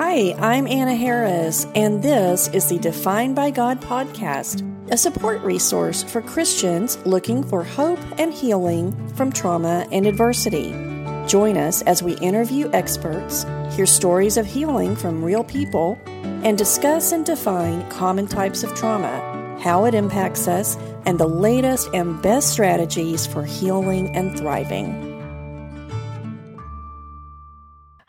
Hi, 0.00 0.32
I'm 0.38 0.68
Anna 0.68 0.94
Harris, 0.94 1.66
and 1.74 2.00
this 2.00 2.46
is 2.50 2.68
the 2.68 2.78
Defined 2.78 3.34
by 3.34 3.50
God 3.50 3.80
podcast, 3.80 4.62
a 4.92 4.96
support 4.96 5.40
resource 5.40 6.04
for 6.04 6.22
Christians 6.22 6.96
looking 7.04 7.42
for 7.42 7.64
hope 7.64 7.98
and 8.16 8.32
healing 8.32 8.94
from 9.16 9.32
trauma 9.32 9.88
and 9.90 10.06
adversity. 10.06 10.70
Join 11.26 11.56
us 11.56 11.82
as 11.82 12.00
we 12.00 12.16
interview 12.18 12.70
experts, 12.72 13.44
hear 13.74 13.86
stories 13.86 14.36
of 14.36 14.46
healing 14.46 14.94
from 14.94 15.24
real 15.24 15.42
people, 15.42 15.98
and 16.44 16.56
discuss 16.56 17.10
and 17.10 17.26
define 17.26 17.84
common 17.90 18.28
types 18.28 18.62
of 18.62 18.72
trauma, 18.76 19.58
how 19.60 19.84
it 19.84 19.94
impacts 19.94 20.46
us, 20.46 20.76
and 21.06 21.18
the 21.18 21.26
latest 21.26 21.88
and 21.92 22.22
best 22.22 22.52
strategies 22.52 23.26
for 23.26 23.42
healing 23.42 24.14
and 24.14 24.38
thriving. 24.38 25.07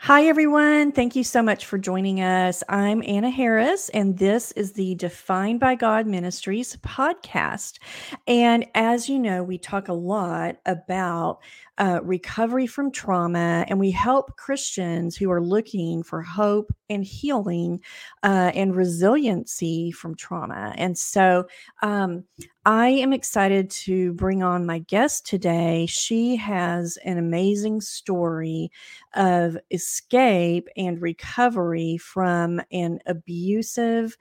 Hi, 0.10 0.26
everyone. 0.26 0.92
Thank 0.92 1.16
you 1.16 1.24
so 1.24 1.44
much 1.44 1.68
for 1.68 1.78
joining 1.78 2.20
us. 2.20 2.64
I'm 2.68 3.04
Anna 3.06 3.30
Harris, 3.30 3.90
and 3.90 4.18
this 4.18 4.52
is 4.54 4.72
the 4.72 4.96
Defined 4.96 5.60
by 5.60 5.76
God 5.76 6.08
Ministries 6.08 6.76
podcast. 6.78 7.78
And 8.26 8.66
as 8.74 9.08
you 9.08 9.20
know, 9.20 9.44
we 9.44 9.60
talk 9.60 9.88
a 9.88 9.94
lot 9.94 10.56
about 10.66 11.42
uh, 11.80 12.02
recovery 12.04 12.68
from 12.68 12.92
trauma, 12.92 13.66
and 13.70 13.80
we 13.80 13.90
help 13.90 14.36
Christians 14.36 15.16
who 15.16 15.32
are 15.32 15.42
looking 15.42 16.04
for 16.04 16.22
hope 16.22 16.74
and 16.90 17.06
healing 17.06 17.82
uh, 18.24 18.52
and 18.54 18.76
resiliency 18.76 19.92
from 19.92 20.14
trauma. 20.16 20.74
And 20.76 20.98
so 20.98 21.48
um, 21.82 22.26
I 22.66 22.90
am 22.90 23.14
excited 23.14 23.70
to 23.72 24.12
bring 24.14 24.44
on 24.44 24.66
my 24.66 24.80
guest 24.80 25.26
today. 25.26 25.86
She 25.86 26.36
has 26.36 26.98
an 27.06 27.18
amazing 27.18 27.80
story 27.80 28.72
of 29.14 29.58
escape 29.72 30.68
and 30.76 31.02
recovery 31.02 31.98
from 31.98 32.62
an 32.74 33.00
abusive 33.06 34.18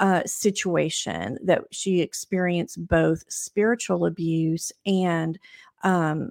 uh, 0.00 0.22
situation 0.24 1.38
that 1.44 1.62
she 1.70 2.00
experienced 2.00 2.86
both 2.86 3.22
spiritual 3.30 4.06
abuse 4.06 4.72
and 4.86 5.38
um, 5.84 6.30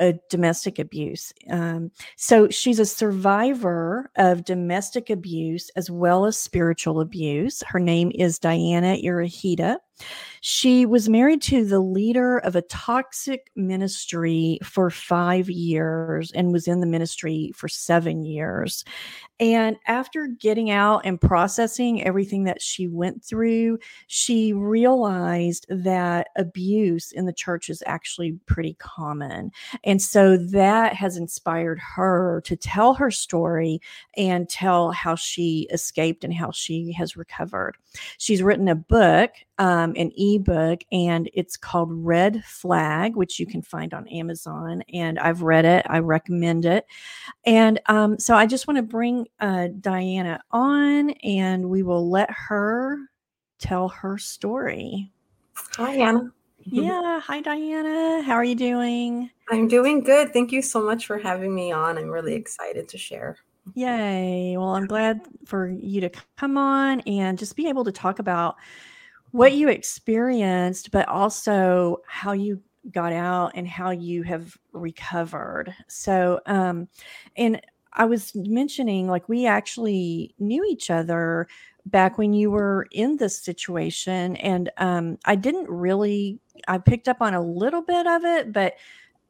a, 0.00 0.14
domestic 0.30 0.78
abuse. 0.78 1.32
Um, 1.50 1.90
so 2.16 2.48
she's 2.48 2.78
a 2.78 2.86
survivor 2.86 4.10
of 4.16 4.44
domestic 4.44 5.10
abuse 5.10 5.70
as 5.76 5.90
well 5.90 6.26
as 6.26 6.38
spiritual 6.38 7.00
abuse. 7.00 7.62
Her 7.66 7.80
name 7.80 8.10
is 8.14 8.38
Diana 8.38 8.96
Irahita. 9.02 9.78
She 10.40 10.86
was 10.86 11.08
married 11.08 11.42
to 11.42 11.64
the 11.64 11.80
leader 11.80 12.38
of 12.38 12.54
a 12.54 12.62
toxic 12.62 13.50
ministry 13.56 14.58
for 14.62 14.90
five 14.90 15.50
years 15.50 16.30
and 16.32 16.52
was 16.52 16.68
in 16.68 16.80
the 16.80 16.86
ministry 16.86 17.52
for 17.54 17.68
seven 17.68 18.24
years. 18.24 18.84
And 19.40 19.76
after 19.86 20.28
getting 20.28 20.70
out 20.70 21.02
and 21.04 21.20
processing 21.20 22.02
everything 22.02 22.44
that 22.44 22.62
she 22.62 22.88
went 22.88 23.24
through, 23.24 23.78
she 24.06 24.52
realized 24.52 25.66
that 25.68 26.28
abuse 26.36 27.12
in 27.12 27.26
the 27.26 27.32
church 27.32 27.68
is 27.68 27.82
actually 27.86 28.38
pretty 28.46 28.74
common. 28.74 29.50
And 29.84 30.00
so 30.00 30.36
that 30.36 30.94
has 30.94 31.16
inspired 31.16 31.78
her 31.80 32.40
to 32.44 32.56
tell 32.56 32.94
her 32.94 33.10
story 33.10 33.80
and 34.16 34.48
tell 34.48 34.92
how 34.92 35.16
she 35.16 35.68
escaped 35.72 36.24
and 36.24 36.32
how 36.32 36.50
she 36.50 36.92
has 36.92 37.16
recovered. 37.16 37.76
She's 38.18 38.42
written 38.42 38.68
a 38.68 38.74
book 38.74 39.32
um, 39.58 39.94
an 39.96 40.12
ebook, 40.16 40.80
and 40.92 41.30
it's 41.32 41.56
called 41.56 41.88
Red 41.90 42.44
Flag, 42.44 43.16
which 43.16 43.38
you 43.38 43.46
can 43.46 43.62
find 43.62 43.94
on 43.94 44.06
Amazon. 44.08 44.82
And 44.92 45.18
I've 45.18 45.42
read 45.42 45.64
it, 45.64 45.86
I 45.88 45.98
recommend 46.00 46.64
it. 46.64 46.86
And 47.44 47.80
um, 47.86 48.18
so 48.18 48.34
I 48.34 48.46
just 48.46 48.66
want 48.66 48.76
to 48.76 48.82
bring 48.82 49.26
uh, 49.40 49.68
Diana 49.80 50.40
on, 50.50 51.10
and 51.22 51.68
we 51.70 51.82
will 51.82 52.10
let 52.10 52.30
her 52.30 52.98
tell 53.58 53.88
her 53.88 54.18
story. 54.18 55.12
Hi, 55.76 55.94
Anna. 55.94 56.32
Yeah. 56.68 57.20
Hi, 57.20 57.40
Diana. 57.42 58.22
How 58.22 58.32
are 58.32 58.42
you 58.42 58.56
doing? 58.56 59.30
I'm 59.52 59.68
doing 59.68 60.02
good. 60.02 60.32
Thank 60.32 60.50
you 60.50 60.62
so 60.62 60.82
much 60.82 61.06
for 61.06 61.16
having 61.16 61.54
me 61.54 61.70
on. 61.70 61.96
I'm 61.96 62.08
really 62.08 62.34
excited 62.34 62.88
to 62.88 62.98
share. 62.98 63.36
Yay. 63.74 64.56
Well, 64.56 64.70
I'm 64.70 64.86
glad 64.86 65.20
for 65.44 65.68
you 65.68 66.00
to 66.00 66.10
come 66.36 66.58
on 66.58 67.02
and 67.02 67.38
just 67.38 67.54
be 67.54 67.68
able 67.68 67.84
to 67.84 67.92
talk 67.92 68.18
about 68.18 68.56
what 69.36 69.52
you 69.52 69.68
experienced, 69.68 70.90
but 70.90 71.06
also 71.08 71.98
how 72.08 72.32
you 72.32 72.58
got 72.90 73.12
out 73.12 73.52
and 73.54 73.68
how 73.68 73.90
you 73.90 74.22
have 74.22 74.56
recovered. 74.72 75.74
So, 75.88 76.40
um, 76.46 76.88
and 77.36 77.60
I 77.92 78.06
was 78.06 78.34
mentioning 78.34 79.08
like 79.08 79.28
we 79.28 79.44
actually 79.44 80.34
knew 80.38 80.64
each 80.64 80.90
other 80.90 81.48
back 81.84 82.16
when 82.16 82.32
you 82.32 82.50
were 82.50 82.86
in 82.92 83.18
this 83.18 83.38
situation, 83.38 84.36
and 84.36 84.70
um, 84.78 85.18
I 85.26 85.34
didn't 85.34 85.68
really, 85.68 86.40
I 86.66 86.78
picked 86.78 87.06
up 87.06 87.20
on 87.20 87.34
a 87.34 87.42
little 87.42 87.82
bit 87.82 88.06
of 88.06 88.24
it, 88.24 88.54
but 88.54 88.74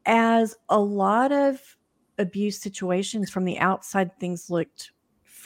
as 0.06 0.56
a 0.68 0.78
lot 0.78 1.32
of 1.32 1.60
abuse 2.16 2.60
situations 2.60 3.28
from 3.28 3.44
the 3.44 3.58
outside, 3.58 4.16
things 4.20 4.50
looked 4.50 4.92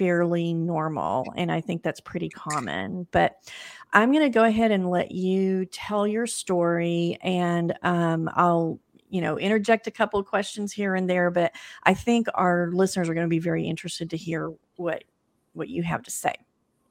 fairly 0.01 0.55
normal. 0.55 1.27
And 1.37 1.53
I 1.53 1.61
think 1.61 1.83
that's 1.83 2.01
pretty 2.01 2.31
common. 2.31 3.07
But 3.11 3.37
I'm 3.93 4.13
going 4.13 4.25
to 4.25 4.31
go 4.31 4.45
ahead 4.45 4.71
and 4.71 4.89
let 4.91 5.11
you 5.11 5.67
tell 5.67 6.07
your 6.07 6.27
story 6.27 7.19
and 7.23 7.77
um, 7.83 8.31
I'll 8.35 8.79
you 9.09 9.21
know 9.21 9.39
interject 9.39 9.87
a 9.89 9.91
couple 9.91 10.21
of 10.21 10.27
questions 10.27 10.73
here 10.73 10.95
and 10.95 11.11
there 11.11 11.33
but 11.33 11.51
i 11.83 11.93
think 11.93 12.29
our 12.37 12.71
listeners 12.73 13.09
are 13.09 13.15
going 13.15 13.27
to 13.27 13.29
be 13.29 13.41
very 13.41 13.67
interested 13.67 14.09
to 14.09 14.17
hear 14.17 14.53
what 14.77 15.03
what 15.53 15.69
you 15.69 15.83
have 15.83 16.03
to 16.03 16.11
say. 16.11 16.35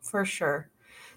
For 0.01 0.25
sure. 0.25 0.69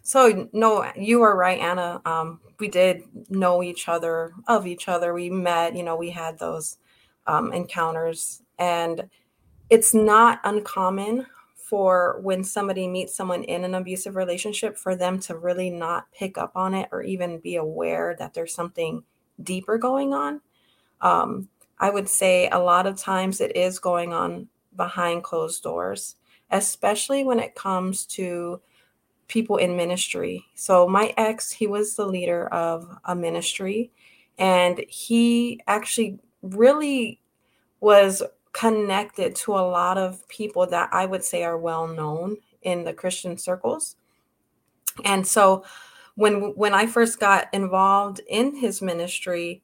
So 0.02 0.48
no 0.52 0.90
you 0.96 1.22
are 1.22 1.36
right 1.36 1.60
anna. 1.60 2.00
Um, 2.04 2.40
we 2.58 2.68
did 2.68 3.02
know 3.28 3.62
each 3.62 3.88
other 3.88 4.32
of 4.48 4.66
each 4.66 4.88
other. 4.88 5.14
We 5.14 5.30
met 5.30 5.76
you 5.76 5.82
know 5.82 5.96
we 5.96 6.10
had 6.10 6.38
those 6.38 6.78
um, 7.26 7.52
encounters 7.52 8.42
and 8.58 9.08
it's 9.70 9.94
not 9.94 10.40
uncommon 10.44 11.26
for 11.72 12.20
when 12.20 12.44
somebody 12.44 12.86
meets 12.86 13.16
someone 13.16 13.44
in 13.44 13.64
an 13.64 13.74
abusive 13.74 14.14
relationship 14.14 14.76
for 14.76 14.94
them 14.94 15.18
to 15.18 15.38
really 15.38 15.70
not 15.70 16.04
pick 16.12 16.36
up 16.36 16.52
on 16.54 16.74
it 16.74 16.86
or 16.92 17.02
even 17.02 17.38
be 17.38 17.56
aware 17.56 18.14
that 18.18 18.34
there's 18.34 18.52
something 18.52 19.02
deeper 19.42 19.78
going 19.78 20.12
on. 20.12 20.42
Um, 21.00 21.48
I 21.78 21.88
would 21.88 22.10
say 22.10 22.50
a 22.50 22.58
lot 22.58 22.86
of 22.86 22.98
times 22.98 23.40
it 23.40 23.56
is 23.56 23.78
going 23.78 24.12
on 24.12 24.48
behind 24.76 25.24
closed 25.24 25.62
doors, 25.62 26.16
especially 26.50 27.24
when 27.24 27.38
it 27.38 27.54
comes 27.54 28.04
to 28.18 28.60
people 29.28 29.56
in 29.56 29.74
ministry. 29.74 30.44
So, 30.54 30.86
my 30.86 31.14
ex, 31.16 31.50
he 31.50 31.66
was 31.66 31.96
the 31.96 32.04
leader 32.04 32.48
of 32.48 32.86
a 33.06 33.16
ministry, 33.16 33.90
and 34.36 34.84
he 34.88 35.62
actually 35.66 36.18
really 36.42 37.22
was 37.80 38.22
connected 38.52 39.34
to 39.34 39.52
a 39.52 39.68
lot 39.68 39.98
of 39.98 40.26
people 40.28 40.66
that 40.66 40.90
I 40.92 41.06
would 41.06 41.24
say 41.24 41.42
are 41.42 41.58
well 41.58 41.86
known 41.86 42.36
in 42.62 42.84
the 42.84 42.92
Christian 42.92 43.36
circles. 43.38 43.96
And 45.04 45.26
so 45.26 45.64
when 46.14 46.54
when 46.56 46.74
I 46.74 46.86
first 46.86 47.18
got 47.18 47.48
involved 47.52 48.20
in 48.28 48.54
his 48.56 48.82
ministry, 48.82 49.62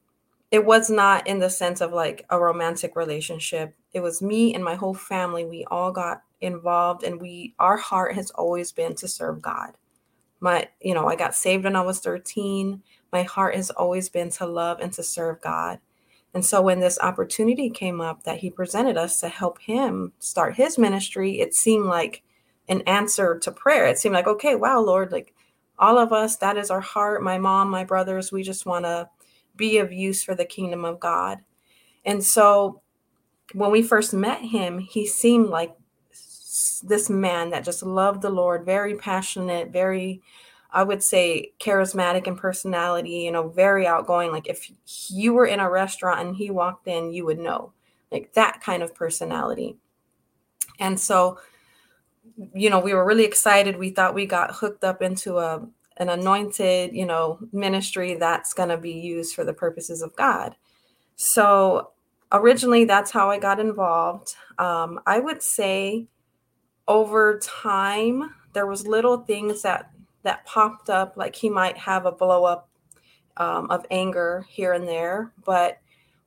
it 0.51 0.65
was 0.65 0.89
not 0.89 1.27
in 1.27 1.39
the 1.39 1.51
sense 1.51 1.81
of 1.81 1.93
like 1.93 2.25
a 2.31 2.41
romantic 2.41 2.97
relationship. 2.97 3.75
It 3.93 4.01
was 4.01 4.23
me 4.23 4.55
and 4.55 4.65
my 4.65 4.75
whole 4.75 4.95
family. 4.95 5.45
We 5.45 5.65
all 5.71 5.93
got 5.93 6.23
involved 6.41 7.03
and 7.05 7.21
we 7.21 7.55
our 7.59 7.77
heart 7.77 8.15
has 8.15 8.31
always 8.31 8.73
been 8.73 8.95
to 8.97 9.09
serve 9.09 9.43
God. 9.43 9.77
My, 10.41 10.69
you 10.81 10.95
know, 10.95 11.09
I 11.09 11.17
got 11.17 11.35
saved 11.35 11.65
when 11.65 11.77
I 11.77 11.83
was 11.83 12.01
13. 12.01 12.83
My 13.13 13.25
heart 13.25 13.57
has 13.57 13.71
always 13.71 14.09
been 14.09 14.31
to 14.33 14.47
love 14.47 14.79
and 14.81 14.93
to 14.93 15.03
serve 15.03 15.41
God. 15.41 15.81
And 16.35 16.45
so 16.45 16.61
when 16.61 16.81
this 16.81 16.99
opportunity 17.01 17.71
came 17.71 18.01
up 18.01 18.25
that 18.25 18.39
he 18.39 18.51
presented 18.51 18.97
us 18.97 19.21
to 19.21 19.29
help 19.29 19.61
him 19.61 20.13
start 20.19 20.55
his 20.55 20.79
ministry, 20.79 21.41
it 21.41 21.55
seemed 21.55 21.87
like 21.87 22.23
an 22.69 22.83
answer 22.83 23.39
to 23.39 23.51
prayer. 23.51 23.87
It 23.87 23.99
seemed 23.99 24.15
like, 24.15 24.27
okay, 24.27 24.55
wow, 24.55 24.81
Lord, 24.81 25.11
like 25.11 25.35
all 25.79 25.99
of 25.99 26.13
us, 26.13 26.37
that 26.37 26.57
is 26.57 26.71
our 26.71 26.81
heart. 26.81 27.23
My 27.23 27.39
mom, 27.39 27.71
my 27.71 27.85
brothers, 27.85 28.31
we 28.31 28.43
just 28.43 28.67
want 28.67 28.85
to 28.85 29.09
be 29.57 29.79
of 29.79 29.93
use 29.93 30.23
for 30.23 30.35
the 30.35 30.45
kingdom 30.45 30.85
of 30.85 31.01
God. 31.01 31.39
And 32.05 32.23
so 32.23 32.83
when 33.55 33.71
we 33.71 33.83
first 33.83 34.13
met 34.13 34.43
him, 34.43 34.79
he 34.79 35.07
seemed 35.07 35.49
like 35.49 35.75
this 36.83 37.09
man 37.09 37.51
that 37.51 37.65
just 37.65 37.83
loved 37.83 38.23
the 38.23 38.31
Lord, 38.31 38.65
very 38.65 38.97
passionate, 38.97 39.71
very 39.71 40.21
I 40.71 40.83
would 40.83 41.03
say 41.03 41.53
charismatic 41.59 42.27
in 42.27 42.37
personality, 42.37 43.11
you 43.11 43.33
know, 43.33 43.49
very 43.49 43.87
outgoing. 43.87 44.31
Like 44.31 44.49
if 44.49 44.71
you 45.09 45.33
were 45.33 45.47
in 45.47 45.61
a 45.61 45.71
restaurant 45.71 46.27
and 46.27 46.37
he 46.37 46.51
walked 46.51 46.89
in, 46.89 47.11
you 47.11 47.25
would 47.25 47.39
know, 47.39 47.73
like 48.13 48.33
that 48.35 48.61
kind 48.61 48.83
of 48.83 48.95
personality. 48.95 49.77
And 50.79 50.99
so, 50.99 51.39
you 52.55 52.71
know, 52.71 52.81
we 52.81 52.95
were 52.95 53.05
really 53.05 53.25
excited. 53.25 53.79
We 53.79 53.91
thought 53.91 54.15
we 54.15 54.27
got 54.27 54.55
hooked 54.55 54.85
up 54.85 55.03
into 55.03 55.39
a 55.39 55.67
an 55.97 56.11
anointed, 56.11 56.93
you 56.95 57.05
know, 57.05 57.41
ministry 57.53 58.15
that's 58.15 58.55
going 58.55 58.69
to 58.69 58.77
be 58.77 58.93
used 58.93 59.35
for 59.35 59.45
the 59.45 59.53
purposes 59.53 60.01
of 60.01 60.15
God. 60.15 60.55
So 61.17 61.91
originally, 62.31 62.85
that's 62.85 63.11
how 63.11 63.31
I 63.31 63.39
got 63.39 63.59
involved. 63.59 64.37
Um, 64.59 65.01
I 65.07 65.19
would 65.19 65.43
say 65.43 66.07
over 66.87 67.41
time 67.41 68.33
there 68.53 68.67
was 68.67 68.87
little 68.87 69.19
things 69.19 69.63
that 69.63 69.91
that 70.29 70.45
popped 70.45 70.91
up 70.91 71.17
like 71.17 71.35
he 71.35 71.49
might 71.49 71.79
have 71.79 72.05
a 72.05 72.13
blow 72.13 72.45
up 72.45 72.69
um, 73.39 73.71
of 73.71 73.87
anger 73.91 74.45
here 74.47 74.75
and 74.75 74.87
there. 74.87 75.33
But 75.43 75.79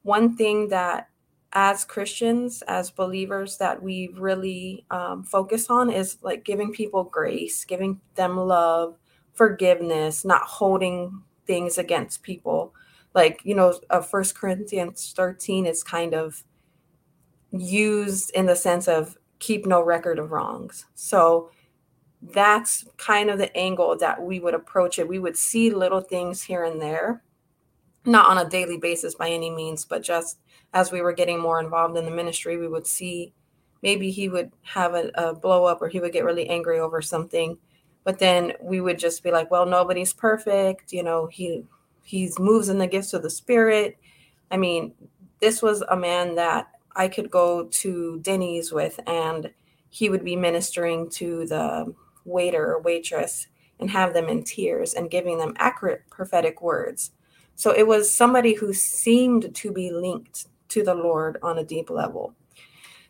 one 0.01 0.35
thing 0.35 0.69
that 0.69 1.07
as 1.53 1.83
christians 1.83 2.61
as 2.61 2.89
believers 2.89 3.57
that 3.57 3.83
we 3.83 4.09
really 4.15 4.85
um, 4.89 5.21
focus 5.21 5.69
on 5.69 5.91
is 5.91 6.17
like 6.21 6.45
giving 6.45 6.71
people 6.71 7.03
grace 7.03 7.65
giving 7.65 7.99
them 8.15 8.37
love 8.37 8.97
forgiveness 9.33 10.23
not 10.23 10.43
holding 10.43 11.21
things 11.45 11.77
against 11.77 12.23
people. 12.23 12.73
Like 13.13 13.41
you 13.43 13.53
know 13.53 13.77
uh, 13.89 14.01
first 14.01 14.35
corinthians 14.35 15.13
13 15.15 15.65
is 15.65 15.83
kind 15.83 16.13
of 16.13 16.43
used 17.51 18.31
in 18.31 18.45
the 18.45 18.55
sense 18.55 18.87
of 18.87 19.17
keep 19.39 19.65
no 19.65 19.81
record 19.81 20.17
of 20.17 20.31
wrongs. 20.31 20.85
So 20.95 21.51
that's 22.21 22.85
kind 22.97 23.29
of 23.29 23.37
the 23.37 23.55
angle 23.57 23.97
that 23.97 24.21
we 24.21 24.39
would 24.39 24.53
approach 24.53 24.99
it. 24.99 25.07
We 25.07 25.19
would 25.19 25.37
see 25.37 25.71
little 25.71 26.01
things 26.01 26.43
here 26.43 26.63
and 26.63 26.81
there 26.81 27.23
not 28.05 28.29
on 28.29 28.43
a 28.43 28.49
daily 28.49 28.77
basis 28.77 29.15
by 29.15 29.29
any 29.29 29.49
means 29.49 29.85
but 29.85 30.01
just 30.01 30.39
as 30.73 30.91
we 30.91 31.01
were 31.01 31.13
getting 31.13 31.39
more 31.39 31.59
involved 31.59 31.95
in 31.97 32.05
the 32.05 32.11
ministry 32.11 32.57
we 32.57 32.67
would 32.67 32.87
see 32.87 33.31
maybe 33.81 34.11
he 34.11 34.29
would 34.29 34.51
have 34.63 34.93
a, 34.93 35.11
a 35.15 35.33
blow 35.33 35.65
up 35.65 35.81
or 35.81 35.87
he 35.87 35.99
would 35.99 36.13
get 36.13 36.25
really 36.25 36.47
angry 36.49 36.79
over 36.79 37.01
something. 37.01 37.57
But 38.03 38.19
then 38.19 38.53
we 38.61 38.81
would 38.81 38.97
just 38.99 39.23
be 39.23 39.31
like 39.31 39.51
well 39.51 39.65
nobody's 39.65 40.13
perfect. 40.13 40.91
You 40.93 41.03
know 41.03 41.27
he 41.27 41.63
He 42.03 42.31
moves 42.39 42.69
in 42.69 42.77
the 42.77 42.87
gifts 42.87 43.13
of 43.13 43.23
the 43.23 43.29
spirit. 43.29 43.97
I 44.49 44.57
mean 44.57 44.93
this 45.39 45.61
was 45.61 45.81
a 45.81 45.97
man 45.97 46.35
that 46.35 46.69
i 46.95 47.07
could 47.07 47.31
go 47.31 47.65
to 47.67 48.19
denny's 48.21 48.71
with 48.71 48.99
and 49.07 49.49
he 49.89 50.09
would 50.09 50.23
be 50.23 50.35
ministering 50.35 51.09
to 51.09 51.47
the 51.47 51.93
waiter 52.25 52.73
or 52.73 52.81
waitress 52.81 53.47
and 53.79 53.89
have 53.89 54.13
them 54.13 54.27
in 54.27 54.43
tears 54.43 54.93
and 54.93 55.11
giving 55.11 55.37
them 55.37 55.53
accurate 55.57 56.03
prophetic 56.09 56.61
words 56.61 57.11
so 57.55 57.71
it 57.71 57.87
was 57.87 58.11
somebody 58.11 58.53
who 58.53 58.73
seemed 58.73 59.53
to 59.55 59.71
be 59.71 59.91
linked 59.91 60.47
to 60.67 60.83
the 60.83 60.95
lord 60.95 61.37
on 61.41 61.57
a 61.57 61.63
deep 61.63 61.89
level 61.89 62.33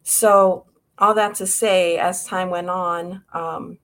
so 0.04 0.66
all 0.98 1.14
that 1.14 1.36
to 1.36 1.48
say 1.48 1.98
as 1.98 2.26
time 2.26 2.50
went 2.50 2.70
on 2.70 3.24
um, 3.34 3.78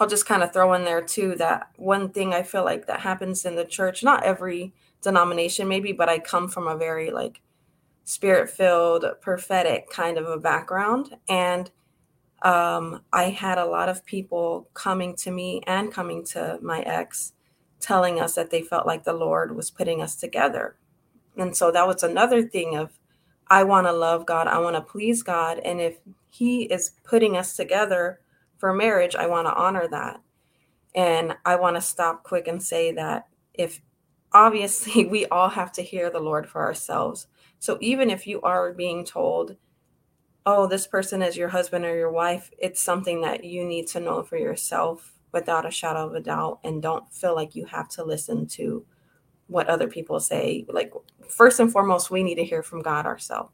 I'll 0.00 0.08
just 0.08 0.26
kind 0.26 0.42
of 0.42 0.52
throw 0.52 0.72
in 0.74 0.84
there 0.84 1.02
too 1.02 1.34
that 1.36 1.70
one 1.76 2.10
thing 2.10 2.34
I 2.34 2.42
feel 2.42 2.64
like 2.64 2.86
that 2.86 3.00
happens 3.00 3.44
in 3.44 3.54
the 3.54 3.64
church, 3.64 4.02
not 4.02 4.24
every 4.24 4.74
denomination 5.02 5.68
maybe, 5.68 5.92
but 5.92 6.08
I 6.08 6.18
come 6.18 6.48
from 6.48 6.66
a 6.66 6.76
very 6.76 7.10
like 7.10 7.40
spirit 8.04 8.50
filled, 8.50 9.04
prophetic 9.20 9.90
kind 9.90 10.18
of 10.18 10.26
a 10.26 10.38
background. 10.38 11.16
And 11.28 11.70
um, 12.44 13.02
I 13.12 13.24
had 13.30 13.58
a 13.58 13.66
lot 13.66 13.88
of 13.88 14.04
people 14.04 14.68
coming 14.74 15.16
to 15.16 15.30
me 15.30 15.62
and 15.66 15.92
coming 15.92 16.24
to 16.26 16.58
my 16.62 16.80
ex 16.82 17.32
telling 17.80 18.20
us 18.20 18.34
that 18.34 18.50
they 18.50 18.62
felt 18.62 18.86
like 18.86 19.04
the 19.04 19.12
Lord 19.12 19.56
was 19.56 19.70
putting 19.70 20.00
us 20.00 20.16
together. 20.16 20.76
And 21.36 21.56
so 21.56 21.70
that 21.70 21.86
was 21.86 22.02
another 22.02 22.42
thing 22.42 22.76
of 22.76 22.92
I 23.48 23.64
want 23.64 23.86
to 23.86 23.92
love 23.92 24.24
God, 24.24 24.46
I 24.46 24.58
want 24.58 24.76
to 24.76 24.80
please 24.80 25.22
God. 25.22 25.58
And 25.58 25.80
if 25.80 25.98
He 26.30 26.62
is 26.62 26.92
putting 27.04 27.36
us 27.36 27.56
together, 27.56 28.20
for 28.64 28.72
marriage, 28.72 29.14
I 29.14 29.26
want 29.26 29.46
to 29.46 29.54
honor 29.54 29.86
that. 29.88 30.20
And 30.94 31.36
I 31.44 31.56
want 31.56 31.76
to 31.76 31.82
stop 31.82 32.22
quick 32.22 32.48
and 32.48 32.62
say 32.62 32.92
that 32.92 33.26
if 33.52 33.82
obviously 34.32 35.04
we 35.14 35.26
all 35.26 35.50
have 35.50 35.70
to 35.72 35.82
hear 35.82 36.08
the 36.08 36.20
Lord 36.20 36.48
for 36.48 36.62
ourselves. 36.62 37.26
So 37.58 37.76
even 37.82 38.08
if 38.08 38.26
you 38.26 38.40
are 38.40 38.72
being 38.72 39.04
told, 39.04 39.56
oh, 40.46 40.66
this 40.66 40.86
person 40.86 41.22
is 41.22 41.36
your 41.36 41.48
husband 41.48 41.84
or 41.84 41.96
your 41.96 42.10
wife, 42.10 42.50
it's 42.58 42.80
something 42.80 43.22
that 43.22 43.44
you 43.44 43.64
need 43.64 43.86
to 43.88 44.00
know 44.00 44.22
for 44.22 44.36
yourself 44.36 45.12
without 45.32 45.66
a 45.66 45.70
shadow 45.70 46.06
of 46.06 46.14
a 46.14 46.20
doubt 46.20 46.60
and 46.64 46.82
don't 46.82 47.12
feel 47.12 47.34
like 47.34 47.54
you 47.54 47.64
have 47.66 47.88
to 47.88 48.04
listen 48.04 48.46
to 48.46 48.84
what 49.46 49.68
other 49.68 49.88
people 49.88 50.20
say. 50.20 50.64
Like, 50.68 50.92
first 51.28 51.60
and 51.60 51.72
foremost, 51.72 52.10
we 52.10 52.22
need 52.22 52.36
to 52.36 52.44
hear 52.44 52.62
from 52.62 52.82
God 52.82 53.06
ourselves. 53.06 53.50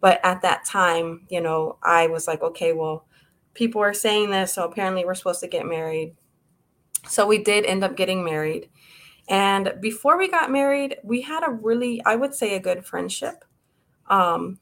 But 0.00 0.18
at 0.24 0.42
that 0.42 0.64
time, 0.64 1.26
you 1.28 1.40
know, 1.40 1.78
I 1.82 2.06
was 2.06 2.26
like, 2.26 2.42
okay, 2.42 2.72
well, 2.72 3.06
people 3.54 3.82
are 3.82 3.94
saying 3.94 4.30
this, 4.30 4.54
so 4.54 4.64
apparently 4.64 5.04
we're 5.04 5.14
supposed 5.14 5.40
to 5.40 5.48
get 5.48 5.66
married. 5.66 6.16
So 7.06 7.26
we 7.26 7.38
did 7.42 7.64
end 7.64 7.84
up 7.84 7.96
getting 7.96 8.24
married. 8.24 8.70
And 9.28 9.74
before 9.80 10.16
we 10.18 10.28
got 10.28 10.50
married, 10.50 10.96
we 11.04 11.20
had 11.20 11.46
a 11.46 11.50
really, 11.50 12.02
I 12.04 12.16
would 12.16 12.34
say, 12.34 12.54
a 12.54 12.60
good 12.60 12.84
friendship. 12.84 13.44
Um, 14.08 14.58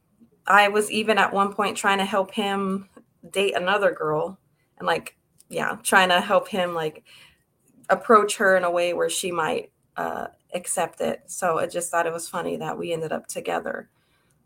I 0.49 0.69
was 0.69 0.91
even 0.91 1.19
at 1.19 1.33
one 1.33 1.53
point 1.53 1.77
trying 1.77 1.99
to 1.99 2.05
help 2.05 2.33
him 2.33 2.89
date 3.31 3.55
another 3.55 3.93
girl 3.93 4.39
and, 4.79 4.87
like, 4.87 5.17
yeah, 5.49 5.77
trying 5.83 6.09
to 6.09 6.21
help 6.21 6.49
him, 6.49 6.75
like, 6.75 7.05
approach 7.89 8.37
her 8.39 8.56
in 8.56 8.65
a 8.65 8.71
way 8.71 8.93
where 8.93 9.11
she 9.11 9.31
might 9.31 9.71
uh, 9.97 10.29
accept 10.55 11.00
it. 11.00 11.23
So 11.27 11.59
I 11.59 11.67
just 11.67 11.91
thought 11.91 12.06
it 12.06 12.12
was 12.12 12.29
funny 12.29 12.56
that 12.56 12.79
we 12.79 12.93
ended 12.93 13.12
up 13.12 13.27
together. 13.27 13.89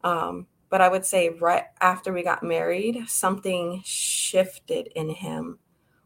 Um, 0.05 0.47
but 0.69 0.81
I 0.81 0.89
would 0.89 1.05
say 1.05 1.29
right 1.29 1.65
after 1.81 2.13
we 2.13 2.23
got 2.23 2.43
married, 2.43 3.05
something 3.07 3.83
shifted 3.85 4.89
in 4.97 5.11
him 5.11 5.59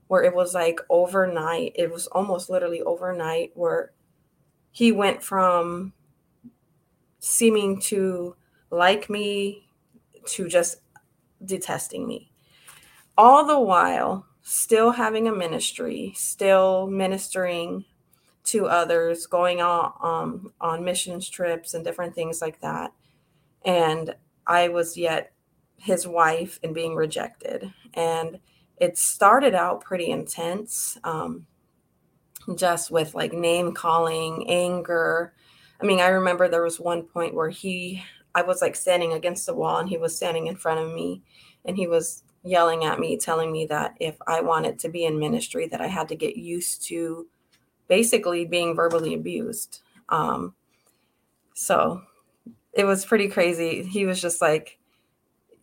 where 0.09 0.25
it 0.25 0.35
was 0.35 0.55
like 0.55 0.81
overnight. 0.91 1.73
It 1.75 1.91
was 1.91 2.07
almost 2.09 2.51
literally 2.51 2.83
overnight 2.83 3.53
where 3.55 3.93
he 4.71 4.93
went 4.93 5.23
from 5.23 5.93
seeming 7.19 7.81
to 7.81 8.37
like 8.71 9.09
me 9.09 9.66
to 10.27 10.49
just 10.49 10.79
detesting 11.45 12.07
me. 12.07 12.31
All 13.19 13.47
the 13.47 13.61
while, 13.61 14.27
still 14.43 14.93
having 14.93 15.29
a 15.29 15.35
ministry, 15.35 16.13
still 16.15 16.87
ministering 16.87 17.85
to 18.45 18.67
others, 18.67 19.27
going 19.27 19.61
on 19.61 19.93
um, 20.03 20.53
on 20.61 20.85
missions 20.85 21.29
trips 21.29 21.75
and 21.75 21.85
different 21.85 22.15
things 22.15 22.41
like 22.41 22.61
that. 22.61 22.93
And 23.65 24.15
I 24.47 24.69
was 24.69 24.97
yet 24.97 25.33
his 25.79 26.07
wife 26.07 26.59
and 26.63 26.75
being 26.75 26.95
rejected. 26.95 27.73
And 27.95 28.39
it 28.77 28.99
started 28.99 29.55
out 29.55 29.85
pretty 29.85 30.11
intense, 30.11 30.99
um, 31.03 31.47
just 32.57 32.91
with 32.91 33.15
like 33.15 33.33
name 33.33 33.73
calling, 33.73 34.49
anger. 34.49 35.35
I 35.81 35.87
mean, 35.87 36.01
I 36.01 36.09
remember 36.09 36.49
there 36.49 36.63
was 36.63 36.79
one 36.79 37.03
point 37.03 37.35
where 37.35 37.51
he, 37.51 38.03
I 38.37 38.43
was 38.43 38.61
like 38.61 38.77
standing 38.77 39.15
against 39.15 39.47
the 39.47 39.55
wall 39.55 39.79
and 39.79 39.89
he 39.89 39.97
was 39.97 40.15
standing 40.15 40.47
in 40.47 40.57
front 40.57 40.79
of 40.79 40.93
me 40.93 41.23
and 41.65 41.75
he 41.75 41.87
was 41.87 42.23
yelling 42.45 42.85
at 42.85 43.01
me, 43.01 43.17
telling 43.17 43.51
me 43.51 43.65
that 43.67 43.97
if 43.99 44.15
I 44.27 44.43
wanted 44.43 44.79
to 44.81 44.91
be 44.91 45.07
in 45.07 45.19
ministry, 45.19 45.67
that 45.69 45.81
I 45.81 45.87
had 45.87 46.07
to 46.09 46.17
get 46.17 46.37
used 46.37 46.83
to 46.89 47.27
basically 47.89 48.45
being 48.45 48.77
verbally 48.77 49.15
abused. 49.15 49.81
Um, 50.11 50.55
so 51.55 52.03
it 52.75 52.85
was 52.85 53.07
pretty 53.07 53.29
crazy. 53.29 53.83
He 53.83 54.05
was 54.05 54.21
just 54.21 54.43
like, 54.43 54.79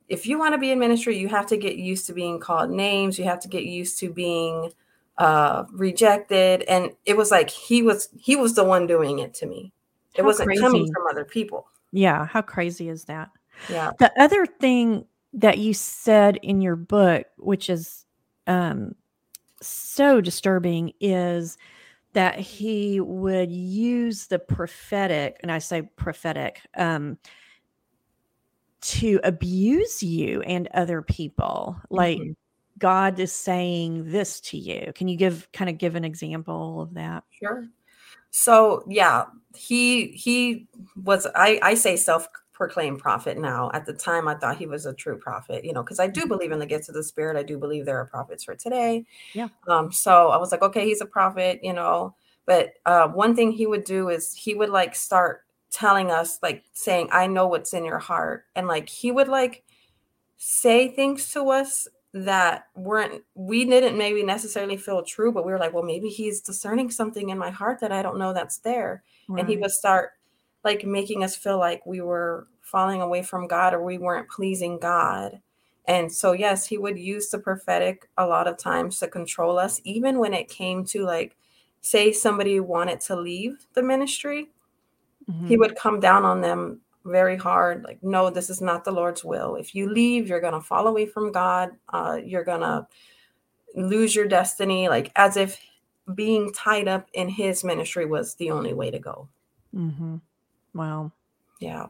if 0.09 0.25
you 0.25 0.39
want 0.39 0.53
to 0.55 0.57
be 0.57 0.71
in 0.71 0.79
ministry, 0.79 1.15
you 1.15 1.29
have 1.29 1.45
to 1.47 1.57
get 1.57 1.75
used 1.75 2.07
to 2.07 2.13
being 2.13 2.39
called 2.39 2.71
names. 2.71 3.19
You 3.19 3.25
have 3.25 3.39
to 3.41 3.47
get 3.47 3.65
used 3.65 3.99
to 3.99 4.11
being 4.11 4.71
uh, 5.19 5.65
rejected. 5.71 6.63
And 6.63 6.89
it 7.05 7.17
was 7.17 7.29
like 7.29 7.51
he 7.51 7.83
was 7.83 8.09
he 8.17 8.35
was 8.35 8.55
the 8.55 8.63
one 8.63 8.87
doing 8.87 9.19
it 9.19 9.35
to 9.35 9.45
me. 9.45 9.71
It 10.15 10.21
how 10.21 10.27
wasn't 10.27 10.47
crazy. 10.47 10.61
coming 10.61 10.91
from 10.91 11.03
other 11.07 11.23
people. 11.23 11.67
Yeah, 11.93 12.25
how 12.25 12.41
crazy 12.41 12.89
is 12.89 13.05
that? 13.05 13.29
Yeah. 13.69 13.91
The 13.99 14.11
other 14.19 14.45
thing 14.45 15.05
that 15.33 15.59
you 15.59 15.73
said 15.73 16.37
in 16.41 16.59
your 16.59 16.75
book, 16.75 17.27
which 17.37 17.69
is 17.69 18.05
um, 18.47 18.95
so 19.61 20.19
disturbing, 20.19 20.93
is 20.99 21.57
that 22.13 22.39
he 22.39 22.99
would 22.99 23.51
use 23.51 24.25
the 24.25 24.39
prophetic, 24.39 25.37
and 25.41 25.51
I 25.51 25.59
say 25.59 25.83
prophetic, 25.83 26.61
um, 26.75 27.17
to 28.81 29.19
abuse 29.23 30.03
you 30.03 30.41
and 30.41 30.67
other 30.73 31.01
people. 31.01 31.77
Like 31.89 32.17
mm-hmm. 32.17 32.31
God 32.79 33.19
is 33.19 33.31
saying 33.31 34.11
this 34.11 34.41
to 34.41 34.57
you. 34.57 34.91
Can 34.95 35.07
you 35.07 35.15
give 35.15 35.47
kind 35.53 35.69
of 35.69 35.77
give 35.77 35.95
an 35.95 36.03
example 36.03 36.81
of 36.81 36.95
that? 36.95 37.23
Sure. 37.31 37.67
So 38.35 38.83
yeah, 38.87 39.25
he 39.55 40.07
he 40.07 40.67
was 41.03 41.27
I 41.35 41.59
I 41.61 41.75
say 41.75 41.95
self 41.95 42.27
proclaimed 42.51 42.97
prophet 42.97 43.37
now. 43.37 43.69
At 43.75 43.85
the 43.85 43.93
time, 43.93 44.27
I 44.27 44.33
thought 44.33 44.57
he 44.57 44.65
was 44.65 44.87
a 44.87 44.93
true 44.93 45.17
prophet, 45.17 45.63
you 45.63 45.71
know, 45.71 45.83
because 45.83 45.99
I 45.99 46.07
do 46.07 46.21
mm-hmm. 46.21 46.29
believe 46.29 46.51
in 46.51 46.57
the 46.57 46.65
gifts 46.65 46.89
of 46.89 46.95
the 46.95 47.03
spirit. 47.03 47.37
I 47.37 47.43
do 47.43 47.59
believe 47.59 47.85
there 47.85 47.99
are 47.99 48.05
prophets 48.05 48.43
for 48.43 48.55
today. 48.55 49.05
Yeah. 49.33 49.49
Um, 49.67 49.91
so 49.91 50.29
I 50.29 50.37
was 50.37 50.51
like, 50.51 50.63
okay, 50.63 50.83
he's 50.83 51.01
a 51.01 51.05
prophet, 51.05 51.59
you 51.61 51.73
know. 51.73 52.15
But 52.47 52.73
uh, 52.87 53.07
one 53.09 53.35
thing 53.35 53.51
he 53.51 53.67
would 53.67 53.83
do 53.83 54.09
is 54.09 54.33
he 54.33 54.55
would 54.55 54.69
like 54.69 54.95
start 54.95 55.41
telling 55.69 56.09
us, 56.09 56.39
like 56.41 56.63
saying, 56.73 57.09
I 57.11 57.27
know 57.27 57.47
what's 57.47 57.73
in 57.73 57.85
your 57.85 57.99
heart. 57.99 58.45
And 58.55 58.67
like 58.67 58.89
he 58.89 59.11
would 59.11 59.27
like 59.27 59.63
say 60.37 60.89
things 60.89 61.31
to 61.33 61.51
us 61.51 61.87
that 62.13 62.67
weren't 62.75 63.23
we 63.33 63.65
didn't 63.65 63.97
maybe 63.97 64.21
necessarily 64.21 64.77
feel 64.77 65.01
true 65.03 65.31
but 65.31 65.45
we 65.45 65.51
were 65.51 65.57
like 65.57 65.73
well 65.73 65.81
maybe 65.81 66.09
he's 66.09 66.41
discerning 66.41 66.91
something 66.91 67.29
in 67.29 67.39
my 67.39 67.49
heart 67.49 67.79
that 67.79 67.91
i 67.91 68.03
don't 68.03 68.19
know 68.19 68.31
that's 68.31 68.59
there 68.59 69.03
right. 69.27 69.39
and 69.39 69.49
he 69.49 69.57
would 69.57 69.71
start 69.71 70.11
like 70.63 70.85
making 70.85 71.23
us 71.23 71.35
feel 71.35 71.57
like 71.57 71.85
we 71.85 72.01
were 72.01 72.47
falling 72.61 73.01
away 73.01 73.21
from 73.21 73.47
God 73.47 73.73
or 73.73 73.83
we 73.83 73.97
weren't 73.97 74.29
pleasing 74.29 74.79
God. 74.79 75.41
And 75.85 76.11
so, 76.11 76.31
yes, 76.31 76.65
he 76.65 76.77
would 76.77 76.97
use 76.97 77.29
the 77.29 77.39
prophetic 77.39 78.09
a 78.17 78.25
lot 78.25 78.47
of 78.47 78.57
times 78.57 78.99
to 78.99 79.07
control 79.07 79.59
us, 79.59 79.81
even 79.83 80.17
when 80.17 80.33
it 80.33 80.49
came 80.49 80.85
to 80.85 81.03
like, 81.05 81.35
say, 81.81 82.13
somebody 82.13 82.61
wanted 82.61 83.01
to 83.01 83.15
leave 83.17 83.65
the 83.73 83.83
ministry, 83.83 84.49
mm-hmm. 85.29 85.47
he 85.47 85.57
would 85.57 85.75
come 85.75 85.99
down 85.99 86.23
on 86.23 86.39
them 86.39 86.79
very 87.05 87.37
hard 87.37 87.83
like, 87.83 88.01
no, 88.01 88.29
this 88.29 88.49
is 88.49 88.61
not 88.61 88.83
the 88.83 88.91
Lord's 88.91 89.23
will. 89.23 89.55
If 89.55 89.75
you 89.75 89.89
leave, 89.89 90.27
you're 90.27 90.41
going 90.41 90.53
to 90.53 90.61
fall 90.61 90.87
away 90.87 91.05
from 91.05 91.31
God. 91.31 91.71
Uh, 91.89 92.19
you're 92.23 92.43
going 92.43 92.61
to 92.61 92.87
lose 93.75 94.15
your 94.15 94.27
destiny, 94.27 94.87
like 94.89 95.11
as 95.15 95.37
if 95.37 95.59
being 96.15 96.51
tied 96.53 96.87
up 96.87 97.07
in 97.13 97.29
his 97.29 97.63
ministry 97.63 98.05
was 98.05 98.35
the 98.35 98.51
only 98.51 98.73
way 98.73 98.91
to 98.91 98.99
go. 98.99 99.27
Mm-hmm. 99.75 100.17
Wow. 100.73 101.11
Yeah. 101.59 101.87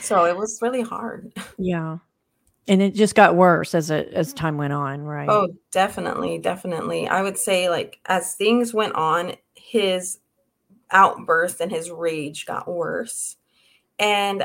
So 0.00 0.24
it 0.24 0.36
was 0.36 0.60
really 0.62 0.82
hard. 0.82 1.32
Yeah 1.58 1.98
and 2.68 2.80
it 2.80 2.94
just 2.94 3.14
got 3.14 3.36
worse 3.36 3.74
as 3.74 3.90
it 3.90 4.12
as 4.14 4.32
time 4.32 4.56
went 4.56 4.72
on 4.72 5.02
right 5.02 5.28
oh 5.28 5.48
definitely 5.72 6.38
definitely 6.38 7.08
i 7.08 7.22
would 7.22 7.36
say 7.36 7.68
like 7.68 7.98
as 8.06 8.34
things 8.34 8.72
went 8.72 8.94
on 8.94 9.34
his 9.54 10.18
outburst 10.90 11.60
and 11.60 11.70
his 11.70 11.90
rage 11.90 12.46
got 12.46 12.68
worse 12.68 13.36
and 14.00 14.44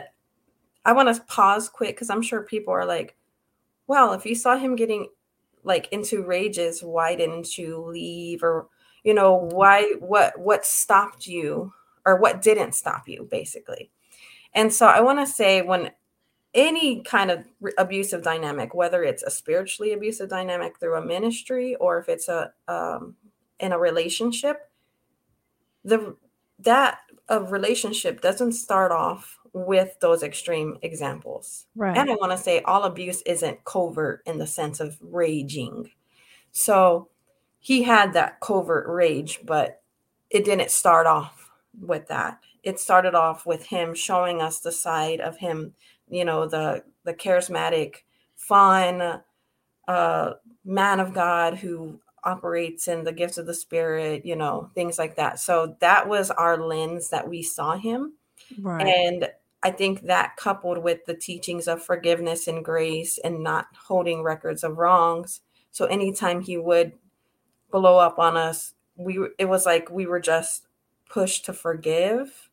i 0.85 0.93
want 0.93 1.13
to 1.13 1.21
pause 1.23 1.67
quick 1.67 1.95
because 1.95 2.11
i'm 2.11 2.21
sure 2.21 2.43
people 2.43 2.71
are 2.71 2.85
like 2.85 3.15
well 3.87 4.13
if 4.13 4.25
you 4.25 4.35
saw 4.35 4.55
him 4.55 4.75
getting 4.75 5.07
like 5.65 5.89
into 5.91 6.23
rages 6.23 6.81
why 6.81 7.15
didn't 7.15 7.57
you 7.57 7.83
leave? 7.83 8.43
Or 8.43 8.67
you 9.03 9.13
know 9.13 9.49
why 9.51 9.93
what 9.99 10.39
what 10.39 10.65
stopped 10.65 11.27
you 11.27 11.73
or 12.05 12.17
what 12.17 12.41
didn't 12.41 12.73
stop 12.73 13.07
you 13.07 13.27
basically. 13.29 13.91
And 14.53 14.71
so 14.71 14.85
i 14.85 15.01
want 15.01 15.19
to 15.19 15.31
say 15.31 15.61
when 15.61 15.91
any 16.53 17.01
kind 17.01 17.31
of 17.31 17.45
abusive 17.77 18.23
dynamic, 18.23 18.73
whether 18.73 19.03
it's 19.03 19.23
a 19.23 19.29
spiritually 19.29 19.91
abusive 19.91 20.29
dynamic 20.29 20.79
through 20.79 20.95
a 20.95 21.05
ministry 21.05 21.75
or 21.75 21.99
if 21.99 22.07
it's 22.07 22.29
a 22.29 22.53
um, 22.69 23.15
in 23.59 23.73
a 23.73 23.79
relationship, 23.79 24.69
the 25.83 26.15
that 26.59 26.99
a 27.27 27.43
relationship 27.43 28.21
doesn't 28.21 28.53
start 28.53 28.91
off 28.91 29.37
with 29.55 29.97
those 30.01 30.21
extreme 30.21 30.77
examples. 30.81 31.65
Right. 31.75 31.97
And 31.97 32.11
I 32.11 32.15
want 32.15 32.33
to 32.33 32.37
say 32.37 32.61
all 32.61 32.83
abuse 32.83 33.21
isn't 33.23 33.63
covert 33.63 34.21
in 34.25 34.37
the 34.37 34.47
sense 34.47 34.79
of 34.79 34.97
raging. 35.01 35.91
So 36.51 37.07
he 37.59 37.83
had 37.83 38.13
that 38.13 38.41
covert 38.41 38.85
rage, 38.87 39.39
but 39.43 39.81
it 40.29 40.43
didn't 40.43 40.71
start 40.71 41.07
off 41.07 41.49
with 41.79 42.07
that. 42.09 42.39
It 42.63 42.79
started 42.79 43.15
off 43.15 43.45
with 43.45 43.67
him 43.67 43.93
showing 43.95 44.41
us 44.41 44.59
the 44.59 44.71
side 44.71 45.21
of 45.21 45.37
him 45.37 45.73
you 46.09 46.25
know 46.25 46.47
the 46.47 46.83
the 47.03 47.13
charismatic 47.13 47.97
fun 48.35 49.21
uh 49.87 50.33
man 50.63 50.99
of 50.99 51.13
god 51.13 51.55
who 51.55 51.99
operates 52.23 52.87
in 52.87 53.03
the 53.03 53.11
gifts 53.11 53.37
of 53.37 53.45
the 53.45 53.53
spirit 53.53 54.25
you 54.25 54.35
know 54.35 54.69
things 54.73 54.97
like 54.97 55.15
that 55.15 55.39
so 55.39 55.75
that 55.79 56.07
was 56.07 56.31
our 56.31 56.57
lens 56.57 57.09
that 57.09 57.27
we 57.27 57.41
saw 57.41 57.75
him 57.75 58.13
right. 58.61 58.85
and 58.85 59.29
i 59.65 59.71
think 59.71 60.03
that 60.03 60.37
coupled 60.37 60.77
with 60.77 61.05
the 61.05 61.15
teachings 61.15 61.67
of 61.67 61.83
forgiveness 61.83 62.47
and 62.47 62.63
grace 62.63 63.17
and 63.23 63.43
not 63.43 63.67
holding 63.87 64.23
records 64.23 64.63
of 64.63 64.77
wrongs 64.77 65.41
so 65.71 65.85
anytime 65.85 66.39
he 66.39 66.57
would 66.57 66.93
blow 67.71 67.97
up 67.97 68.17
on 68.17 68.37
us 68.37 68.73
we 68.95 69.19
it 69.37 69.45
was 69.45 69.65
like 69.65 69.91
we 69.91 70.05
were 70.05 70.21
just 70.21 70.67
pushed 71.09 71.45
to 71.45 71.53
forgive 71.53 72.49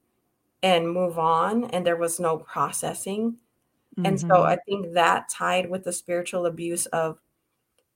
and 0.63 0.91
move 0.91 1.19
on 1.19 1.65
and 1.67 1.87
there 1.87 1.97
was 1.97 2.19
no 2.19 2.39
processing 2.39 3.37
Mm-hmm. 3.97 4.07
And 4.07 4.21
so 4.21 4.43
I 4.43 4.57
mm-hmm. 4.57 4.83
think 4.83 4.95
that 4.95 5.29
tied 5.29 5.69
with 5.69 5.85
the 5.85 5.93
spiritual 5.93 6.47
abuse 6.47 6.87
of 6.87 7.19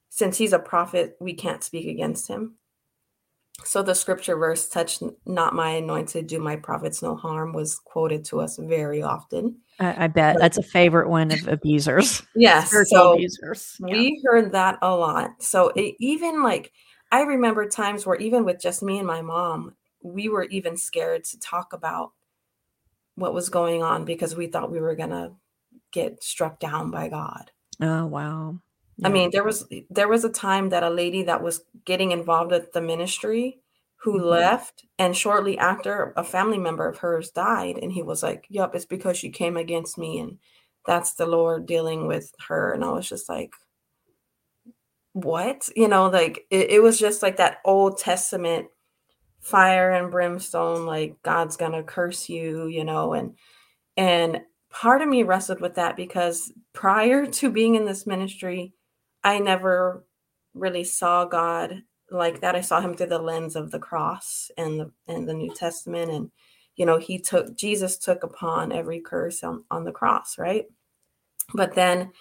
since 0.08 0.38
he's 0.38 0.52
a 0.52 0.58
prophet, 0.58 1.16
we 1.20 1.35
can't 1.35 1.64
speak 1.64 1.87
against 1.87 2.28
him. 2.28 2.54
So 3.64 3.82
the 3.82 3.94
scripture 3.94 4.36
verse, 4.36 4.68
touch 4.68 5.00
not 5.25 5.54
my 5.54 5.70
anointed, 5.70 6.26
do 6.26 6.38
my 6.38 6.56
prophets 6.56 7.02
no 7.02 7.16
harm, 7.16 7.52
was 7.52 7.78
quoted 7.78 8.25
to 8.26 8.40
us 8.40 8.56
very 8.56 9.02
often. 9.02 9.56
I, 9.80 10.04
I 10.04 10.06
bet 10.08 10.36
that's 10.38 10.58
a 10.58 10.62
favorite 10.62 11.08
one 11.08 11.32
of 11.32 11.48
abusers. 11.48 12.22
yes. 12.36 12.72
so 12.90 13.14
abusers. 13.14 13.76
Yeah. 13.80 13.92
We 13.92 14.22
heard 14.25 14.52
that 14.52 14.78
a 14.82 14.94
lot. 14.94 15.42
So 15.42 15.68
it, 15.75 15.96
even 15.98 16.42
like, 16.42 16.72
I 17.10 17.22
remember 17.22 17.68
times 17.68 18.06
where 18.06 18.16
even 18.16 18.44
with 18.44 18.60
just 18.60 18.82
me 18.82 18.98
and 18.98 19.06
my 19.06 19.22
mom, 19.22 19.75
we 20.02 20.28
were 20.28 20.44
even 20.44 20.76
scared 20.76 21.25
to 21.25 21.38
talk 21.40 21.72
about 21.72 22.12
what 23.16 23.34
was 23.34 23.48
going 23.48 23.82
on 23.82 24.04
because 24.04 24.36
we 24.36 24.46
thought 24.46 24.70
we 24.70 24.80
were 24.80 24.94
going 24.94 25.10
to 25.10 25.32
get 25.92 26.22
struck 26.22 26.60
down 26.60 26.90
by 26.90 27.08
God. 27.08 27.50
Oh 27.80 28.06
wow. 28.06 28.58
Yeah. 28.98 29.08
I 29.08 29.10
mean, 29.10 29.30
there 29.30 29.44
was 29.44 29.66
there 29.90 30.08
was 30.08 30.24
a 30.24 30.30
time 30.30 30.70
that 30.70 30.82
a 30.82 30.90
lady 30.90 31.22
that 31.24 31.42
was 31.42 31.64
getting 31.84 32.12
involved 32.12 32.50
with 32.50 32.72
the 32.72 32.80
ministry 32.80 33.58
who 33.96 34.18
mm-hmm. 34.18 34.28
left 34.28 34.84
and 34.98 35.16
shortly 35.16 35.58
after 35.58 36.12
a 36.16 36.24
family 36.24 36.58
member 36.58 36.88
of 36.88 36.98
hers 36.98 37.30
died 37.30 37.78
and 37.78 37.92
he 37.92 38.02
was 38.02 38.22
like, 38.22 38.46
"Yep, 38.48 38.74
it's 38.74 38.86
because 38.86 39.16
she 39.18 39.30
came 39.30 39.56
against 39.56 39.98
me 39.98 40.18
and 40.18 40.38
that's 40.86 41.14
the 41.14 41.26
Lord 41.26 41.66
dealing 41.66 42.06
with 42.06 42.32
her." 42.48 42.72
And 42.72 42.84
I 42.84 42.90
was 42.90 43.08
just 43.08 43.28
like, 43.28 43.52
"What?" 45.12 45.68
You 45.76 45.88
know, 45.88 46.08
like 46.08 46.46
it, 46.50 46.70
it 46.70 46.82
was 46.82 46.98
just 46.98 47.22
like 47.22 47.36
that 47.38 47.58
Old 47.64 47.98
Testament 47.98 48.68
fire 49.46 49.92
and 49.92 50.10
brimstone 50.10 50.86
like 50.86 51.22
God's 51.22 51.56
going 51.56 51.72
to 51.72 51.84
curse 51.84 52.28
you, 52.28 52.66
you 52.66 52.84
know, 52.84 53.12
and 53.12 53.34
and 53.96 54.40
part 54.70 55.02
of 55.02 55.08
me 55.08 55.22
wrestled 55.22 55.60
with 55.60 55.76
that 55.76 55.96
because 55.96 56.52
prior 56.72 57.26
to 57.38 57.50
being 57.50 57.76
in 57.76 57.84
this 57.84 58.06
ministry, 58.06 58.72
I 59.26 59.40
never 59.40 60.04
really 60.54 60.85
saw 60.85 61.25
God 61.25 61.83
like 62.12 62.40
that. 62.40 62.54
I 62.54 62.61
saw 62.61 62.80
him 62.80 62.95
through 62.95 63.09
the 63.09 63.18
lens 63.18 63.56
of 63.56 63.73
the 63.73 63.80
cross 63.80 64.52
and 64.56 64.78
the 64.78 64.92
and 65.09 65.28
the 65.28 65.35
New 65.35 65.52
Testament. 65.52 66.12
And 66.12 66.30
you 66.76 66.87
know, 66.87 66.99
he 66.99 67.18
took 67.18 67.56
Jesus 67.56 67.99
took 67.99 68.23
upon 68.23 68.71
every 68.71 69.00
curse 69.00 69.42
on, 69.42 69.64
on 69.68 69.83
the 69.83 69.90
cross, 69.90 70.38
right? 70.38 70.66
But 71.54 71.75
then 71.75 72.12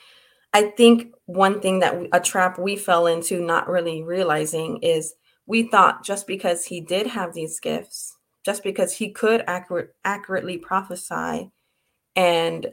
I 0.52 0.72
think 0.72 1.14
one 1.26 1.60
thing 1.62 1.80
that 1.80 2.00
we, 2.00 2.10
a 2.12 2.20
trap 2.20 2.58
we 2.58 2.76
fell 2.76 3.06
into, 3.06 3.40
not 3.40 3.70
really 3.70 4.02
realizing, 4.02 4.78
is 4.78 5.14
we 5.46 5.70
thought 5.70 6.04
just 6.04 6.26
because 6.26 6.66
he 6.66 6.82
did 6.82 7.06
have 7.06 7.36
these 7.36 7.60
gifts, 7.60 8.18
just 8.44 8.64
because 8.64 8.94
he 8.94 9.12
could 9.12 9.44
accurate, 9.46 9.94
accurately 10.06 10.58
prophesy, 10.58 11.52
and 12.16 12.68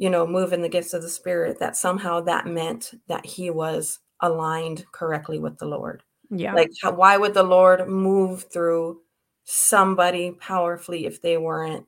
you 0.00 0.08
know 0.08 0.26
move 0.26 0.54
in 0.54 0.62
the 0.62 0.68
gifts 0.68 0.94
of 0.94 1.02
the 1.02 1.08
spirit 1.08 1.58
that 1.60 1.76
somehow 1.76 2.20
that 2.20 2.46
meant 2.46 2.92
that 3.06 3.24
he 3.24 3.50
was 3.50 3.98
aligned 4.20 4.84
correctly 4.92 5.38
with 5.38 5.58
the 5.58 5.66
lord 5.66 6.02
yeah 6.30 6.54
like 6.54 6.70
how, 6.82 6.90
why 6.90 7.16
would 7.18 7.34
the 7.34 7.42
lord 7.42 7.86
move 7.86 8.46
through 8.50 8.98
somebody 9.44 10.32
powerfully 10.32 11.04
if 11.04 11.20
they 11.20 11.36
weren't 11.36 11.86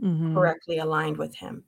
mm-hmm. 0.00 0.32
correctly 0.32 0.78
aligned 0.78 1.16
with 1.16 1.34
him 1.34 1.64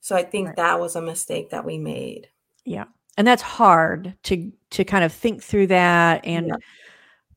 so 0.00 0.16
i 0.16 0.22
think 0.22 0.48
right. 0.48 0.56
that 0.56 0.80
was 0.80 0.96
a 0.96 1.02
mistake 1.02 1.50
that 1.50 1.64
we 1.64 1.76
made 1.76 2.28
yeah 2.64 2.84
and 3.18 3.26
that's 3.26 3.42
hard 3.42 4.16
to 4.22 4.50
to 4.70 4.82
kind 4.82 5.04
of 5.04 5.12
think 5.12 5.42
through 5.42 5.66
that 5.66 6.24
and 6.24 6.46
yeah. 6.46 6.56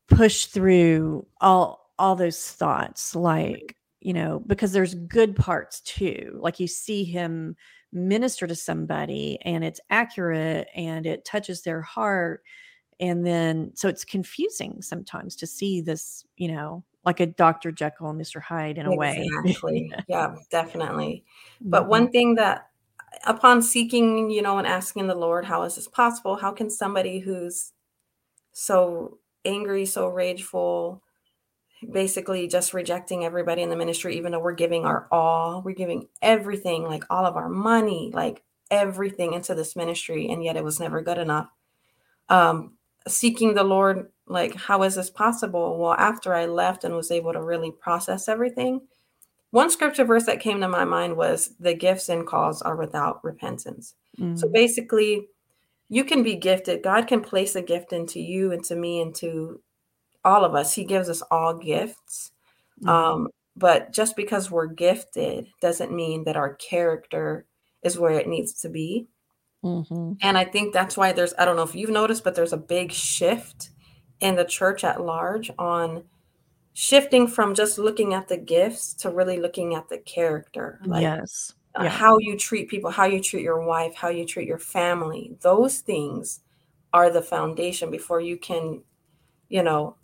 push 0.08 0.46
through 0.46 1.26
all 1.42 1.92
all 1.98 2.16
those 2.16 2.50
thoughts 2.52 3.14
like 3.14 3.76
you 4.06 4.12
know, 4.12 4.40
because 4.46 4.70
there's 4.70 4.94
good 4.94 5.34
parts 5.34 5.80
too. 5.80 6.38
Like 6.40 6.60
you 6.60 6.68
see 6.68 7.02
him 7.02 7.56
minister 7.92 8.46
to 8.46 8.54
somebody 8.54 9.36
and 9.42 9.64
it's 9.64 9.80
accurate 9.90 10.68
and 10.76 11.06
it 11.06 11.24
touches 11.24 11.62
their 11.62 11.82
heart. 11.82 12.44
And 13.00 13.26
then, 13.26 13.72
so 13.74 13.88
it's 13.88 14.04
confusing 14.04 14.80
sometimes 14.80 15.34
to 15.34 15.46
see 15.48 15.80
this, 15.80 16.24
you 16.36 16.52
know, 16.52 16.84
like 17.04 17.18
a 17.18 17.26
Dr. 17.26 17.72
Jekyll 17.72 18.10
and 18.10 18.20
Mr. 18.20 18.40
Hyde 18.40 18.78
in 18.78 18.86
a 18.86 18.94
way. 18.94 19.26
Exactly. 19.44 19.92
yeah, 20.08 20.36
definitely. 20.52 21.24
But 21.60 21.80
mm-hmm. 21.80 21.90
one 21.90 22.10
thing 22.12 22.36
that, 22.36 22.68
upon 23.26 23.60
seeking, 23.60 24.30
you 24.30 24.40
know, 24.40 24.58
and 24.58 24.68
asking 24.68 25.08
the 25.08 25.16
Lord, 25.16 25.44
how 25.44 25.64
is 25.64 25.74
this 25.74 25.88
possible? 25.88 26.36
How 26.36 26.52
can 26.52 26.70
somebody 26.70 27.18
who's 27.18 27.72
so 28.52 29.18
angry, 29.44 29.84
so 29.84 30.06
rageful, 30.06 31.02
basically 31.90 32.48
just 32.48 32.74
rejecting 32.74 33.24
everybody 33.24 33.62
in 33.62 33.70
the 33.70 33.76
ministry, 33.76 34.16
even 34.16 34.32
though 34.32 34.40
we're 34.40 34.52
giving 34.52 34.84
our 34.84 35.06
all, 35.10 35.62
we're 35.62 35.74
giving 35.74 36.08
everything, 36.22 36.84
like 36.84 37.04
all 37.10 37.26
of 37.26 37.36
our 37.36 37.48
money, 37.48 38.10
like 38.14 38.42
everything 38.70 39.34
into 39.34 39.54
this 39.54 39.76
ministry, 39.76 40.28
and 40.28 40.42
yet 40.42 40.56
it 40.56 40.64
was 40.64 40.80
never 40.80 41.02
good 41.02 41.18
enough. 41.18 41.48
Um, 42.28 42.74
seeking 43.06 43.54
the 43.54 43.64
Lord, 43.64 44.10
like, 44.26 44.54
how 44.54 44.82
is 44.82 44.96
this 44.96 45.10
possible? 45.10 45.78
Well, 45.78 45.92
after 45.92 46.34
I 46.34 46.46
left 46.46 46.84
and 46.84 46.94
was 46.94 47.10
able 47.10 47.32
to 47.32 47.42
really 47.42 47.70
process 47.70 48.28
everything, 48.28 48.80
one 49.50 49.70
scripture 49.70 50.04
verse 50.04 50.26
that 50.26 50.40
came 50.40 50.60
to 50.60 50.68
my 50.68 50.84
mind 50.84 51.16
was 51.16 51.54
the 51.60 51.74
gifts 51.74 52.08
and 52.08 52.26
calls 52.26 52.62
are 52.62 52.76
without 52.76 53.22
repentance. 53.22 53.94
Mm-hmm. 54.18 54.36
So 54.36 54.48
mm. 54.48 54.52
basically, 54.52 55.28
you 55.88 56.04
can 56.04 56.22
be 56.22 56.34
gifted. 56.34 56.82
God 56.82 57.06
can 57.06 57.20
place 57.20 57.54
a 57.54 57.62
gift 57.62 57.92
into 57.92 58.20
you, 58.20 58.50
into 58.50 58.74
me, 58.74 59.00
into 59.00 59.60
all 60.26 60.44
of 60.44 60.54
us. 60.54 60.74
He 60.74 60.84
gives 60.84 61.08
us 61.08 61.22
all 61.30 61.54
gifts. 61.54 62.32
Mm-hmm. 62.82 62.88
Um, 62.88 63.28
but 63.56 63.92
just 63.92 64.16
because 64.16 64.50
we're 64.50 64.66
gifted 64.66 65.46
doesn't 65.62 65.90
mean 65.90 66.24
that 66.24 66.36
our 66.36 66.54
character 66.56 67.46
is 67.82 67.98
where 67.98 68.12
it 68.12 68.28
needs 68.28 68.52
to 68.60 68.68
be. 68.68 69.06
Mm-hmm. 69.64 70.12
And 70.20 70.36
I 70.36 70.44
think 70.44 70.74
that's 70.74 70.96
why 70.96 71.12
there's, 71.12 71.32
I 71.38 71.46
don't 71.46 71.56
know 71.56 71.62
if 71.62 71.74
you've 71.74 71.90
noticed, 71.90 72.24
but 72.24 72.34
there's 72.34 72.52
a 72.52 72.58
big 72.58 72.92
shift 72.92 73.70
in 74.20 74.36
the 74.36 74.44
church 74.44 74.84
at 74.84 75.00
large 75.00 75.50
on 75.58 76.04
shifting 76.74 77.26
from 77.26 77.54
just 77.54 77.78
looking 77.78 78.12
at 78.12 78.28
the 78.28 78.36
gifts 78.36 78.92
to 78.94 79.10
really 79.10 79.38
looking 79.38 79.74
at 79.74 79.88
the 79.88 79.98
character. 79.98 80.78
Like, 80.84 81.02
yes. 81.02 81.54
Uh, 81.74 81.84
yeah. 81.84 81.88
How 81.88 82.18
you 82.18 82.36
treat 82.36 82.68
people, 82.68 82.90
how 82.90 83.06
you 83.06 83.22
treat 83.22 83.42
your 83.42 83.64
wife, 83.64 83.94
how 83.94 84.08
you 84.08 84.26
treat 84.26 84.48
your 84.48 84.58
family. 84.58 85.36
Those 85.40 85.78
things 85.78 86.40
are 86.92 87.10
the 87.10 87.22
foundation 87.22 87.90
before 87.90 88.20
you 88.20 88.36
can, 88.36 88.82
you 89.48 89.62
know, 89.62 89.96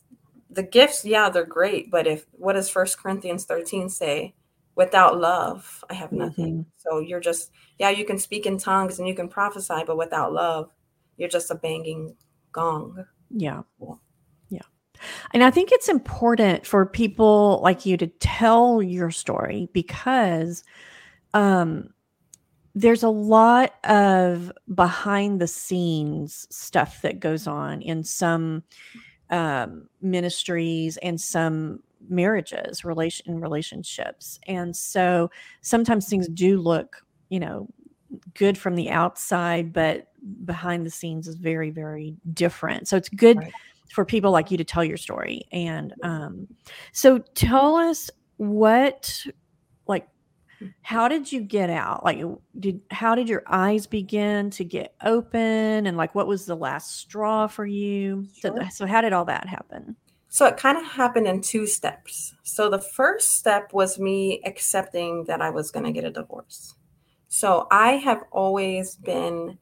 the 0.53 0.63
gifts, 0.63 1.05
yeah, 1.05 1.31
they're 1.31 1.45
great. 1.45 1.91
But 1.91 2.07
if, 2.07 2.27
what 2.33 2.55
does 2.55 2.69
First 2.69 2.99
Corinthians 2.99 3.45
13 3.45 3.89
say? 3.89 4.35
without 4.75 5.19
love 5.19 5.85
i 5.91 5.95
have 5.95 6.13
nothing 6.13 6.61
mm-hmm. 6.61 6.71
so 6.77 6.99
you're 6.99 7.21
just 7.21 7.51
yeah 7.79 7.91
you 7.91 8.05
can 8.05 8.19
speak 8.19 8.47
in 8.47 8.57
tongues 8.57 8.99
and 8.99 9.07
you 9.07 9.15
can 9.15 9.29
prophesy 9.29 9.83
but 9.87 9.99
without 9.99 10.33
love 10.33 10.71
you're 11.17 11.29
just 11.29 11.51
a 11.51 11.55
banging 11.55 12.15
gong 12.53 13.05
yeah 13.31 13.63
yeah 14.49 14.61
and 15.33 15.45
i 15.45 15.51
think 15.51 15.71
it's 15.73 15.89
important 15.89 16.67
for 16.67 16.87
people 16.87 17.61
like 17.63 17.85
you 17.85 17.97
to 17.97 18.07
tell 18.07 18.83
your 18.83 19.11
story 19.11 19.69
because 19.73 20.65
um 21.35 21.89
there's 22.75 23.03
a 23.03 23.11
lot 23.11 23.75
of 23.85 24.51
behind 24.75 25.39
the 25.39 25.47
scenes 25.47 26.47
stuff 26.51 27.03
that 27.03 27.21
goes 27.21 27.47
on 27.47 27.83
in 27.83 28.03
some 28.03 28.63
um, 29.33 29.89
ministries 30.01 30.99
and 30.99 31.21
some 31.21 31.81
marriages 32.09 32.85
relation 32.85 33.41
relationships. 33.41 34.39
And 34.47 34.77
so 34.77 35.31
sometimes 35.63 36.09
things 36.09 36.29
do 36.29 36.61
look 36.61 37.05
you 37.31 37.41
know 37.41 37.69
good 38.35 38.59
from 38.59 38.77
the 38.77 38.91
outside 38.91 39.73
but 39.73 40.09
behind 40.45 40.85
the 40.85 40.91
scenes 40.91 41.27
is 41.27 41.35
very 41.35 41.71
very 41.71 42.15
different. 42.35 42.87
So 42.87 42.97
it's 42.97 43.09
good 43.09 43.39
right. 43.39 43.53
for 43.91 44.05
people 44.05 44.31
like 44.31 44.51
you 44.51 44.59
to 44.59 44.65
tell 44.65 44.85
your 44.85 44.99
story. 44.99 45.43
And 45.51 45.95
um 46.03 46.47
so 46.93 47.19
tell 47.35 47.77
us 47.77 48.11
what 48.37 49.25
like 49.87 50.07
how 50.83 51.09
did 51.09 51.31
you 51.31 51.41
get 51.41 51.71
out 51.71 52.05
like 52.05 52.23
did 52.59 52.81
how 52.91 53.15
did 53.15 53.29
your 53.29 53.43
eyes 53.47 53.87
begin 53.87 54.51
to 54.51 54.65
get 54.65 54.95
open 55.05 55.87
and 55.87 55.97
like 55.97 56.15
what 56.15 56.27
was 56.27 56.47
the 56.47 56.57
last 56.57 56.97
straw 56.97 57.47
for 57.47 57.67
you 57.67 58.27
sure. 58.41 58.55
so, 58.57 58.69
so 58.71 58.87
how 58.87 59.01
did 59.01 59.13
all 59.13 59.25
that 59.25 59.49
happen 59.49 59.97
so 60.33 60.47
it 60.47 60.57
kind 60.57 60.79
of 60.79 60.85
happened 60.85 61.27
in 61.27 61.43
two 61.43 61.67
steps. 61.67 62.33
So 62.43 62.71
the 62.71 62.81
first 62.81 63.33
step 63.33 63.75
was 63.75 63.99
me 63.99 64.41
accepting 64.47 65.25
that 65.25 65.43
I 65.43 65.51
was 65.51 65.71
going 65.71 65.85
to 65.85 65.93
get 65.93 66.07
a 66.07 66.11
divorce. 66.11 66.75
So 67.29 67.67
I 67.71 67.97
have 67.97 68.23
always 68.33 68.97
been 68.97 69.59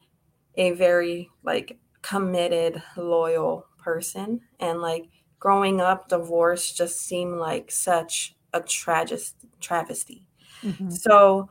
a 0.55 0.71
very 0.71 1.29
like 1.43 1.81
committed, 2.03 2.81
loyal 2.97 3.67
person 3.79 4.43
and 4.61 4.81
like 4.81 5.09
growing 5.41 5.81
up 5.81 6.09
divorce 6.09 6.73
just 6.73 7.01
seemed 7.01 7.39
like 7.39 7.73
such 7.73 8.37
a 8.53 8.61
tragic 8.61 9.23
travesty. 9.59 10.25
Mm-hmm. 10.63 10.91
So 10.91 11.49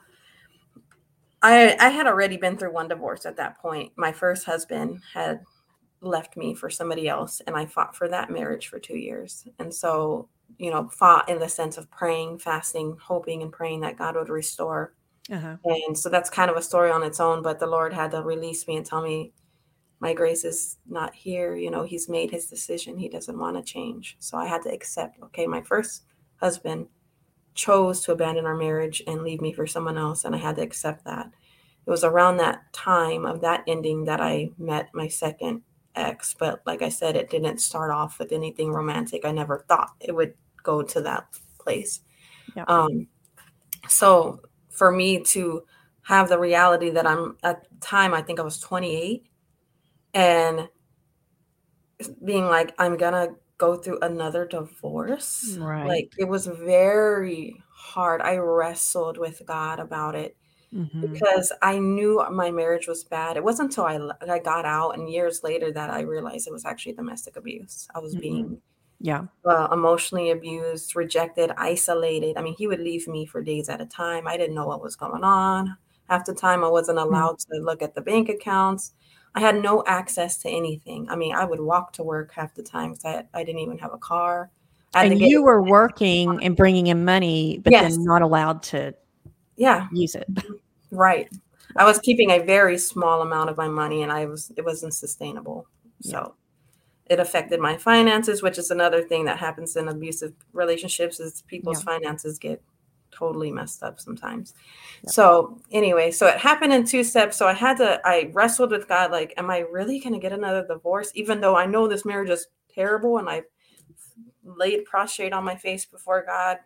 I 1.42 1.76
I 1.80 1.90
had 1.90 2.08
already 2.08 2.38
been 2.38 2.58
through 2.58 2.74
one 2.74 2.88
divorce 2.88 3.26
at 3.26 3.38
that 3.38 3.60
point. 3.60 3.92
My 3.96 4.12
first 4.12 4.46
husband 4.46 5.02
had 5.14 5.42
left 6.02 6.38
me 6.38 6.54
for 6.54 6.70
somebody 6.70 7.08
else 7.08 7.42
and 7.46 7.56
i 7.56 7.66
fought 7.66 7.96
for 7.96 8.08
that 8.08 8.30
marriage 8.30 8.68
for 8.68 8.80
two 8.80 8.98
years 8.98 9.46
and 9.60 9.74
so 9.74 10.28
you 10.58 10.72
know 10.72 10.88
fought 10.90 11.28
in 11.28 11.40
the 11.40 11.50
sense 11.50 11.78
of 11.78 11.90
praying 11.92 12.38
fasting 12.38 12.96
hoping 13.02 13.42
and 13.42 13.52
praying 13.52 13.82
that 13.82 13.98
god 13.98 14.16
would 14.16 14.30
restore 14.30 14.94
uh-huh. 15.32 15.58
and 15.66 15.98
so 15.98 16.10
that's 16.10 16.30
kind 16.30 16.50
of 16.50 16.58
a 16.58 16.62
story 16.62 16.90
on 16.90 17.04
its 17.04 17.20
own 17.20 17.42
but 17.42 17.60
the 17.60 17.68
lord 17.68 17.94
had 17.94 18.12
to 18.12 18.22
release 18.22 18.68
me 18.68 18.78
and 18.78 18.86
tell 18.86 19.02
me 19.02 19.34
my 20.00 20.14
grace 20.14 20.46
is 20.46 20.78
not 20.88 21.14
here 21.14 21.56
you 21.56 21.70
know 21.70 21.84
he's 21.84 22.08
made 22.08 22.32
his 22.32 22.46
decision 22.46 22.98
he 22.98 23.10
doesn't 23.10 23.38
want 23.38 23.58
to 23.58 23.74
change 23.74 24.16
so 24.20 24.38
i 24.38 24.46
had 24.46 24.62
to 24.62 24.72
accept 24.72 25.22
okay 25.22 25.46
my 25.46 25.62
first 25.62 26.04
husband 26.38 26.88
chose 27.54 28.02
to 28.02 28.12
abandon 28.12 28.46
our 28.46 28.56
marriage 28.56 29.02
and 29.08 29.24
leave 29.24 29.42
me 29.42 29.52
for 29.52 29.68
someone 29.68 29.98
else 29.98 30.24
and 30.26 30.36
i 30.36 30.38
had 30.38 30.56
to 30.56 30.62
accept 30.62 31.04
that 31.06 31.28
it 31.86 31.90
was 31.90 32.04
around 32.04 32.38
that 32.38 32.72
time 32.74 33.26
of 33.26 33.42
that 33.42 33.64
ending 33.68 34.06
that 34.06 34.22
i 34.22 34.50
met 34.58 34.90
my 34.94 35.08
second 35.08 35.62
ex, 35.96 36.36
but 36.38 36.62
like 36.66 36.82
I 36.82 36.90
said, 36.90 37.16
it 37.16 37.30
didn't 37.30 37.60
start 37.60 37.92
off 37.92 38.20
with 38.20 38.32
anything 38.32 38.72
romantic. 38.72 39.26
I 39.26 39.32
never 39.32 39.66
thought 39.68 39.92
it 40.00 40.16
would 40.16 40.34
go 40.64 40.82
to 40.82 41.02
that 41.02 41.28
place. 41.60 42.02
Yeah. 42.56 42.66
Um, 42.68 43.08
so 43.88 44.42
for 44.70 44.92
me 44.92 45.20
to 45.20 45.64
have 46.04 46.30
the 46.30 46.40
reality 46.40 46.90
that 46.92 47.06
I'm 47.06 47.38
at 47.44 47.64
the 47.70 47.78
time, 47.82 48.14
I 48.14 48.22
think 48.22 48.40
I 48.40 48.44
was 48.44 48.60
28, 48.60 49.26
and 50.14 50.68
being 52.24 52.46
like, 52.46 52.74
I'm 52.80 52.98
gonna 52.98 53.30
go 53.60 53.76
through 53.76 54.00
another 54.02 54.48
divorce. 54.48 55.56
Right. 55.60 55.86
Like 55.86 56.14
it 56.18 56.28
was 56.28 56.48
very 56.48 57.62
hard. 57.70 58.22
I 58.22 58.38
wrestled 58.38 59.20
with 59.20 59.44
God 59.46 59.80
about 59.80 60.16
it 60.16 60.36
mm-hmm. 60.74 61.14
because 61.14 61.52
I 61.62 61.78
knew 61.78 62.26
my 62.32 62.50
marriage 62.50 62.88
was 62.88 63.04
bad. 63.04 63.38
It 63.38 63.44
wasn't 63.44 63.78
until 63.78 63.86
I, 63.86 64.34
I 64.34 64.40
got 64.40 64.66
out 64.66 64.92
and 64.98 65.10
years 65.10 65.42
later 65.44 65.72
that 65.72 65.92
I 65.92 66.02
realized 66.02 66.48
it 66.48 66.54
was 66.54 66.66
actually 66.66 66.94
domestic 66.94 67.36
abuse. 67.36 67.88
I 67.94 68.00
was 68.00 68.14
mm-hmm. 68.14 68.22
being 68.22 68.62
yeah 69.02 69.26
uh, 69.46 69.68
emotionally 69.72 70.32
abused, 70.32 70.96
rejected, 70.96 71.52
isolated. 71.58 72.38
I 72.38 72.42
mean, 72.42 72.56
he 72.58 72.68
would 72.68 72.80
leave 72.80 73.08
me 73.08 73.26
for 73.26 73.44
days 73.44 73.70
at 73.70 73.82
a 73.82 73.86
time. 73.86 74.28
I 74.28 74.38
didn't 74.38 74.56
know 74.56 74.68
what 74.68 74.82
was 74.82 74.96
going 74.96 75.24
on. 75.24 75.78
Half 76.10 76.26
the 76.26 76.34
time, 76.34 76.64
I 76.64 76.70
wasn't 76.70 76.98
mm-hmm. 76.98 77.14
allowed 77.14 77.38
mm-hmm. 77.40 77.58
to 77.58 77.64
look 77.64 77.82
at 77.82 77.94
the 77.94 78.02
bank 78.02 78.30
accounts. 78.30 78.94
I 79.36 79.42
had 79.42 79.62
no 79.62 79.84
access 79.86 80.38
to 80.40 80.50
anything. 80.50 81.08
I 81.10 81.16
mean, 81.16 81.36
I 81.36 81.46
would 81.46 81.60
walk 81.60 81.94
to 81.94 82.04
work 82.04 82.32
half 82.32 82.56
the 82.56 82.64
time 82.64 82.92
because 82.94 83.06
I, 83.06 83.24
I 83.34 83.44
didn't 83.44 83.60
even 83.60 83.78
have 83.78 83.94
a 83.94 83.98
car. 83.98 84.50
And 84.96 85.20
you 85.20 85.44
were 85.44 85.62
working 85.78 86.44
and 86.44 86.56
bringing 86.56 86.88
in 86.88 87.06
money, 87.06 87.60
but 87.64 87.72
yes. 87.72 87.96
then 87.96 88.06
not 88.06 88.22
allowed 88.22 88.64
to 88.64 88.94
yeah 89.60 89.88
use 89.92 90.16
it 90.16 90.26
right 90.92 91.30
i 91.76 91.84
was 91.84 92.00
keeping 92.00 92.32
a 92.32 92.40
very 92.40 92.78
small 92.78 93.22
amount 93.22 93.50
of 93.50 93.58
my 93.58 93.68
money 93.68 94.02
and 94.02 94.12
i 94.12 94.26
was 94.26 94.52
it 94.58 94.66
wasn't 94.66 94.92
sustainable 94.92 95.68
so 96.02 96.34
it 97.08 97.20
affected 97.20 97.60
my 97.60 97.78
finances 97.78 98.42
which 98.42 98.58
is 98.58 98.72
another 98.72 99.04
thing 99.04 99.26
that 99.26 99.38
happens 99.38 99.76
in 99.76 99.90
abusive 99.90 100.34
relationships 100.54 101.20
is 101.20 101.44
people's 101.44 101.84
yeah. 101.86 101.92
finances 101.94 102.40
get 102.40 102.62
totally 103.20 103.52
messed 103.52 103.84
up 103.84 104.00
sometimes 104.00 104.54
so 105.06 105.60
anyway 105.72 106.10
so 106.10 106.26
it 106.26 106.38
happened 106.38 106.72
in 106.72 106.86
two 106.86 107.04
steps 107.04 107.36
so 107.36 107.48
i 107.48 107.54
had 107.54 107.78
to 107.78 108.00
i 108.06 108.30
wrestled 108.34 108.72
with 108.72 108.88
god 108.88 109.12
like 109.12 109.34
am 109.38 109.52
i 109.52 109.60
really 109.60 110.00
going 110.00 110.14
to 110.14 110.20
get 110.20 110.32
another 110.32 110.66
divorce 110.66 111.12
even 111.16 111.42
though 111.42 111.56
i 111.56 111.66
know 111.66 111.88
this 111.88 112.06
marriage 112.06 112.30
is 112.30 112.48
terrible 112.74 113.18
and 113.18 113.30
i 113.30 113.42
laid 114.44 114.86
prostrate 114.86 115.34
on 115.34 115.44
my 115.44 115.56
face 115.56 115.86
before 115.86 116.24
god 116.26 116.58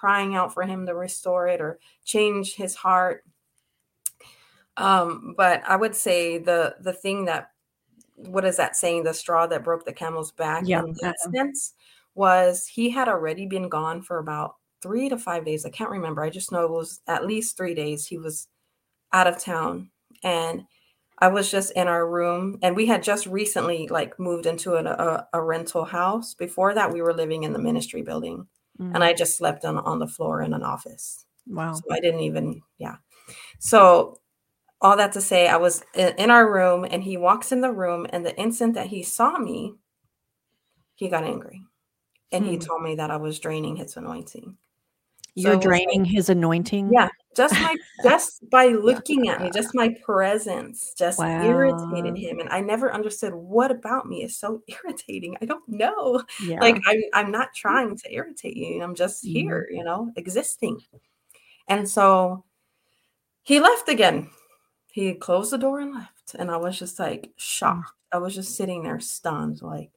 crying 0.00 0.34
out 0.34 0.54
for 0.54 0.62
him 0.62 0.86
to 0.86 0.94
restore 0.94 1.46
it 1.46 1.60
or 1.60 1.78
change 2.06 2.54
his 2.54 2.74
heart. 2.74 3.22
Um, 4.78 5.34
but 5.36 5.62
I 5.68 5.76
would 5.76 5.94
say 5.94 6.38
the 6.38 6.76
the 6.80 6.94
thing 6.94 7.26
that 7.26 7.50
what 8.16 8.46
is 8.46 8.56
that 8.56 8.76
saying? 8.76 9.04
The 9.04 9.12
straw 9.12 9.46
that 9.46 9.62
broke 9.62 9.84
the 9.84 9.92
camel's 9.92 10.32
back 10.32 10.62
yeah. 10.66 10.80
in 10.80 10.94
that 11.02 11.20
sense 11.20 11.74
was 12.14 12.66
he 12.66 12.88
had 12.88 13.08
already 13.08 13.44
been 13.44 13.68
gone 13.68 14.00
for 14.00 14.18
about 14.18 14.56
three 14.82 15.08
to 15.08 15.18
five 15.18 15.44
days. 15.44 15.64
I 15.64 15.70
can't 15.70 15.90
remember. 15.90 16.22
I 16.22 16.30
just 16.30 16.52
know 16.52 16.64
it 16.64 16.70
was 16.70 17.00
at 17.06 17.26
least 17.26 17.56
three 17.56 17.74
days. 17.74 18.06
He 18.06 18.18
was 18.18 18.48
out 19.12 19.26
of 19.26 19.38
town 19.38 19.90
and 20.22 20.62
I 21.18 21.28
was 21.28 21.50
just 21.50 21.72
in 21.72 21.86
our 21.86 22.08
room 22.08 22.58
and 22.62 22.74
we 22.74 22.86
had 22.86 23.02
just 23.02 23.26
recently 23.26 23.88
like 23.88 24.18
moved 24.18 24.46
into 24.46 24.76
an, 24.76 24.86
a, 24.86 25.26
a 25.32 25.42
rental 25.42 25.84
house. 25.84 26.34
Before 26.34 26.74
that, 26.74 26.92
we 26.92 27.02
were 27.02 27.12
living 27.12 27.42
in 27.42 27.52
the 27.52 27.58
ministry 27.58 28.02
building 28.02 28.46
mm-hmm. 28.80 28.94
and 28.94 29.04
I 29.04 29.12
just 29.12 29.36
slept 29.36 29.64
on 29.64 29.78
on 29.78 29.98
the 29.98 30.08
floor 30.08 30.42
in 30.42 30.54
an 30.54 30.62
office. 30.62 31.26
Wow. 31.46 31.74
So 31.74 31.82
I 31.92 32.00
didn't 32.00 32.20
even 32.20 32.62
yeah. 32.78 32.96
So 33.58 34.20
all 34.80 34.96
that 34.96 35.12
to 35.12 35.20
say, 35.20 35.46
I 35.46 35.56
was 35.56 35.82
in, 35.94 36.14
in 36.16 36.30
our 36.30 36.50
room 36.50 36.86
and 36.90 37.02
he 37.02 37.16
walks 37.16 37.52
in 37.52 37.60
the 37.60 37.72
room 37.72 38.06
and 38.10 38.24
the 38.24 38.36
instant 38.38 38.74
that 38.74 38.86
he 38.86 39.02
saw 39.02 39.38
me, 39.38 39.74
he 40.94 41.08
got 41.08 41.24
angry. 41.24 41.60
And 42.32 42.44
hmm. 42.44 42.50
he 42.52 42.58
told 42.58 42.82
me 42.82 42.94
that 42.94 43.10
I 43.10 43.16
was 43.16 43.38
draining 43.38 43.76
his 43.76 43.96
anointing. 43.96 44.56
You're 45.34 45.54
so 45.54 45.60
draining 45.60 46.02
like, 46.02 46.10
his 46.10 46.28
anointing? 46.28 46.90
Yeah. 46.92 47.08
Just 47.36 47.54
my 47.54 47.76
just 48.02 48.50
by 48.50 48.66
looking 48.82 49.28
at 49.28 49.40
me, 49.40 49.50
just 49.52 49.74
my 49.74 49.94
presence 50.04 50.92
just 50.98 51.18
wow. 51.18 51.44
irritated 51.44 52.16
him. 52.18 52.40
And 52.40 52.48
I 52.48 52.60
never 52.60 52.92
understood 52.92 53.34
what 53.34 53.70
about 53.70 54.06
me 54.06 54.24
is 54.24 54.36
so 54.36 54.62
irritating. 54.84 55.36
I 55.40 55.44
don't 55.44 55.66
know. 55.68 56.22
Yeah. 56.42 56.60
Like 56.60 56.80
I'm 56.86 57.00
I'm 57.14 57.30
not 57.30 57.54
trying 57.54 57.96
to 57.96 58.12
irritate 58.12 58.56
you. 58.56 58.82
I'm 58.82 58.94
just 58.94 59.24
mm-hmm. 59.24 59.32
here, 59.32 59.68
you 59.70 59.84
know, 59.84 60.12
existing. 60.16 60.80
And 61.68 61.88
so 61.88 62.44
he 63.42 63.60
left 63.60 63.88
again. 63.88 64.30
He 64.88 65.14
closed 65.14 65.52
the 65.52 65.58
door 65.58 65.80
and 65.80 65.94
left. 65.94 66.34
And 66.38 66.50
I 66.50 66.56
was 66.56 66.78
just 66.78 66.98
like 66.98 67.22
mm. 67.22 67.32
shocked. 67.36 67.92
I 68.12 68.18
was 68.18 68.34
just 68.34 68.56
sitting 68.56 68.82
there 68.82 68.98
stunned, 68.98 69.62
like, 69.62 69.92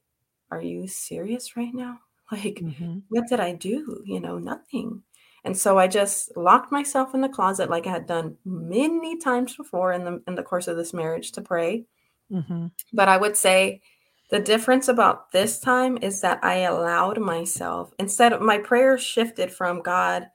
are 0.50 0.62
you 0.62 0.86
serious 0.86 1.56
right 1.56 1.74
now? 1.74 2.00
Like, 2.32 2.54
mm-hmm. 2.54 3.00
what 3.10 3.28
did 3.28 3.38
I 3.38 3.52
do? 3.52 4.02
You 4.06 4.18
know, 4.18 4.38
nothing. 4.38 5.02
And 5.44 5.56
so 5.56 5.78
I 5.78 5.88
just 5.88 6.36
locked 6.36 6.72
myself 6.72 7.14
in 7.14 7.20
the 7.20 7.28
closet 7.28 7.68
like 7.68 7.86
I 7.86 7.90
had 7.90 8.06
done 8.06 8.36
many 8.44 9.18
times 9.18 9.54
before 9.56 9.92
in 9.92 10.04
the 10.04 10.22
in 10.26 10.34
the 10.34 10.42
course 10.42 10.68
of 10.68 10.76
this 10.76 10.94
marriage 10.94 11.32
to 11.32 11.42
pray. 11.42 11.84
Mhm. 12.30 12.70
But 12.92 13.08
I 13.08 13.16
would 13.18 13.36
say 13.36 13.82
the 14.30 14.40
difference 14.40 14.88
about 14.88 15.30
this 15.32 15.60
time 15.60 15.98
is 16.00 16.22
that 16.22 16.42
I 16.42 16.60
allowed 16.60 17.18
myself 17.20 17.92
instead 17.98 18.32
of 18.32 18.40
my 18.40 18.58
prayer 18.58 18.96
shifted 18.98 19.52
from 19.52 19.82
God 19.82 20.28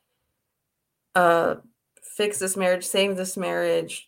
uh 1.16 1.56
fix 2.04 2.38
this 2.38 2.56
marriage, 2.56 2.86
save 2.86 3.18
this 3.18 3.36
marriage, 3.36 4.08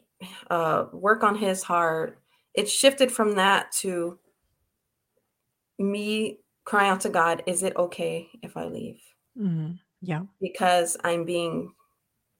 uh 0.51 0.85
work 0.93 1.23
on 1.23 1.35
his 1.35 1.63
heart. 1.63 2.19
It 2.53 2.69
shifted 2.69 3.11
from 3.11 3.35
that 3.35 3.71
to 3.81 4.19
me 5.79 6.39
crying 6.63 6.91
out 6.91 7.01
to 7.01 7.09
God, 7.09 7.41
is 7.47 7.63
it 7.63 7.75
okay 7.75 8.29
if 8.43 8.55
I 8.55 8.65
leave? 8.65 9.01
Mhm. 9.35 9.79
Yeah. 10.01 10.23
Because 10.41 10.97
I'm 11.03 11.25
being 11.25 11.73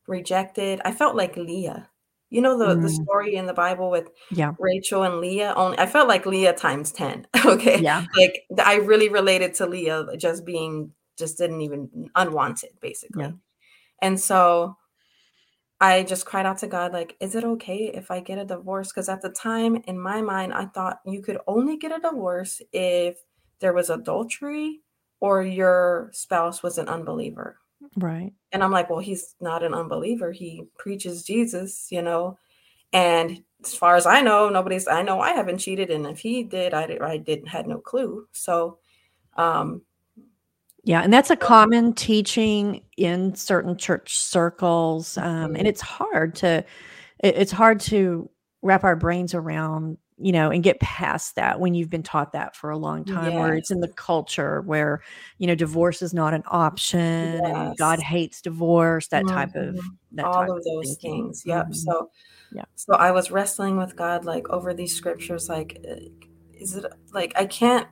rejected. 0.08 0.82
I 0.86 0.92
felt 0.94 1.16
like 1.16 1.38
Leah. 1.38 1.90
You 2.30 2.42
know 2.42 2.58
the 2.58 2.76
the 2.76 2.88
Mm. 2.90 3.04
story 3.04 3.36
in 3.36 3.46
the 3.48 3.54
Bible 3.54 3.90
with 3.92 4.10
Yeah. 4.32 4.54
Rachel 4.60 5.04
and 5.04 5.20
Leah? 5.22 5.54
Only 5.58 5.78
I 5.80 5.86
felt 5.88 6.08
like 6.08 6.26
Leah 6.26 6.54
times 6.54 6.92
10, 6.92 7.28
okay? 7.46 7.82
Yeah. 7.82 8.06
Like, 8.18 8.44
I 8.66 8.76
really 8.78 9.10
related 9.10 9.54
to 9.56 9.68
Leah 9.68 10.06
just 10.18 10.46
being 10.46 10.94
just 11.18 11.38
didn't 11.38 11.62
even 11.62 12.10
unwanted, 12.16 12.72
Yeah. 12.74 12.80
basically. 12.82 13.34
And 14.02 14.20
so 14.20 14.78
I 15.80 16.04
just 16.04 16.26
cried 16.26 16.46
out 16.46 16.60
to 16.60 16.68
God, 16.68 16.94
like, 16.94 17.16
"Is 17.20 17.34
it 17.36 17.44
okay 17.44 17.92
if 17.94 18.12
I 18.12 18.20
get 18.20 18.38
a 18.38 18.46
divorce? 18.46 18.90
Because 18.90 19.10
at 19.10 19.22
the 19.22 19.30
time, 19.32 19.78
in 19.88 20.00
my 20.00 20.22
mind, 20.22 20.54
I 20.54 20.66
thought 20.66 21.02
you 21.06 21.22
could 21.22 21.40
only 21.48 21.78
get 21.78 21.92
a 21.92 22.00
divorce 22.00 22.62
if 22.72 23.18
there 23.60 23.74
was 23.74 23.90
adultery 23.90 24.82
or 25.22 25.44
your 25.44 26.10
spouse 26.14 26.64
was 26.64 26.78
an 26.80 26.90
unbeliever. 26.90 27.60
Right. 27.96 28.34
And 28.54 28.64
I'm 28.64 28.72
like, 28.72 28.90
"Well, 28.92 29.00
he's 29.00 29.36
not 29.42 29.64
an 29.64 29.74
unbeliever, 29.76 30.32
he 30.34 30.66
preaches 30.80 31.24
Jesus," 31.26 31.88
you 31.92 32.02
know? 32.04 32.38
And 32.94 33.44
as 33.66 33.76
far 33.76 33.96
as 33.98 34.06
I 34.08 34.22
know, 34.22 34.50
nobody's 34.50 34.88
I 34.90 35.04
know 35.04 35.22
I 35.22 35.32
haven't 35.34 35.60
cheated, 35.60 35.92
and 35.92 36.08
if 36.08 36.20
he 36.22 36.44
did, 36.44 36.74
I 36.76 36.98
I 37.02 37.18
didn't 37.20 37.48
had 37.50 37.68
no 37.68 37.80
clue. 37.80 38.28
So, 38.34 38.80
um 39.38 39.84
Yeah, 40.84 41.02
and 41.04 41.14
that's 41.14 41.30
a 41.30 41.36
common 41.36 41.94
teaching 41.94 42.82
in 42.98 43.36
certain 43.36 43.78
church 43.78 44.18
circles, 44.18 45.18
um, 45.18 45.56
and 45.56 45.68
Mhm. 45.68 45.68
it's 45.68 45.82
hard 45.82 46.36
to 46.36 46.66
it 47.24 47.36
it's 47.38 47.52
hard 47.52 47.80
to 47.82 48.30
wrap 48.64 48.84
our 48.84 48.96
brains 48.96 49.34
around, 49.36 49.98
you 50.22 50.32
know, 50.32 50.52
and 50.52 50.64
get 50.64 50.80
past 50.80 51.36
that 51.36 51.60
when 51.60 51.74
you've 51.74 51.90
been 51.90 52.04
taught 52.04 52.34
that 52.34 52.56
for 52.56 52.70
a 52.72 52.78
long 52.78 53.06
time, 53.06 53.36
where 53.36 53.54
it's 53.56 53.72
in 53.72 53.80
the 53.82 53.90
culture 53.90 54.62
where, 54.62 55.02
you 55.40 55.48
know, 55.48 55.56
divorce 55.56 56.02
is 56.02 56.14
not 56.14 56.34
an 56.34 56.44
option 56.48 57.00
and 57.56 57.76
God 57.78 58.00
hates 58.00 58.42
divorce, 58.42 59.08
that 59.10 59.28
type 59.28 59.56
of 59.56 59.76
Mhm. 59.76 59.98
that 60.14 60.32
All 60.34 60.44
of 60.44 60.58
of 60.58 60.64
those 60.66 60.98
thinking. 61.02 61.26
things, 61.28 61.44
yep, 61.46 61.68
Mhm. 61.70 61.74
so 61.74 62.12
Yeah. 62.52 62.66
so 62.76 62.96
I 62.96 63.12
was 63.12 63.32
wrestling 63.32 63.78
with 63.78 63.96
God, 63.96 64.26
like, 64.26 64.50
over 64.50 64.74
these 64.74 64.96
scriptures, 64.96 65.50
like, 65.50 65.80
uh, 65.90 65.96
is 66.54 66.76
it 66.76 66.86
like, 67.14 67.34
I 67.38 67.46
can't 67.46 67.88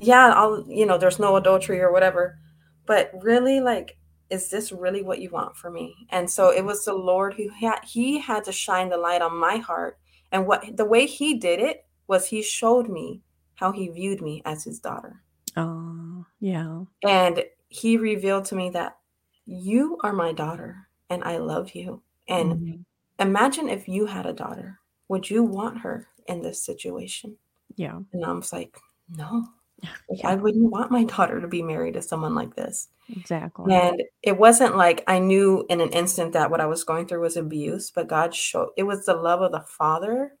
yeah, 0.00 0.32
I'll 0.36 0.64
you 0.68 0.86
know, 0.86 0.98
there's 0.98 1.18
no 1.20 1.36
adultery 1.36 1.80
or 1.80 1.92
whatever, 1.92 2.38
but 2.86 3.10
really, 3.22 3.60
like, 3.60 3.98
is 4.30 4.50
this 4.50 4.72
really 4.72 5.02
what 5.02 5.20
you 5.20 5.30
want 5.30 5.56
for 5.56 5.70
me? 5.70 5.94
And 6.10 6.30
so 6.30 6.50
it 6.50 6.64
was 6.64 6.84
the 6.84 6.94
Lord 6.94 7.34
who 7.34 7.48
had 7.50 7.80
he 7.84 8.18
had 8.20 8.44
to 8.44 8.52
shine 8.52 8.88
the 8.90 8.98
light 8.98 9.22
on 9.22 9.36
my 9.38 9.56
heart, 9.58 9.98
and 10.36 10.46
what 10.46 10.76
the 10.76 10.84
way 10.84 11.06
he 11.06 11.34
did 11.38 11.60
it 11.60 11.86
was 12.08 12.28
he 12.28 12.42
showed 12.42 12.88
me 12.90 13.22
how 13.56 13.72
he 13.72 13.88
viewed 13.88 14.22
me 14.22 14.42
as 14.44 14.64
his 14.64 14.80
daughter. 14.80 15.22
Oh, 15.56 16.26
yeah. 16.40 16.84
And 17.02 17.44
he 17.68 17.96
revealed 17.96 18.44
to 18.46 18.54
me 18.54 18.70
that, 18.70 18.98
"You 19.46 19.98
are 20.02 20.12
my 20.12 20.32
daughter, 20.32 20.88
and 21.08 21.24
I 21.24 21.38
love 21.38 21.74
you, 21.74 22.02
and 22.28 22.60
Mhm. 22.60 22.84
imagine 23.18 23.68
if 23.68 23.88
you 23.88 24.06
had 24.06 24.26
a 24.26 24.32
daughter, 24.34 24.80
would 25.08 25.30
you 25.30 25.42
want 25.44 25.78
her 25.80 26.08
in 26.28 26.42
this 26.42 26.62
situation?" 26.62 27.38
Yeah. 27.76 28.00
And 28.12 28.24
I 28.26 28.32
was 28.32 28.52
like, 28.52 28.78
"No, 29.08 29.46
like, 29.82 30.18
Yeah. 30.20 30.30
I 30.30 30.34
wouldn't 30.36 30.70
want 30.70 30.90
my 30.90 31.04
daughter 31.04 31.40
to 31.40 31.48
be 31.48 31.62
married 31.62 31.94
to 31.94 32.02
someone 32.02 32.34
like 32.34 32.54
this." 32.56 32.88
Exactly. 33.10 33.72
And 33.74 34.02
it 34.22 34.38
wasn't 34.38 34.76
like 34.76 35.04
I 35.06 35.18
knew 35.18 35.64
in 35.68 35.80
an 35.80 35.90
instant 35.90 36.32
that 36.32 36.50
what 36.50 36.60
I 36.60 36.66
was 36.66 36.84
going 36.84 37.06
through 37.06 37.20
was 37.20 37.36
abuse, 37.36 37.90
but 37.90 38.08
God 38.08 38.34
showed 38.34 38.70
it 38.76 38.84
was 38.84 39.04
the 39.06 39.14
love 39.14 39.42
of 39.42 39.52
the 39.52 39.60
Father 39.60 40.32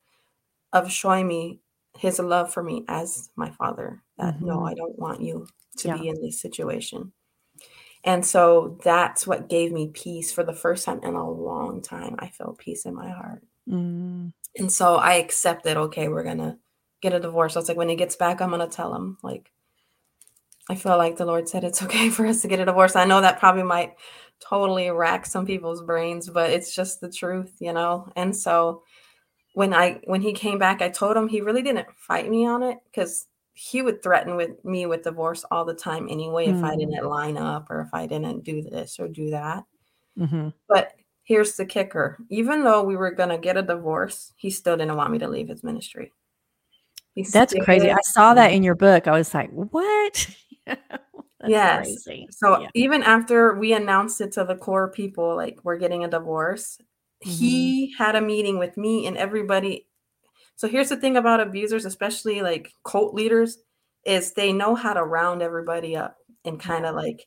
of 0.72 0.90
showing 0.90 1.26
me 1.28 1.60
his 1.98 2.18
love 2.18 2.52
for 2.52 2.62
me 2.62 2.84
as 2.88 3.30
my 3.36 3.50
father, 3.52 4.02
that, 4.18 4.40
"No, 4.42 4.64
I 4.66 4.74
don't 4.74 4.98
want 4.98 5.20
you 5.22 5.46
to 5.78 5.88
Yeah. 5.88 5.96
be 5.98 6.08
in 6.08 6.20
this 6.20 6.40
situation." 6.40 7.12
And 8.04 8.24
so 8.24 8.78
that's 8.84 9.26
what 9.26 9.48
gave 9.48 9.72
me 9.72 9.88
peace 9.88 10.32
for 10.32 10.44
the 10.44 10.52
first 10.54 10.84
time 10.84 11.00
in 11.02 11.14
a 11.14 11.30
long 11.30 11.82
time, 11.82 12.16
I 12.18 12.28
felt 12.28 12.58
peace 12.58 12.86
in 12.86 12.94
my 12.94 13.08
heart. 13.10 13.42
Mm. 13.68 14.32
And 14.58 14.72
so 14.72 14.96
I 14.96 15.14
accepted, 15.14 15.76
"Okay, 15.76 16.08
we're 16.08 16.22
gonna 16.24 16.58
get 17.10 17.14
a 17.18 17.20
divorce." 17.20 17.56
I 17.56 17.60
was 17.60 17.68
like, 17.68 17.76
"When 17.78 17.88
he 17.90 17.96
gets 17.96 18.16
back, 18.16 18.40
I'm 18.40 18.50
gonna 18.50 18.68
tell 18.68 18.94
him," 18.94 19.18
like 19.22 19.52
I 20.68 20.74
feel 20.74 20.96
like 20.98 21.16
the 21.16 21.24
Lord 21.26 21.48
said 21.48 21.64
it's 21.64 21.82
okay 21.82 22.10
for 22.10 22.26
us 22.26 22.42
to 22.42 22.48
get 22.48 22.60
a 22.60 22.64
divorce. 22.64 22.96
I 22.96 23.04
know 23.04 23.20
that 23.20 23.38
probably 23.38 23.62
might 23.62 23.94
totally 24.40 24.90
rack 24.90 25.26
some 25.26 25.46
people's 25.46 25.82
brains, 25.82 26.28
but 26.28 26.50
it's 26.50 26.74
just 26.74 27.00
the 27.00 27.10
truth, 27.10 27.56
you 27.60 27.72
know? 27.72 28.10
And 28.16 28.36
so 28.36 28.82
when 29.54 29.74
I 29.74 30.00
when 30.06 30.22
he 30.22 30.32
came 30.34 30.58
back, 30.58 30.82
I 30.82 30.90
told 30.90 31.16
him 31.16 31.28
he 31.28 31.42
really 31.42 31.62
didn't 31.62 31.88
fight 31.96 32.30
me 32.30 32.46
on 32.46 32.62
it 32.64 32.78
because 32.86 33.26
he 33.54 33.82
would 33.82 34.02
threaten 34.02 34.36
with 34.36 34.64
me 34.64 34.86
with 34.86 35.04
divorce 35.04 35.44
all 35.50 35.64
the 35.64 35.74
time 35.74 36.08
anyway 36.10 36.46
if 36.48 36.64
I 36.64 36.76
Mm. 36.76 36.80
didn't 36.80 37.06
line 37.08 37.38
up 37.38 37.70
or 37.70 37.80
if 37.82 37.94
I 37.94 38.06
didn't 38.06 38.44
do 38.44 38.62
this 38.62 39.00
or 39.00 39.08
do 39.08 39.30
that. 39.30 39.64
Mhm. 40.16 40.52
But 40.68 40.92
here's 41.24 41.56
the 41.56 41.66
kicker, 41.66 42.18
even 42.30 42.62
though 42.62 42.82
we 42.84 42.96
were 42.96 43.10
gonna 43.10 43.38
get 43.38 43.56
a 43.56 43.62
divorce, 43.62 44.32
he 44.36 44.50
still 44.50 44.76
didn't 44.76 44.96
want 44.96 45.10
me 45.12 45.18
to 45.18 45.28
leave 45.28 45.48
his 45.48 45.64
ministry. 45.64 46.12
He 47.16 47.24
That's 47.28 47.54
crazy. 47.54 47.90
I 47.90 47.96
saw 48.04 48.34
that 48.34 48.52
in 48.52 48.62
your 48.62 48.74
book. 48.76 49.06
I 49.06 49.12
was 49.12 49.34
like, 49.34 49.50
"What?" 49.50 50.28
Yes. 51.44 52.08
crazy. 52.08 52.30
So 52.30 52.58
Yeah. 52.58 52.70
even 52.74 53.02
after 53.02 53.54
we 53.54 53.72
announced 53.72 54.20
it 54.20 54.32
to 54.32 54.44
the 54.44 54.56
core 54.56 54.90
people, 54.90 55.36
like, 55.36 55.58
"We're 55.64 55.76
getting 55.78 56.04
a 56.04 56.08
divorce," 56.08 56.78
Mhm. 57.24 57.76
he 57.76 57.94
had 57.98 58.16
a 58.16 58.20
meeting 58.20 58.58
with 58.58 58.76
me 58.76 59.06
and 59.06 59.16
everybody 59.16 59.86
so 60.56 60.68
here's 60.68 60.90
the 60.90 60.96
thing 60.96 61.16
about 61.16 61.40
abusers, 61.40 61.84
especially, 61.86 62.42
like, 62.42 62.72
cult 62.84 63.14
leaders, 63.14 63.58
is 64.06 64.34
they 64.34 64.52
know 64.52 64.74
how 64.76 64.94
to 64.94 65.04
round 65.04 65.42
everybody 65.42 65.96
up 65.96 66.18
and 66.44 66.60
kinda, 66.60 66.92
like 66.92 67.26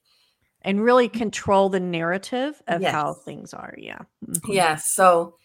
And 0.62 0.84
really 0.84 1.08
control 1.08 1.70
the 1.70 1.80
narrative 1.80 2.62
of 2.68 2.84
how 2.84 3.14
things 3.14 3.54
are, 3.54 3.76
yeah. 3.78 4.00
Mhm. 4.28 4.42
Yes, 4.48 4.92
so 4.94 5.36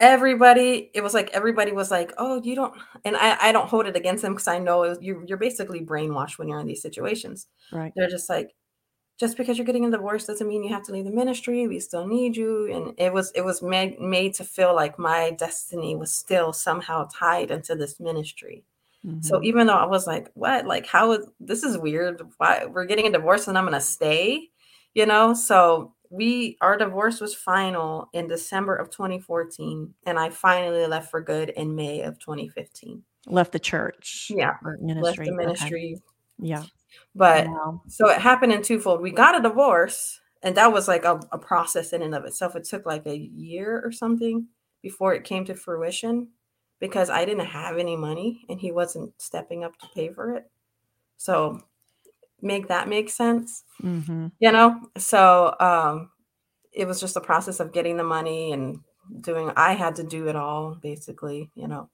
everybody 0.00 0.90
it 0.94 1.02
was 1.02 1.14
like 1.14 1.30
everybody 1.32 1.72
was 1.72 1.90
like, 1.90 2.12
"Oh, 2.18 2.40
you 2.42 2.54
don't" 2.54 2.74
and 3.04 3.16
I 3.16 3.36
I 3.40 3.52
don't 3.52 3.68
hold 3.70 3.86
it 3.86 3.96
against 3.96 4.22
them 4.22 4.34
because 4.34 4.48
I 4.48 4.58
know 4.58 4.82
it 4.84 5.02
you're 5.02 5.24
you're 5.26 5.38
basically 5.38 5.80
brainwashed 5.84 6.38
when 6.38 6.48
you're 6.48 6.60
in 6.60 6.66
these 6.66 6.82
situations. 6.82 7.48
Right. 7.72 7.94
They're 7.96 8.08
just 8.08 8.28
like, 8.30 8.54
"Just 9.20 9.36
because 9.38 9.58
you're 9.58 9.66
getting 9.66 9.86
a 9.86 9.90
divorce 9.92 10.26
doesn't 10.26 10.48
mean 10.48 10.64
you 10.64 10.74
have 10.74 10.84
to 10.84 10.92
leave 10.92 11.06
the 11.06 11.12
ministry, 11.12 11.68
we 11.68 11.80
still 11.80 12.06
need 12.08 12.36
you," 12.36 12.72
and 12.74 12.94
it 12.98 13.12
was 13.14 13.32
it 13.32 13.42
was 13.42 13.62
made 13.62 14.00
made 14.00 14.34
to 14.36 14.44
feel 14.44 14.74
like 14.74 14.98
my 14.98 15.32
destiny 15.32 15.96
was 15.96 16.14
still 16.14 16.52
somehow 16.54 17.08
tied 17.14 17.50
into 17.52 17.76
this 17.76 18.00
ministry. 18.00 18.64
So 19.22 19.40
Mhm. 19.40 19.44
even 19.44 19.66
though 19.68 19.74
I 19.74 19.86
was 19.86 20.06
like, 20.08 20.30
"What? 20.34 20.66
Like, 20.66 20.86
how 20.86 21.12
is 21.14 21.26
this 21.40 21.64
is 21.64 21.78
weird. 21.78 22.22
Why 22.38 22.66
we're 22.66 22.86
getting 22.86 23.08
a 23.08 23.12
divorce 23.12 23.48
and 23.48 23.58
I'm 23.58 23.64
gonna 23.66 23.80
stay?" 23.82 24.50
You 24.94 25.06
know? 25.06 25.34
So 25.34 25.95
we 26.10 26.56
our 26.60 26.76
divorce 26.76 27.20
was 27.20 27.34
final 27.34 28.08
in 28.12 28.26
December 28.28 28.76
of 28.76 28.90
2014, 28.90 29.94
and 30.06 30.18
I 30.18 30.30
finally 30.30 30.86
left 30.86 31.10
for 31.10 31.20
good 31.20 31.50
in 31.50 31.74
May 31.74 32.02
of 32.02 32.18
2015. 32.18 33.02
Left 33.26 33.52
the 33.52 33.58
church 33.58 34.28
Yeah, 34.30 34.54
left 35.00 35.18
the 35.18 35.32
ministry, 35.32 35.90
okay. 35.90 36.02
Yeah. 36.38 36.64
But 37.14 37.46
Wow. 37.48 37.82
so 37.88 38.08
it 38.08 38.20
happened 38.20 38.52
in 38.52 38.62
twofold. 38.62 39.00
We 39.00 39.10
got 39.10 39.38
a 39.38 39.42
divorce, 39.42 40.20
and 40.42 40.56
that 40.56 40.72
was 40.72 40.88
like 40.88 41.04
a 41.04 41.20
a 41.32 41.38
process 41.38 41.92
in 41.92 42.02
and 42.02 42.14
of 42.14 42.24
itself. 42.24 42.56
It 42.56 42.64
took 42.64 42.86
like 42.86 43.06
a 43.06 43.16
year 43.16 43.82
or 43.84 43.90
something 43.92 44.46
before 44.82 45.14
it 45.14 45.24
came 45.24 45.44
to 45.46 45.54
fruition 45.54 46.28
because 46.78 47.10
I 47.10 47.24
didn't 47.24 47.46
have 47.46 47.78
any 47.78 47.96
money 47.96 48.44
and 48.48 48.60
he 48.60 48.70
wasn't 48.70 49.12
stepping 49.20 49.64
up 49.64 49.76
to 49.78 49.88
pay 49.94 50.10
for 50.12 50.34
it. 50.36 50.50
So 51.16 51.60
make 52.42 52.68
that 52.68 52.88
make 52.88 53.10
sense, 53.10 53.64
Mhm. 53.82 54.32
you 54.38 54.52
know? 54.52 54.80
So, 54.98 55.54
um, 55.60 56.10
it 56.72 56.86
was 56.86 57.00
just 57.00 57.16
a 57.16 57.20
process 57.20 57.60
of 57.60 57.72
getting 57.72 57.96
the 57.96 58.04
money 58.04 58.52
and 58.52 58.78
doing 59.20 59.50
I 59.56 59.72
had 59.74 59.96
to 59.96 60.04
do 60.04 60.28
it 60.28 60.36
all 60.36 60.74
basically, 60.82 61.50
you 61.54 61.68
know? 61.68 61.88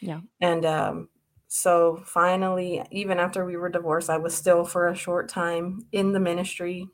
Yeah. 0.00 0.20
And, 0.40 0.64
um, 0.64 1.08
so 1.48 2.02
finally, 2.04 2.82
even 2.90 3.18
after 3.20 3.44
we 3.44 3.56
were 3.56 3.68
divorced, 3.68 4.10
I 4.10 4.16
was 4.18 4.34
still 4.34 4.64
for 4.64 4.88
a 4.88 4.94
short 4.96 5.28
time 5.28 5.86
in 5.92 6.12
the 6.12 6.20
ministry. 6.20 6.88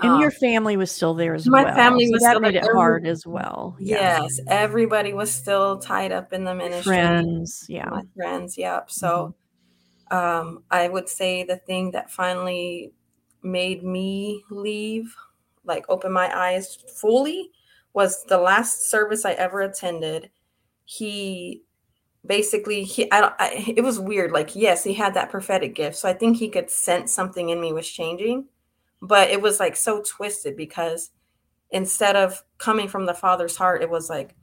And 0.00 0.20
your 0.20 0.30
Um 0.30 0.36
family 0.38 0.76
was 0.76 0.92
still 0.92 1.14
there 1.14 1.34
as 1.34 1.48
My 1.48 1.64
well, 1.64 1.72
My 1.72 1.76
family 1.76 2.06
so 2.06 2.12
was 2.12 2.22
that 2.22 2.28
still 2.30 2.40
made 2.40 2.54
like 2.54 2.64
it 2.64 2.70
hard 2.72 3.06
as 3.06 3.26
well, 3.26 3.74
yeah. 3.80 4.20
Yes, 4.20 4.38
everybody 4.46 5.12
was 5.12 5.30
still 5.30 5.78
tied 5.78 6.12
up 6.12 6.32
in 6.32 6.44
the 6.44 6.54
ministry. 6.54 6.94
Friends, 6.94 7.64
yeah. 7.68 7.88
My 7.90 8.02
friends, 8.14 8.56
yep. 8.56 8.90
So, 8.92 9.34
um, 10.10 10.62
I 10.70 10.88
would 10.88 11.08
say 11.08 11.42
the 11.44 11.56
thing 11.56 11.90
that 11.92 12.10
finally 12.10 12.92
made 13.42 13.84
me 13.84 14.44
leave 14.50 15.14
like 15.64 15.84
open 15.88 16.12
my 16.12 16.34
eyes 16.36 16.76
fully 16.96 17.50
was 17.92 18.24
the 18.24 18.38
last 18.38 18.90
service 18.90 19.24
I 19.24 19.32
ever 19.32 19.60
attended. 19.60 20.30
He 20.84 21.62
basically 22.26 22.84
he 22.84 23.10
I, 23.12 23.32
I, 23.38 23.64
it 23.76 23.82
was 23.82 24.00
weird 24.00 24.32
like 24.32 24.54
yes 24.56 24.84
he 24.84 24.92
had 24.92 25.14
that 25.14 25.30
prophetic 25.30 25.74
gift 25.74 25.96
so 25.96 26.08
i 26.08 26.12
think 26.12 26.36
he 26.36 26.48
could 26.48 26.70
sense 26.70 27.12
something 27.14 27.48
in 27.48 27.60
me 27.60 27.72
was 27.72 27.88
changing 27.88 28.46
but 29.00 29.30
it 29.30 29.40
was 29.40 29.60
like 29.60 29.76
so 29.76 30.02
twisted 30.02 30.56
because 30.56 31.10
instead 31.70 32.16
of 32.16 32.42
coming 32.58 32.88
from 32.88 33.06
the 33.06 33.14
father's 33.14 33.56
heart 33.56 33.82
it 33.82 33.90
was 33.90 34.10
like 34.10 34.34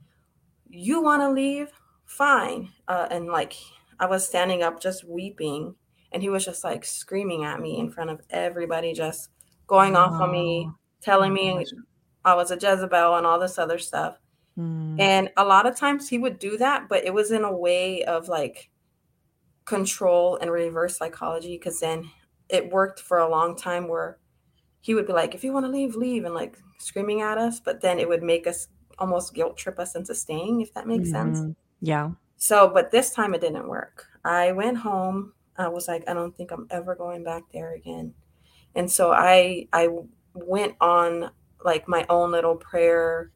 you 0.68 1.02
want 1.02 1.20
to 1.20 1.30
leave 1.30 1.68
fine 2.06 2.70
uh, 2.88 3.08
and 3.10 3.26
like 3.26 3.54
i 4.00 4.06
was 4.06 4.26
standing 4.26 4.62
up 4.62 4.80
just 4.80 5.04
weeping 5.04 5.74
and 6.12 6.22
he 6.22 6.28
was 6.28 6.44
just 6.44 6.64
like 6.64 6.84
screaming 6.84 7.44
at 7.44 7.60
me 7.60 7.78
in 7.78 7.90
front 7.90 8.10
of 8.10 8.20
everybody 8.30 8.92
just 8.92 9.30
going 9.66 9.96
oh. 9.96 10.00
off 10.00 10.20
on 10.20 10.32
me 10.32 10.68
telling 11.00 11.32
me 11.32 11.64
i 12.24 12.34
was 12.34 12.50
a 12.50 12.54
jezebel 12.54 13.16
and 13.16 13.26
all 13.26 13.38
this 13.38 13.58
other 13.58 13.78
stuff 13.78 14.18
Mm. 14.58 15.00
And 15.00 15.30
a 15.36 15.44
lot 15.44 15.66
of 15.66 15.76
times 15.76 16.08
he 16.08 16.18
would 16.18 16.38
do 16.38 16.56
that, 16.58 16.88
but 16.88 17.04
it 17.04 17.12
was 17.12 17.30
in 17.30 17.44
a 17.44 17.56
way 17.56 18.04
of 18.04 18.28
like 18.28 18.70
control 19.64 20.36
and 20.36 20.50
reverse 20.50 20.96
psychology 20.96 21.58
because 21.58 21.80
then 21.80 22.10
it 22.48 22.70
worked 22.72 23.00
for 23.00 23.18
a 23.18 23.28
long 23.28 23.56
time 23.56 23.88
where 23.88 24.18
he 24.80 24.94
would 24.94 25.06
be 25.06 25.12
like, 25.12 25.34
if 25.34 25.44
you 25.44 25.52
want 25.52 25.66
to 25.66 25.70
leave, 25.70 25.96
leave, 25.96 26.24
and 26.24 26.34
like 26.34 26.56
screaming 26.78 27.20
at 27.20 27.38
us, 27.38 27.60
but 27.60 27.80
then 27.80 27.98
it 27.98 28.08
would 28.08 28.22
make 28.22 28.46
us 28.46 28.68
almost 28.98 29.34
guilt 29.34 29.56
trip 29.56 29.78
us 29.78 29.94
into 29.94 30.14
staying, 30.14 30.60
if 30.60 30.72
that 30.74 30.86
makes 30.86 31.10
mm-hmm. 31.10 31.34
sense. 31.34 31.56
Yeah. 31.80 32.10
So, 32.36 32.68
but 32.68 32.90
this 32.90 33.12
time 33.12 33.34
it 33.34 33.40
didn't 33.40 33.68
work. 33.68 34.06
I 34.24 34.52
went 34.52 34.78
home. 34.78 35.32
I 35.56 35.68
was 35.68 35.88
like, 35.88 36.04
I 36.08 36.14
don't 36.14 36.36
think 36.36 36.50
I'm 36.50 36.66
ever 36.70 36.94
going 36.94 37.24
back 37.24 37.44
there 37.52 37.72
again. 37.74 38.14
And 38.74 38.90
so 38.90 39.12
I 39.12 39.68
I 39.72 39.88
went 40.34 40.74
on 40.80 41.30
like 41.64 41.88
my 41.88 42.04
own 42.08 42.30
little 42.30 42.56
prayer 42.56 43.32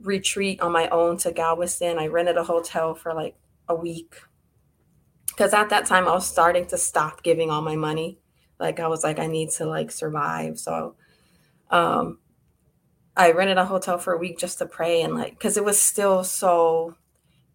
retreat 0.00 0.60
on 0.60 0.72
my 0.72 0.88
own 0.88 1.16
to 1.18 1.32
Galveston. 1.32 1.98
I 1.98 2.06
rented 2.06 2.36
a 2.36 2.44
hotel 2.44 2.94
for 2.94 3.12
like 3.12 3.36
a 3.68 3.74
week 3.74 4.16
because 5.28 5.52
at 5.52 5.70
that 5.70 5.86
time 5.86 6.06
I 6.06 6.12
was 6.12 6.26
starting 6.26 6.66
to 6.66 6.78
stop 6.78 7.22
giving 7.22 7.50
all 7.50 7.62
my 7.62 7.76
money. 7.76 8.18
Like 8.58 8.78
I 8.78 8.88
was 8.88 9.02
like, 9.02 9.18
I 9.18 9.26
need 9.26 9.50
to 9.52 9.66
like 9.66 9.90
survive. 9.90 10.58
So 10.58 10.94
um 11.70 12.18
I 13.16 13.32
rented 13.32 13.58
a 13.58 13.64
hotel 13.64 13.98
for 13.98 14.14
a 14.14 14.18
week 14.18 14.38
just 14.38 14.58
to 14.58 14.66
pray 14.66 15.02
and 15.02 15.14
like 15.14 15.32
because 15.32 15.56
it 15.56 15.64
was 15.64 15.80
still 15.80 16.24
so 16.24 16.94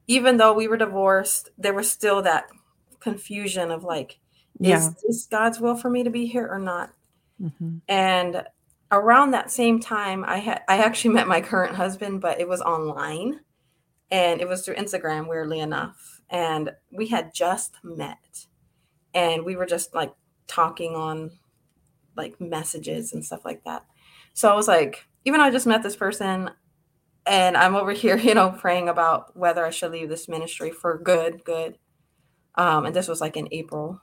even 0.08 0.38
though 0.38 0.54
we 0.54 0.68
were 0.68 0.78
divorced, 0.78 1.50
there 1.58 1.74
was 1.74 1.92
still 1.92 2.22
that 2.24 2.46
confusion 3.00 3.72
of 3.72 3.84
like, 3.84 4.20
yeah. 4.60 4.78
is 4.78 4.94
this 4.96 5.26
God's 5.26 5.60
will 5.60 5.76
for 5.76 5.90
me 5.90 6.04
to 6.04 6.10
be 6.10 6.26
here 6.26 6.48
or 6.48 6.60
not? 6.60 6.92
Mm-hmm. 7.42 7.78
And 7.88 8.44
around 8.92 9.32
that 9.32 9.52
same 9.52 9.80
time 9.80 10.24
i 10.26 10.38
had 10.38 10.62
i 10.68 10.78
actually 10.78 11.14
met 11.14 11.28
my 11.28 11.42
current 11.42 11.76
husband 11.76 12.22
but 12.22 12.40
it 12.40 12.48
was 12.48 12.62
online 12.62 13.40
and 14.12 14.42
it 14.42 14.48
was 14.48 14.64
through 14.64 14.76
instagram 14.76 15.28
weirdly 15.28 15.60
enough 15.60 16.22
and 16.30 16.72
we 16.92 17.08
had 17.08 17.34
just 17.34 17.76
met 17.84 18.46
and 19.14 19.44
we 19.44 19.56
were 19.56 19.66
just 19.66 19.94
like 19.94 20.14
talking 20.48 20.96
on 20.96 21.32
like 22.16 22.40
messages 22.40 23.14
and 23.14 23.26
stuff 23.26 23.44
like 23.44 23.64
that 23.64 23.86
so 24.34 24.52
i 24.52 24.56
was 24.56 24.68
like 24.68 25.06
even 25.26 25.40
though 25.40 25.46
i 25.46 25.52
just 25.52 25.68
met 25.68 25.84
this 25.84 25.96
person 25.96 26.50
and 27.26 27.58
i'm 27.58 27.76
over 27.76 27.92
here 27.92 28.18
you 28.28 28.34
know 28.34 28.52
praying 28.52 28.90
about 28.90 29.36
whether 29.36 29.66
i 29.66 29.70
should 29.70 29.92
leave 29.92 30.10
this 30.10 30.28
ministry 30.28 30.72
for 30.72 30.98
good 30.98 31.44
good 31.44 31.78
um 32.56 32.86
and 32.86 32.96
this 32.96 33.08
was 33.08 33.22
like 33.22 33.38
in 33.38 33.48
april 33.52 34.02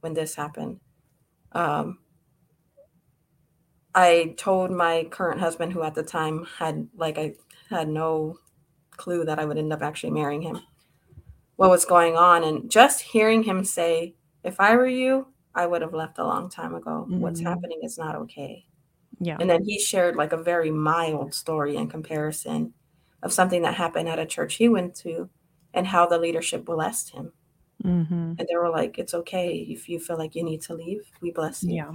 when 0.00 0.14
this 0.14 0.34
happened 0.34 0.80
um 1.52 1.98
I 3.94 4.34
told 4.36 4.70
my 4.72 5.06
current 5.10 5.40
husband, 5.40 5.72
who 5.72 5.82
at 5.82 5.94
the 5.94 6.02
time 6.02 6.46
had 6.58 6.88
like 6.96 7.16
I 7.16 7.34
had 7.70 7.88
no 7.88 8.38
clue 8.96 9.24
that 9.24 9.38
I 9.38 9.44
would 9.44 9.58
end 9.58 9.72
up 9.72 9.82
actually 9.82 10.10
marrying 10.10 10.42
him, 10.42 10.60
what 11.56 11.70
was 11.70 11.84
going 11.84 12.16
on, 12.16 12.42
and 12.42 12.70
just 12.70 13.00
hearing 13.02 13.44
him 13.44 13.64
say, 13.64 14.16
"If 14.42 14.58
I 14.60 14.74
were 14.76 14.86
you, 14.86 15.28
I 15.54 15.66
would 15.66 15.82
have 15.82 15.94
left 15.94 16.18
a 16.18 16.24
long 16.24 16.50
time 16.50 16.74
ago. 16.74 17.06
Mm-hmm. 17.08 17.20
What's 17.20 17.40
happening 17.40 17.80
is 17.82 17.96
not 17.96 18.16
okay." 18.16 18.66
Yeah. 19.20 19.36
And 19.40 19.48
then 19.48 19.64
he 19.64 19.78
shared 19.78 20.16
like 20.16 20.32
a 20.32 20.42
very 20.42 20.70
mild 20.70 21.34
story 21.34 21.76
in 21.76 21.88
comparison 21.88 22.74
of 23.22 23.32
something 23.32 23.62
that 23.62 23.74
happened 23.74 24.08
at 24.08 24.18
a 24.18 24.26
church 24.26 24.54
he 24.54 24.68
went 24.68 24.94
to, 24.96 25.28
and 25.72 25.86
how 25.86 26.06
the 26.06 26.18
leadership 26.18 26.64
blessed 26.64 27.10
him. 27.10 27.32
Mm-hmm. 27.82 28.34
And 28.38 28.38
they 28.38 28.56
were 28.56 28.70
like, 28.70 28.98
"It's 28.98 29.14
okay 29.14 29.66
if 29.68 29.88
you 29.88 29.98
feel 29.98 30.18
like 30.18 30.34
you 30.34 30.44
need 30.44 30.62
to 30.62 30.74
leave. 30.74 31.10
We 31.20 31.30
bless 31.30 31.62
you." 31.62 31.74
Yeah 31.74 31.92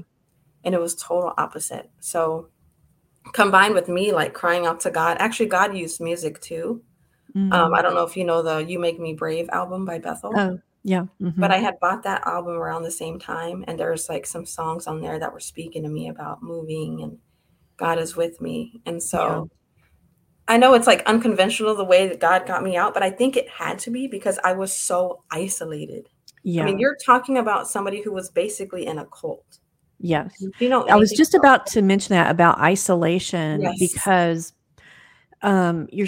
and 0.63 0.75
it 0.75 0.81
was 0.81 0.95
total 0.95 1.33
opposite. 1.37 1.89
So 1.99 2.49
combined 3.33 3.73
with 3.73 3.87
me 3.87 4.11
like 4.11 4.33
crying 4.33 4.65
out 4.65 4.79
to 4.81 4.91
God, 4.91 5.17
actually 5.19 5.47
God 5.47 5.75
used 5.75 6.01
music 6.01 6.41
too. 6.41 6.81
Mm-hmm. 7.35 7.53
Um, 7.53 7.73
I 7.73 7.81
don't 7.81 7.93
know 7.93 8.03
if 8.03 8.17
you 8.17 8.23
know 8.23 8.41
the 8.41 8.57
"You 8.57 8.79
Make 8.79 8.99
Me 8.99 9.13
Brave" 9.13 9.49
album 9.49 9.85
by 9.85 9.99
Bethel. 9.99 10.33
Oh, 10.35 10.59
yeah. 10.83 11.05
Mm-hmm. 11.21 11.39
But 11.39 11.51
I 11.51 11.57
had 11.57 11.79
bought 11.79 12.03
that 12.03 12.25
album 12.25 12.53
around 12.53 12.83
the 12.83 12.91
same 12.91 13.19
time, 13.19 13.65
and 13.67 13.79
there's 13.79 14.09
like 14.09 14.25
some 14.25 14.45
songs 14.45 14.87
on 14.87 15.01
there 15.01 15.19
that 15.19 15.33
were 15.33 15.39
speaking 15.39 15.83
to 15.83 15.89
me 15.89 16.09
about 16.09 16.41
moving 16.41 17.01
and 17.01 17.17
God 17.77 17.97
is 17.97 18.15
with 18.15 18.39
me. 18.41 18.81
And 18.85 19.01
so 19.01 19.49
yeah. 19.49 20.53
I 20.53 20.57
know 20.57 20.73
it's 20.73 20.87
like 20.87 21.01
unconventional 21.05 21.75
the 21.75 21.85
way 21.85 22.07
that 22.07 22.19
God 22.19 22.45
got 22.45 22.63
me 22.63 22.75
out, 22.75 22.93
but 22.93 23.03
I 23.03 23.09
think 23.09 23.37
it 23.37 23.49
had 23.49 23.79
to 23.79 23.91
be 23.91 24.07
because 24.07 24.37
I 24.43 24.53
was 24.53 24.73
so 24.73 25.23
isolated. 25.31 26.07
Yeah. 26.43 26.63
I 26.63 26.65
mean, 26.65 26.79
you're 26.79 26.97
talking 27.05 27.37
about 27.37 27.67
somebody 27.67 28.01
who 28.01 28.11
was 28.11 28.29
basically 28.29 28.85
in 28.85 28.99
a 28.99 29.05
cult. 29.05 29.59
Yes. 29.99 30.31
You 30.59 30.69
know, 30.69 30.87
I 30.87 30.95
was 30.95 31.11
just 31.11 31.33
about 31.33 31.65
to 31.67 31.81
mention 31.81 32.13
that 32.13 32.31
about 32.31 32.59
isolation 32.59 33.61
yes. 33.61 33.75
because 33.79 34.53
um 35.41 35.87
you're 35.91 36.07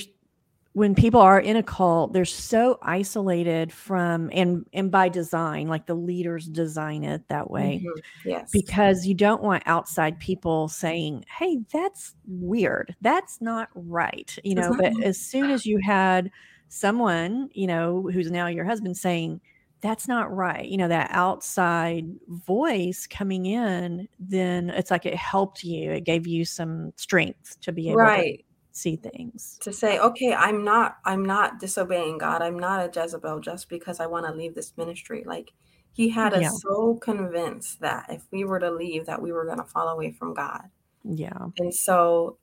when 0.73 0.95
people 0.95 1.19
are 1.19 1.39
in 1.39 1.57
a 1.57 1.63
cult, 1.63 2.13
they're 2.13 2.23
so 2.23 2.79
isolated 2.81 3.73
from 3.73 4.29
and 4.34 4.65
and 4.71 4.89
by 4.89 5.10
design, 5.10 5.67
like 5.67 5.86
the 5.86 5.95
leaders 5.95 6.47
design 6.47 7.03
it 7.03 7.27
that 7.27 7.51
way. 7.51 7.84
Mm-hmm. 7.86 8.29
Yes. 8.29 8.51
Because 8.51 9.05
you 9.05 9.13
don't 9.13 9.43
want 9.43 9.63
outside 9.65 10.19
people 10.19 10.69
saying, 10.69 11.25
Hey, 11.38 11.60
that's 11.73 12.15
weird. 12.25 12.95
That's 13.01 13.41
not 13.41 13.69
right. 13.75 14.38
You 14.43 14.55
know, 14.55 14.75
but 14.77 14.93
as 15.03 15.19
soon 15.19 15.51
as 15.51 15.65
you 15.65 15.79
had 15.84 16.31
someone, 16.69 17.49
you 17.53 17.67
know, 17.67 18.10
who's 18.13 18.31
now 18.31 18.47
your 18.47 18.65
husband 18.65 18.95
saying, 18.95 19.41
that's 19.81 20.07
not 20.07 20.34
right. 20.34 20.65
You 20.65 20.77
know, 20.77 20.88
that 20.88 21.10
outside 21.12 22.05
voice 22.27 23.07
coming 23.07 23.47
in, 23.47 24.07
then 24.19 24.69
it's 24.69 24.91
like 24.91 25.05
it 25.05 25.15
helped 25.15 25.63
you. 25.63 25.91
It 25.91 26.05
gave 26.05 26.27
you 26.27 26.45
some 26.45 26.93
strength 26.95 27.60
to 27.62 27.71
be 27.71 27.89
able 27.89 27.97
right. 27.97 28.45
See 28.82 28.96
things. 28.96 29.58
To 29.62 29.72
say, 29.72 30.00
okay, 30.00 30.34
I'm 30.34 30.63
not 30.63 30.98
I'm 31.06 31.26
not 31.26 31.60
disobeying 31.60 32.17
God. 32.17 32.41
I'm 32.41 32.58
not 32.58 32.86
a 32.86 33.00
Jezebel 33.00 33.39
just 33.39 33.70
because 33.70 34.00
I 34.00 34.08
want 34.08 34.26
to 34.26 34.34
leave 34.34 34.56
this 34.56 34.74
ministry. 34.78 35.24
Like 35.26 35.52
he 35.94 36.10
had 36.10 36.34
us 36.34 36.41
yeah. 36.41 36.50
so 36.50 36.96
convinced 36.96 37.82
that 37.82 38.08
if 38.10 38.24
we 38.32 38.44
were 38.46 38.60
to 38.60 38.72
leave 38.72 39.06
that 39.06 39.22
we 39.22 39.32
were 39.32 39.46
going 39.46 39.58
to 39.58 39.63
fall 39.63 39.89
away 39.89 40.12
from 40.12 40.34
God. 40.34 40.63
Yeah. 41.04 41.48
And 41.58 41.74
so 41.74 42.38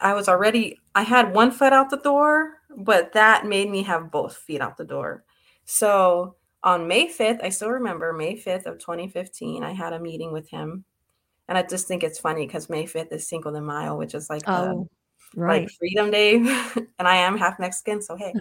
I 0.00 0.14
was 0.14 0.28
already 0.28 0.78
I 0.94 1.02
had 1.02 1.34
one 1.34 1.50
foot 1.50 1.72
out 1.72 1.90
the 1.90 1.98
door, 1.98 2.54
but 2.76 3.12
that 3.12 3.46
made 3.46 3.70
me 3.70 3.82
have 3.82 4.10
both 4.10 4.36
feet 4.36 4.60
out 4.60 4.76
the 4.76 4.84
door. 4.84 5.24
So 5.64 6.36
on 6.62 6.88
May 6.88 7.08
5th, 7.08 7.40
I 7.42 7.50
still 7.50 7.70
remember 7.70 8.12
May 8.12 8.36
5th 8.36 8.66
of 8.66 8.78
2015, 8.78 9.62
I 9.62 9.72
had 9.72 9.92
a 9.92 10.00
meeting 10.00 10.32
with 10.32 10.48
him. 10.48 10.84
And 11.46 11.58
I 11.58 11.62
just 11.62 11.86
think 11.86 12.02
it's 12.02 12.18
funny 12.18 12.46
because 12.46 12.70
May 12.70 12.84
5th 12.84 13.12
is 13.12 13.28
Cinco 13.28 13.52
de 13.52 13.60
Mayo, 13.60 13.96
which 13.96 14.14
is 14.14 14.30
like 14.30 14.42
oh, 14.46 14.88
right. 15.36 15.62
like 15.62 15.70
Freedom 15.70 16.10
Day. 16.10 16.36
and 16.98 17.08
I 17.08 17.16
am 17.16 17.36
half 17.36 17.58
Mexican, 17.58 18.02
so 18.02 18.16
hey. 18.16 18.34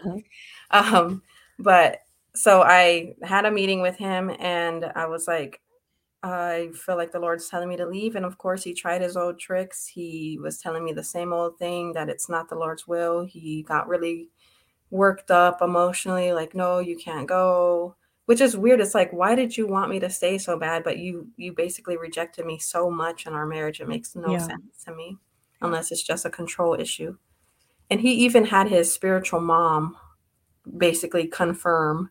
Uh-huh. 0.71 0.97
Um, 0.97 1.21
but 1.59 1.99
so 2.35 2.63
I 2.63 3.15
had 3.21 3.45
a 3.45 3.51
meeting 3.51 3.81
with 3.81 3.95
him 3.95 4.31
and 4.39 4.85
I 4.95 5.05
was 5.05 5.27
like, 5.27 5.61
I 6.23 6.69
feel 6.73 6.95
like 6.95 7.11
the 7.11 7.19
Lord's 7.19 7.49
telling 7.49 7.69
me 7.69 7.75
to 7.77 7.85
leave. 7.85 8.15
And 8.15 8.25
of 8.25 8.37
course, 8.37 8.63
he 8.63 8.73
tried 8.73 9.01
his 9.01 9.17
old 9.17 9.39
tricks. 9.39 9.85
He 9.85 10.39
was 10.41 10.57
telling 10.57 10.83
me 10.83 10.93
the 10.93 11.03
same 11.03 11.33
old 11.33 11.59
thing 11.59 11.93
that 11.93 12.09
it's 12.09 12.29
not 12.29 12.49
the 12.49 12.55
Lord's 12.55 12.87
will. 12.87 13.25
He 13.25 13.63
got 13.63 13.89
really 13.89 14.29
worked 14.89 15.31
up 15.31 15.61
emotionally, 15.61 16.31
like, 16.33 16.55
no, 16.55 16.79
you 16.79 16.97
can't 16.97 17.27
go 17.27 17.95
which 18.25 18.41
is 18.41 18.55
weird 18.55 18.79
it's 18.79 18.95
like 18.95 19.11
why 19.11 19.35
did 19.35 19.55
you 19.55 19.67
want 19.67 19.89
me 19.89 19.99
to 19.99 20.09
stay 20.09 20.37
so 20.37 20.57
bad 20.57 20.83
but 20.83 20.97
you 20.97 21.27
you 21.37 21.51
basically 21.53 21.97
rejected 21.97 22.45
me 22.45 22.57
so 22.57 22.89
much 22.89 23.25
in 23.25 23.33
our 23.33 23.45
marriage 23.45 23.81
it 23.81 23.87
makes 23.87 24.15
no 24.15 24.31
yeah. 24.31 24.37
sense 24.37 24.83
to 24.85 24.93
me 24.95 25.17
unless 25.63 25.91
it's 25.91 26.03
just 26.03 26.25
a 26.25 26.29
control 26.29 26.75
issue 26.79 27.15
and 27.89 28.01
he 28.01 28.11
even 28.13 28.45
had 28.45 28.67
his 28.67 28.93
spiritual 28.93 29.39
mom 29.39 29.95
basically 30.77 31.27
confirm 31.27 32.09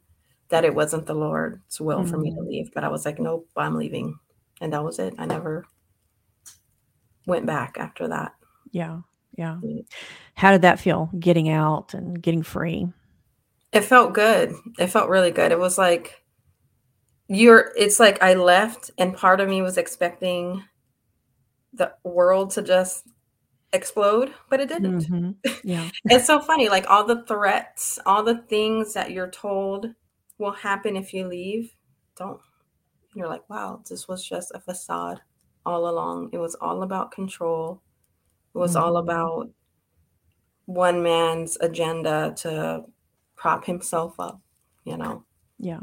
that 0.49 0.65
it 0.65 0.75
wasn't 0.75 1.07
the 1.07 1.15
lord's 1.15 1.81
will 1.81 2.01
mm-hmm. 2.01 2.11
for 2.11 2.19
me 2.19 2.31
to 2.31 2.37
mm-hmm. 2.37 2.49
leave 2.49 2.71
but 2.75 2.85
i 2.85 2.88
was 2.88 3.05
like 3.05 3.19
nope 3.19 3.49
i'm 3.57 3.77
leaving 3.77 4.19
and 4.61 4.73
that 4.73 4.85
was 4.85 4.99
it 4.99 5.15
i 5.19 5.27
never 5.27 5.65
went 7.27 7.47
back 7.47 7.77
after 7.79 8.09
that 8.09 8.33
yeah 8.71 8.99
yeah 9.37 9.59
mm. 9.62 9.85
how 10.35 10.51
did 10.51 10.62
that 10.62 10.81
feel 10.81 11.09
getting 11.19 11.49
out 11.49 11.95
and 11.95 12.21
getting 12.21 12.43
free 12.43 12.88
it 13.73 13.85
felt 13.85 14.12
good. 14.12 14.55
It 14.79 14.88
felt 14.88 15.09
really 15.09 15.31
good. 15.31 15.51
It 15.51 15.59
was 15.59 15.79
like 15.79 16.23
you're 17.29 17.73
it's 17.77 17.99
like 17.99 18.23
I 18.23 18.35
left 18.35 18.91
and 18.99 19.17
part 19.17 19.41
of 19.41 19.49
me 19.49 19.62
was 19.62 19.79
expecting 19.79 20.62
the 21.73 21.93
world 22.05 22.51
to 22.51 22.62
just 22.62 23.07
explode, 23.72 24.32
but 24.50 24.61
it 24.61 24.68
didn't. 24.68 25.04
Mhm. 25.08 25.37
Yeah. 25.64 25.88
It's 26.04 26.26
so 26.26 26.40
funny, 26.40 26.68
like 26.68 26.88
all 26.90 27.04
the 27.04 27.24
threats, 27.24 27.98
all 28.06 28.22
the 28.22 28.38
things 28.48 28.94
that 28.94 29.11
you're 29.12 29.30
told 29.30 29.87
will 30.38 30.52
happen 30.52 30.96
if 30.96 31.14
you 31.14 31.26
leave, 31.26 31.74
don't. 32.16 32.40
You're 33.14 33.28
like, 33.28 33.48
wow, 33.48 33.82
this 33.88 34.08
was 34.08 34.24
just 34.26 34.52
a 34.54 34.61
facade 34.61 35.20
all 35.64 35.88
along. 35.88 36.30
It 36.32 36.38
was 36.38 36.54
all 36.56 36.82
about 36.82 37.11
control. 37.12 37.82
It 38.54 38.58
was 38.58 38.74
all 38.76 38.94
Mhm. 38.94 39.00
about 39.00 39.50
one 40.66 41.02
man's 41.02 41.56
agenda 41.61 42.32
to 42.37 42.85
prop 43.37 43.64
himself 43.64 44.18
up, 44.18 44.40
you 44.85 44.96
know? 44.96 45.24
Yeah. 45.58 45.80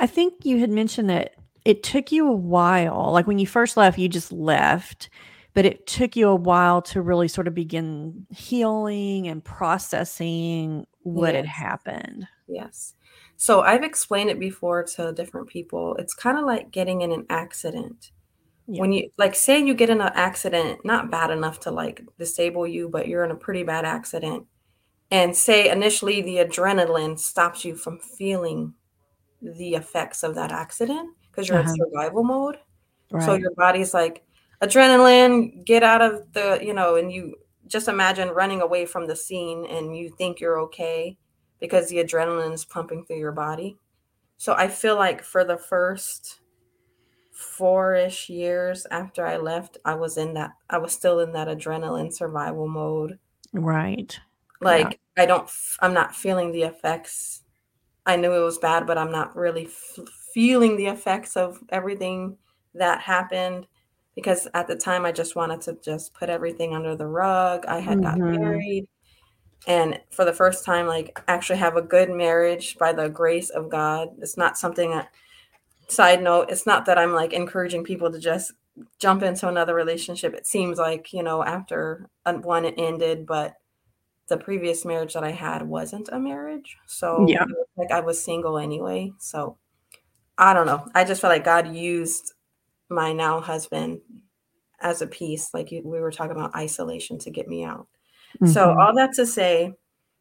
I 0.00 0.06
think 0.06 0.44
you 0.44 0.58
had 0.58 0.70
mentioned 0.70 1.10
that 1.10 1.34
it 1.64 1.82
took 1.82 2.12
you 2.12 2.28
a 2.28 2.32
while. 2.32 3.10
Like 3.12 3.26
when 3.26 3.38
you 3.38 3.46
first 3.46 3.76
left, 3.76 3.98
you 3.98 4.08
just 4.08 4.32
left, 4.32 5.10
but 5.54 5.64
it 5.64 5.86
took 5.86 6.16
you 6.16 6.28
a 6.28 6.34
while 6.34 6.82
to 6.82 7.02
really 7.02 7.28
sort 7.28 7.48
of 7.48 7.54
begin 7.54 8.26
healing 8.30 9.28
and 9.28 9.44
processing 9.44 10.86
what 11.02 11.34
had 11.34 11.46
happened. 11.46 12.26
Yes. 12.46 12.94
So 13.36 13.62
I've 13.62 13.82
explained 13.82 14.30
it 14.30 14.38
before 14.38 14.82
to 14.84 15.12
different 15.12 15.48
people. 15.48 15.96
It's 15.96 16.14
kind 16.14 16.38
of 16.38 16.44
like 16.44 16.70
getting 16.70 17.00
in 17.00 17.10
an 17.10 17.26
accident. 17.30 18.12
Yeah. 18.66 18.82
When 18.82 18.92
you 18.92 19.10
like 19.18 19.34
say 19.34 19.58
you 19.64 19.74
get 19.74 19.90
in 19.90 20.00
an 20.00 20.12
accident, 20.14 20.84
not 20.84 21.10
bad 21.10 21.30
enough 21.30 21.60
to 21.60 21.70
like 21.70 22.02
disable 22.18 22.66
you, 22.66 22.88
but 22.88 23.08
you're 23.08 23.24
in 23.24 23.30
a 23.30 23.36
pretty 23.36 23.62
bad 23.62 23.84
accident. 23.84 24.46
And 25.10 25.36
say 25.36 25.70
initially 25.70 26.22
the 26.22 26.36
adrenaline 26.36 27.18
stops 27.18 27.64
you 27.64 27.74
from 27.74 27.98
feeling 27.98 28.74
the 29.42 29.74
effects 29.74 30.22
of 30.22 30.34
that 30.36 30.52
accident 30.52 31.16
because 31.30 31.48
you're 31.48 31.58
in 31.58 31.66
Uh-huh. 31.66 31.74
survival 31.90 32.22
mode. 32.22 32.58
So 33.18 33.34
your 33.34 33.50
body's 33.56 33.92
like, 33.92 34.22
adrenaline, 34.62 35.64
get 35.64 35.82
out 35.82 36.02
of 36.02 36.32
the, 36.32 36.58
you 36.62 36.74
know, 36.74 36.96
and 36.96 37.12
you 37.12 37.36
just 37.66 37.88
imagine 37.88 38.28
running 38.28 38.60
away 38.60 38.84
from 38.84 39.06
the 39.06 39.16
scene 39.16 39.66
and 39.66 39.96
you 39.96 40.10
think 40.10 40.40
you're 40.40 40.60
okay 40.60 41.16
because 41.60 41.88
the 41.88 41.96
adrenaline 41.96 42.52
is 42.52 42.64
pumping 42.64 43.04
through 43.04 43.18
your 43.18 43.32
body. 43.32 43.76
So 44.36 44.54
I 44.54 44.68
feel 44.68 44.96
like 44.96 45.22
for 45.22 45.44
the 45.44 45.58
first 45.58 46.40
four-ish 47.30 48.28
years 48.28 48.86
after 48.90 49.26
I 49.26 49.36
left, 49.36 49.78
I 49.84 49.94
was 49.94 50.16
in 50.16 50.34
that, 50.34 50.52
I 50.68 50.78
was 50.78 50.92
still 50.92 51.20
in 51.20 51.32
that 51.32 51.48
adrenaline 51.48 52.12
survival 52.12 52.68
mode. 52.68 53.18
Right. 53.52 54.18
Yeah. 54.60 54.66
Like 54.66 55.00
I 55.16 55.26
don't, 55.26 55.48
I'm 55.80 55.94
not 55.94 56.14
feeling 56.14 56.52
the 56.52 56.62
effects. 56.62 57.42
I 58.06 58.16
knew 58.16 58.32
it 58.32 58.44
was 58.44 58.58
bad, 58.58 58.86
but 58.86 58.98
I'm 58.98 59.12
not 59.12 59.36
really 59.36 59.66
f- 59.66 59.98
feeling 60.34 60.76
the 60.76 60.86
effects 60.86 61.36
of 61.36 61.60
everything 61.68 62.36
that 62.74 63.00
happened 63.00 63.66
because 64.20 64.48
at 64.54 64.68
the 64.68 64.76
time 64.76 65.04
I 65.06 65.12
just 65.12 65.36
wanted 65.36 65.60
to 65.62 65.78
just 65.82 66.14
put 66.14 66.28
everything 66.30 66.74
under 66.74 66.96
the 66.96 67.06
rug. 67.06 67.64
I 67.66 67.80
had 67.80 68.02
got 68.02 68.20
Mhm. 68.20 68.30
married 68.40 68.88
and 69.66 70.00
for 70.10 70.24
the 70.24 70.32
first 70.32 70.64
time 70.64 70.86
like 70.86 71.22
actually 71.28 71.58
have 71.58 71.76
a 71.76 71.82
good 71.82 72.10
marriage 72.10 72.78
by 72.78 72.92
the 72.92 73.08
grace 73.08 73.50
of 73.50 73.68
God. 73.70 74.10
It's 74.20 74.36
not 74.36 74.58
something 74.58 74.90
that 74.90 75.10
side 75.88 76.22
note, 76.22 76.50
it's 76.50 76.66
not 76.66 76.86
that 76.86 76.98
I'm 76.98 77.12
like 77.12 77.32
encouraging 77.32 77.84
people 77.84 78.10
to 78.12 78.18
just 78.18 78.52
jump 78.98 79.22
into 79.22 79.48
another 79.48 79.74
relationship. 79.74 80.34
It 80.34 80.46
seems 80.46 80.78
like, 80.78 81.12
you 81.12 81.22
know, 81.22 81.44
after 81.44 82.08
one 82.24 82.66
ended, 82.66 83.26
but 83.26 83.54
the 84.28 84.36
previous 84.38 84.84
marriage 84.84 85.14
that 85.14 85.24
I 85.24 85.32
had 85.32 85.62
wasn't 85.68 86.08
a 86.12 86.18
marriage. 86.20 86.78
So 86.86 87.26
Yeah. 87.26 87.44
like 87.76 87.90
I 87.92 88.00
was 88.00 88.22
single 88.22 88.58
anyway. 88.58 89.12
So 89.18 89.58
I 90.38 90.54
don't 90.54 90.66
know. 90.66 90.88
I 90.94 91.04
just 91.04 91.20
felt 91.20 91.32
like 91.32 91.44
God 91.44 91.74
used 91.74 92.32
my 92.90 93.12
now 93.12 93.40
husband 93.40 94.00
as 94.80 95.02
a 95.02 95.06
piece, 95.06 95.52
like 95.54 95.70
you, 95.72 95.82
we 95.84 96.00
were 96.00 96.10
talking 96.12 96.32
about 96.36 96.54
isolation 96.54 97.18
to 97.20 97.30
get 97.30 97.48
me 97.48 97.64
out. 97.64 97.86
So 98.44 98.70
Mhm. 98.70 98.78
all 98.80 98.94
that 98.96 99.12
to 99.14 99.26
say, 99.26 99.74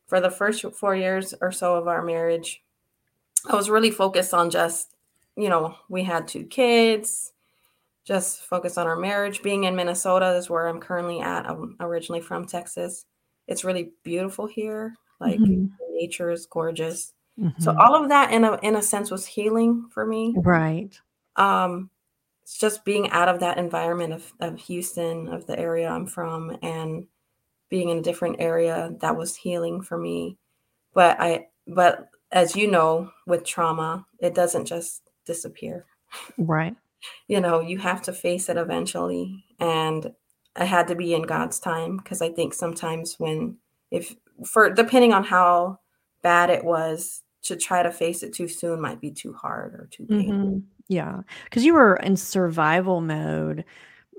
for 0.07 0.19
the 0.19 0.31
first 0.31 0.65
four 0.73 0.95
years 0.95 1.33
or 1.41 1.51
so 1.51 1.75
of 1.75 1.87
our 1.87 2.01
marriage, 2.03 2.63
I 3.49 3.55
was 3.55 3.69
really 3.69 3.91
focused 3.91 4.33
on 4.33 4.49
just, 4.49 4.95
you 5.37 5.49
know, 5.49 5.75
we 5.89 6.03
had 6.03 6.27
two 6.27 6.45
kids, 6.45 7.33
just 8.05 8.41
focused 8.43 8.77
on 8.77 8.87
our 8.87 8.97
marriage. 8.97 9.41
Being 9.43 9.65
in 9.65 9.75
Minnesota 9.75 10.31
is 10.35 10.49
where 10.49 10.67
I'm 10.67 10.79
currently 10.81 11.19
at. 11.21 11.45
I'm 11.49 11.75
originally 11.79 12.21
from 12.21 12.45
Texas. 12.45 13.05
It's 13.47 13.63
really 13.63 13.91
beautiful 14.03 14.47
here. 14.47 14.95
Like 15.19 15.39
Mhm. 15.39 15.71
nature 15.91 16.31
is 16.31 16.45
gorgeous. 16.47 17.13
So 17.59 17.71
Mhm. 17.71 17.77
all 17.79 17.95
of 17.95 18.09
that 18.09 18.31
in 18.33 18.43
a 18.43 18.57
in 18.63 18.75
a 18.75 18.81
sense 18.81 19.11
was 19.11 19.25
healing 19.25 19.87
for 19.93 20.05
me. 20.05 20.33
Right. 20.37 20.99
Um 21.35 21.89
it's 22.49 22.57
just 22.57 22.83
being 22.83 23.11
out 23.11 23.29
of 23.29 23.41
that 23.41 23.59
environment 23.59 24.11
of, 24.11 24.33
of 24.39 24.59
Houston, 24.61 25.27
of 25.27 25.45
the 25.45 25.57
area 25.59 25.87
I'm 25.87 26.07
from, 26.07 26.57
and 26.63 27.05
being 27.69 27.89
in 27.89 27.99
a 27.99 28.01
different 28.01 28.37
area, 28.39 28.91
that 29.01 29.15
was 29.15 29.35
healing 29.35 29.83
for 29.83 29.99
me. 29.99 30.35
But 30.95 31.19
I 31.19 31.49
but 31.67 32.09
as 32.31 32.55
you 32.55 32.69
know, 32.69 33.11
with 33.27 33.45
trauma, 33.45 34.07
it 34.19 34.33
doesn't 34.33 34.65
just 34.65 35.11
disappear. 35.25 35.85
Right. 36.39 36.75
You 37.27 37.39
know, 37.39 37.61
you 37.61 37.77
have 37.77 38.01
to 38.03 38.13
face 38.13 38.49
it 38.49 38.57
eventually. 38.57 39.45
And 39.59 40.11
I 40.55 40.65
had 40.65 40.87
to 40.87 40.95
be 40.95 41.13
in 41.13 41.21
God's 41.21 41.59
time 41.59 41.97
because 41.97 42.19
I 42.23 42.29
think 42.31 42.55
sometimes 42.55 43.19
when 43.19 43.57
if 43.91 44.15
for 44.43 44.71
depending 44.71 45.13
on 45.13 45.23
how 45.23 45.77
bad 46.23 46.49
it 46.49 46.63
was, 46.63 47.21
to 47.43 47.55
try 47.55 47.83
to 47.83 47.91
face 47.91 48.23
it 48.23 48.33
too 48.33 48.47
soon 48.47 48.81
might 48.81 48.99
be 48.99 49.11
too 49.11 49.33
hard 49.33 49.75
or 49.75 49.87
too 49.91 50.07
painful. 50.07 50.33
Mhm. 50.33 50.63
Yeah. 50.89 51.21
Because 51.45 51.63
you 51.63 51.73
were 51.75 51.95
in 51.97 52.17
survival 52.17 52.99
mode 53.01 53.63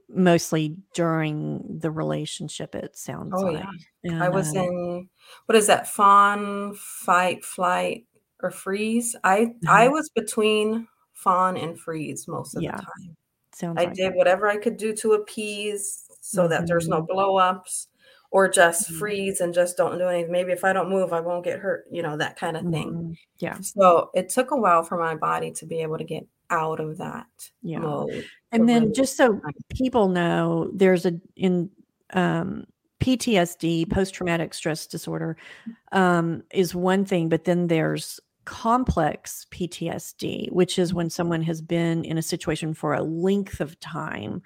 mostly 0.09 0.76
during 0.94 1.64
the 1.80 1.90
relationship, 1.90 2.74
it 2.74 2.96
sounds 2.96 3.35
Oh 3.37 3.42
like. 3.42 3.64
yeah. 4.04 4.24
I 4.24 4.28
was 4.28 4.50
um, 4.56 4.56
in 4.56 5.09
what 5.46 5.56
is 5.56 5.66
that? 5.68 5.88
Fawn, 5.88 6.74
fight, 6.76 7.44
flight, 7.44 8.06
or 8.42 8.50
freeze. 8.50 9.16
I 9.24 9.54
I 9.68 9.87
uh-huh. 9.87 9.92
was 9.92 10.09
between 10.11 10.88
fawn 11.12 11.56
and 11.56 11.78
freeze 11.78 12.26
most 12.28 12.56
of 12.56 12.66
the 12.66 12.74
time. 12.76 13.16
sounds 13.54 13.78
I 13.78 13.85
like 13.85 13.94
did 13.94 14.12
it. 14.12 14.16
whatever 14.16 14.48
I 14.48 14.56
could 14.59 14.76
do 14.76 14.94
to 14.96 15.12
appease 15.14 16.09
so 16.20 16.48
that 16.48 16.66
there's 16.66 16.88
no 16.88 17.02
Mhm. 17.02 17.09
blow 17.09 17.37
ups 17.38 17.88
or 18.30 18.48
just 18.48 18.90
Mhm. 18.90 18.98
freeze 18.98 19.40
and 19.40 19.52
just 19.54 19.76
don't 19.76 19.98
do 19.98 20.09
anything. 20.09 20.33
Maybe 20.33 20.52
if 20.52 20.64
I 20.64 20.72
don't 20.72 20.88
move, 20.90 21.12
I 21.12 21.20
won't 21.20 21.44
get 21.44 21.59
hurt, 21.61 21.87
you 21.90 22.02
know, 22.02 22.16
that 22.16 22.37
kind 22.38 22.56
of 22.56 22.68
thing. 22.68 22.94
Mhm. 22.94 23.18
Yeah. 23.38 23.59
So 23.61 24.11
it 24.14 24.28
took 24.30 24.50
a 24.52 24.56
while 24.56 24.83
for 24.85 24.98
my 24.98 25.14
body 25.16 25.50
to 25.52 25.66
be 25.66 25.83
able 25.83 25.98
to 25.98 26.04
get 26.04 26.26
out 26.50 26.80
of 26.80 26.98
that 26.98 27.26
Yeah. 27.62 27.80
mode. 27.80 28.24
And 28.52 28.68
then 28.68 28.82
really 28.82 28.94
just 28.94 29.16
so 29.16 29.40
people 29.74 30.08
know, 30.08 30.70
there's 30.74 31.06
a 31.06 31.20
in 31.36 31.70
um, 32.12 32.64
PTSD, 33.00 33.88
post 33.90 34.14
traumatic 34.14 34.52
stress 34.54 34.86
disorder, 34.86 35.36
um, 35.92 36.42
is 36.52 36.74
one 36.74 37.04
thing, 37.04 37.28
but 37.28 37.44
then 37.44 37.68
there's 37.68 38.20
complex 38.44 39.46
PTSD, 39.50 40.50
which 40.50 40.78
is 40.78 40.92
when 40.92 41.08
someone 41.08 41.42
has 41.42 41.62
been 41.62 42.04
in 42.04 42.18
a 42.18 42.22
situation 42.22 42.74
for 42.74 42.94
a 42.94 43.02
length 43.02 43.60
of 43.60 43.78
time, 43.80 44.42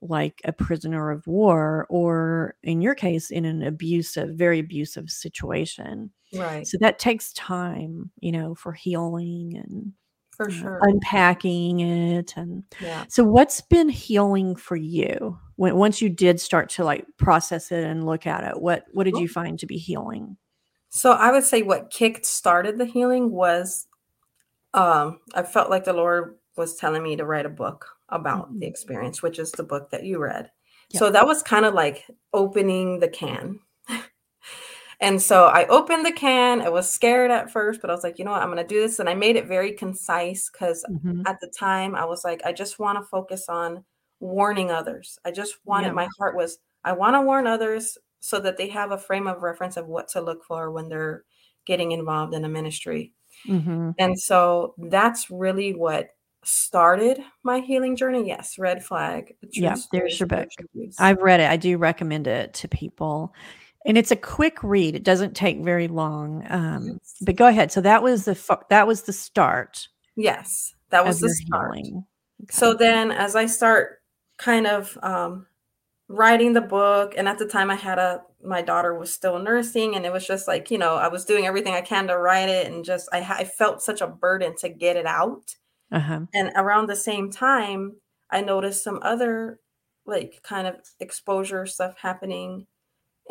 like 0.00 0.40
a 0.44 0.52
prisoner 0.52 1.10
of 1.10 1.26
war, 1.26 1.86
or 1.90 2.54
in 2.62 2.80
your 2.80 2.94
case, 2.94 3.30
in 3.30 3.44
an 3.44 3.62
abusive, 3.62 4.30
very 4.30 4.58
abusive 4.60 5.10
situation. 5.10 6.10
Right. 6.34 6.66
So 6.66 6.78
that 6.80 6.98
takes 6.98 7.32
time, 7.32 8.10
you 8.20 8.32
know, 8.32 8.54
for 8.54 8.72
healing 8.72 9.56
and 9.56 9.92
For 10.40 10.50
sure. 10.50 10.78
unpacking 10.82 11.80
it 11.80 12.34
and 12.36 12.64
Yeah. 12.80 13.04
so 13.08 13.22
what's 13.24 13.60
been 13.60 13.90
healing 13.90 14.56
for 14.56 14.74
you 14.76 15.38
when 15.56 15.76
once 15.76 16.00
you 16.00 16.08
did 16.08 16.40
start 16.40 16.70
to 16.70 16.84
like 16.84 17.04
process 17.18 17.70
it 17.70 17.84
and 17.84 18.06
look 18.06 18.26
at 18.26 18.44
it 18.44 18.60
what 18.60 18.84
what 18.94 19.04
did 19.04 19.18
you 19.18 19.28
find 19.28 19.58
to 19.58 19.66
be 19.66 19.76
healing 19.76 20.38
So 20.88 21.12
I 21.12 21.30
would 21.30 21.44
say 21.44 21.60
what 21.62 21.90
kicked 21.90 22.24
started 22.24 22.78
the 22.78 22.86
healing 22.86 23.30
was 23.30 23.86
um 24.72 25.20
I 25.34 25.42
felt 25.42 25.68
like 25.68 25.84
the 25.84 25.92
Lord 25.92 26.38
was 26.56 26.74
telling 26.76 27.02
me 27.02 27.16
to 27.16 27.26
write 27.26 27.46
a 27.46 27.50
book 27.50 27.86
about 28.08 28.52
the 28.58 28.66
Mhm. 28.66 28.70
experience, 28.70 29.22
which 29.22 29.38
is 29.38 29.52
the 29.52 29.62
book 29.62 29.90
that 29.90 30.04
you 30.04 30.18
read. 30.18 30.50
yeah 30.90 30.98
So 31.00 31.10
that 31.10 31.26
was 31.26 31.42
kind 31.42 31.64
of 31.66 31.74
like 31.74 32.06
opening 32.32 32.98
the 33.00 33.08
can. 33.08 33.60
And 35.00 35.20
so 35.20 35.46
I 35.46 35.66
opened 35.66 36.04
the 36.04 36.12
can. 36.12 36.60
I 36.60 36.68
was 36.68 36.90
scared 36.90 37.30
at 37.30 37.50
first, 37.50 37.80
but 37.80 37.90
I 37.90 37.94
was 37.94 38.04
like, 38.04 38.18
you 38.18 38.24
know 38.24 38.32
what, 38.32 38.42
I'm 38.42 38.50
going 38.52 38.58
to 38.58 38.74
do 38.74 38.80
this. 38.80 38.98
And 38.98 39.08
I 39.08 39.14
made 39.14 39.36
it 39.36 39.46
very 39.46 39.72
concise 39.72 40.50
because 40.50 40.84
hmm 41.02 41.22
at 41.26 41.38
the 41.40 41.48
time 41.48 41.94
I 41.94 42.04
was 42.06 42.24
like, 42.24 42.40
I 42.46 42.52
just 42.52 42.78
want 42.78 42.98
to 42.98 43.04
focus 43.04 43.48
on 43.48 43.84
warning 44.20 44.70
others. 44.70 45.18
I 45.24 45.30
just 45.32 45.58
wanted, 45.64 45.88
yeah 45.88 45.92
my 45.92 46.08
heart 46.18 46.34
was, 46.34 46.58
I 46.84 46.92
want 46.92 47.14
to 47.14 47.20
warn 47.20 47.46
others 47.46 47.98
so 48.20 48.40
that 48.40 48.56
they 48.56 48.68
have 48.68 48.90
a 48.90 48.98
frame 48.98 49.26
of 49.26 49.42
reference 49.42 49.76
of 49.76 49.86
what 49.86 50.08
to 50.08 50.20
look 50.20 50.44
for 50.44 50.70
when 50.70 50.88
they're 50.88 51.24
getting 51.66 51.92
involved 51.92 52.34
in 52.34 52.44
a 52.44 52.48
ministry. 52.48 53.12
hmm 53.46 53.90
And 53.98 54.18
so 54.18 54.74
that's 54.78 55.30
really 55.30 55.74
what 55.74 56.08
started 56.42 57.18
my 57.42 57.60
healing 57.60 57.96
journey. 57.96 58.26
Yes, 58.26 58.58
red 58.58 58.82
flag, 58.82 59.36
yeah 59.52 59.76
there's 59.92 60.18
your 60.18 60.26
book 60.26 60.48
i've 60.98 61.20
read 61.22 61.40
it 61.40 61.50
i 61.50 61.56
do 61.56 61.76
recommend 61.76 62.26
it 62.26 62.52
to 62.54 62.68
people 62.68 63.34
and 63.86 63.96
it's 63.98 64.10
a 64.10 64.16
quick 64.16 64.62
read 64.62 64.94
it 64.94 65.04
doesn't 65.04 65.34
take 65.34 65.60
very 65.62 65.88
long 65.88 66.44
um 66.50 66.86
Yes. 66.88 67.14
but 67.22 67.36
go 67.36 67.46
ahead 67.46 67.72
so 67.72 67.80
that 67.80 68.02
was 68.02 68.24
the 68.24 68.58
that 68.70 68.86
was 68.86 69.02
the 69.02 69.12
start 69.12 69.88
Yes, 70.16 70.74
that 70.90 71.04
was 71.06 71.20
the 71.20 71.28
start. 71.30 71.76
healing 71.76 72.04
So 72.50 72.74
then 72.74 73.10
as 73.10 73.36
I 73.36 73.46
start 73.46 74.02
kind 74.38 74.66
of 74.66 74.98
um, 75.02 75.46
writing 76.08 76.52
the 76.52 76.60
book 76.60 77.14
and 77.16 77.28
at 77.28 77.38
the 77.38 77.46
time 77.46 77.70
i 77.70 77.74
had 77.76 77.98
a 77.98 78.20
my 78.42 78.60
daughter 78.62 78.98
was 78.98 79.12
still 79.14 79.38
nursing 79.38 79.94
and 79.94 80.04
it 80.04 80.12
was 80.12 80.26
just 80.26 80.48
like 80.48 80.68
you 80.70 80.76
know 80.78 80.96
i 80.96 81.06
was 81.06 81.24
doing 81.24 81.46
everything 81.46 81.72
i 81.74 81.80
can 81.80 82.08
to 82.08 82.18
write 82.18 82.48
it 82.48 82.66
and 82.66 82.84
just 82.84 83.08
i, 83.12 83.18
I 83.20 83.44
felt 83.44 83.80
such 83.80 84.00
a 84.00 84.08
burden 84.08 84.56
to 84.56 84.68
get 84.68 84.96
it 84.96 85.06
out 85.06 85.54
uh-huh. 85.92 86.22
and 86.34 86.50
around 86.56 86.88
the 86.88 86.96
same 86.96 87.30
time 87.30 87.94
i 88.30 88.40
noticed 88.40 88.82
some 88.82 88.98
other 89.02 89.60
like 90.04 90.40
kind 90.42 90.66
of 90.66 90.76
exposure 90.98 91.64
stuff 91.64 91.94
happening 91.96 92.66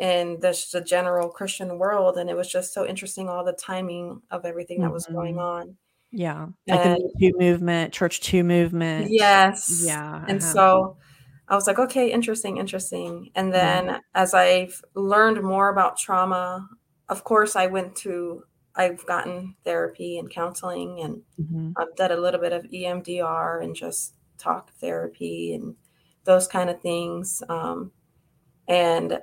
in 0.00 0.38
the, 0.40 0.66
the 0.72 0.80
general 0.80 1.28
christian 1.28 1.78
world 1.78 2.16
and 2.16 2.28
it 2.28 2.36
was 2.36 2.50
just 2.50 2.74
so 2.74 2.86
interesting 2.86 3.28
all 3.28 3.44
the 3.44 3.52
timing 3.52 4.20
of 4.30 4.44
everything 4.44 4.78
mm-hmm. 4.78 4.86
that 4.86 4.92
was 4.92 5.06
going 5.06 5.34
mm-hmm. 5.34 5.70
on 5.70 5.76
yeah 6.10 6.46
like 6.66 6.86
and, 6.86 6.96
the 6.96 7.12
two 7.20 7.32
movement 7.38 7.92
Church 7.92 8.20
Too 8.20 8.42
movement 8.42 9.08
yes 9.10 9.82
yeah 9.84 10.24
and 10.26 10.40
uh-huh. 10.40 10.52
so 10.52 10.96
I 11.50 11.56
was 11.56 11.66
like, 11.66 11.80
okay, 11.80 12.12
interesting, 12.12 12.58
interesting. 12.58 13.32
And 13.34 13.52
then 13.52 13.86
mm-hmm. 13.86 13.98
as 14.14 14.34
I've 14.34 14.80
learned 14.94 15.42
more 15.42 15.68
about 15.68 15.98
trauma, 15.98 16.68
of 17.08 17.24
course, 17.24 17.56
I 17.56 17.66
went 17.66 17.96
to, 17.96 18.44
I've 18.76 19.04
gotten 19.04 19.56
therapy 19.64 20.16
and 20.16 20.30
counseling, 20.30 21.00
and 21.00 21.22
mm-hmm. 21.40 21.72
I've 21.76 21.96
done 21.96 22.12
a 22.12 22.16
little 22.16 22.40
bit 22.40 22.52
of 22.52 22.62
EMDR 22.66 23.64
and 23.64 23.74
just 23.74 24.14
talk 24.38 24.72
therapy 24.74 25.52
and 25.52 25.74
those 26.22 26.46
kind 26.46 26.70
of 26.70 26.80
things. 26.80 27.42
Um, 27.48 27.90
and 28.68 29.18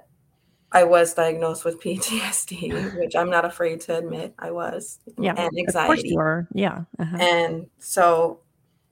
I 0.71 0.83
was 0.83 1.13
diagnosed 1.13 1.63
with 1.63 1.81
PTSD, 1.81 2.95
which 2.99 3.15
I'm 3.15 3.29
not 3.29 3.45
afraid 3.45 3.81
to 3.81 3.97
admit 3.97 4.33
I 4.37 4.51
was. 4.51 4.99
Yeah, 5.17 5.33
and 5.37 5.57
anxiety. 5.57 5.79
Of 5.79 5.85
course 5.87 6.03
you 6.03 6.15
were. 6.17 6.47
Yeah. 6.53 6.83
Uh-huh. 6.99 7.17
And 7.17 7.67
so 7.79 8.39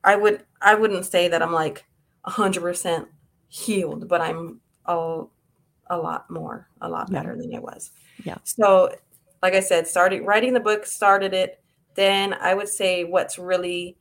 I 0.03 0.15
would 0.15 0.43
I 0.61 0.75
wouldn't 0.75 1.05
say 1.05 1.27
that 1.27 1.41
I'm 1.41 1.51
like 1.51 1.85
100% 2.25 3.07
healed, 3.49 4.07
but 4.07 4.21
I'm 4.21 4.61
a, 4.85 5.23
a 5.87 5.97
lot 5.97 6.29
more, 6.29 6.67
a 6.81 6.89
lot 6.89 7.11
better 7.11 7.35
yeah. 7.35 7.41
than 7.41 7.55
I 7.55 7.59
was. 7.59 7.91
Yeah. 8.23 8.37
So, 8.43 8.95
like 9.41 9.53
I 9.53 9.59
said, 9.59 9.87
started 9.87 10.23
writing 10.23 10.53
the 10.53 10.59
book, 10.59 10.85
started 10.85 11.33
it. 11.33 11.61
Then 11.95 12.33
I 12.33 12.53
would 12.53 12.69
say 12.69 13.03
what's 13.03 13.37
really 13.37 13.97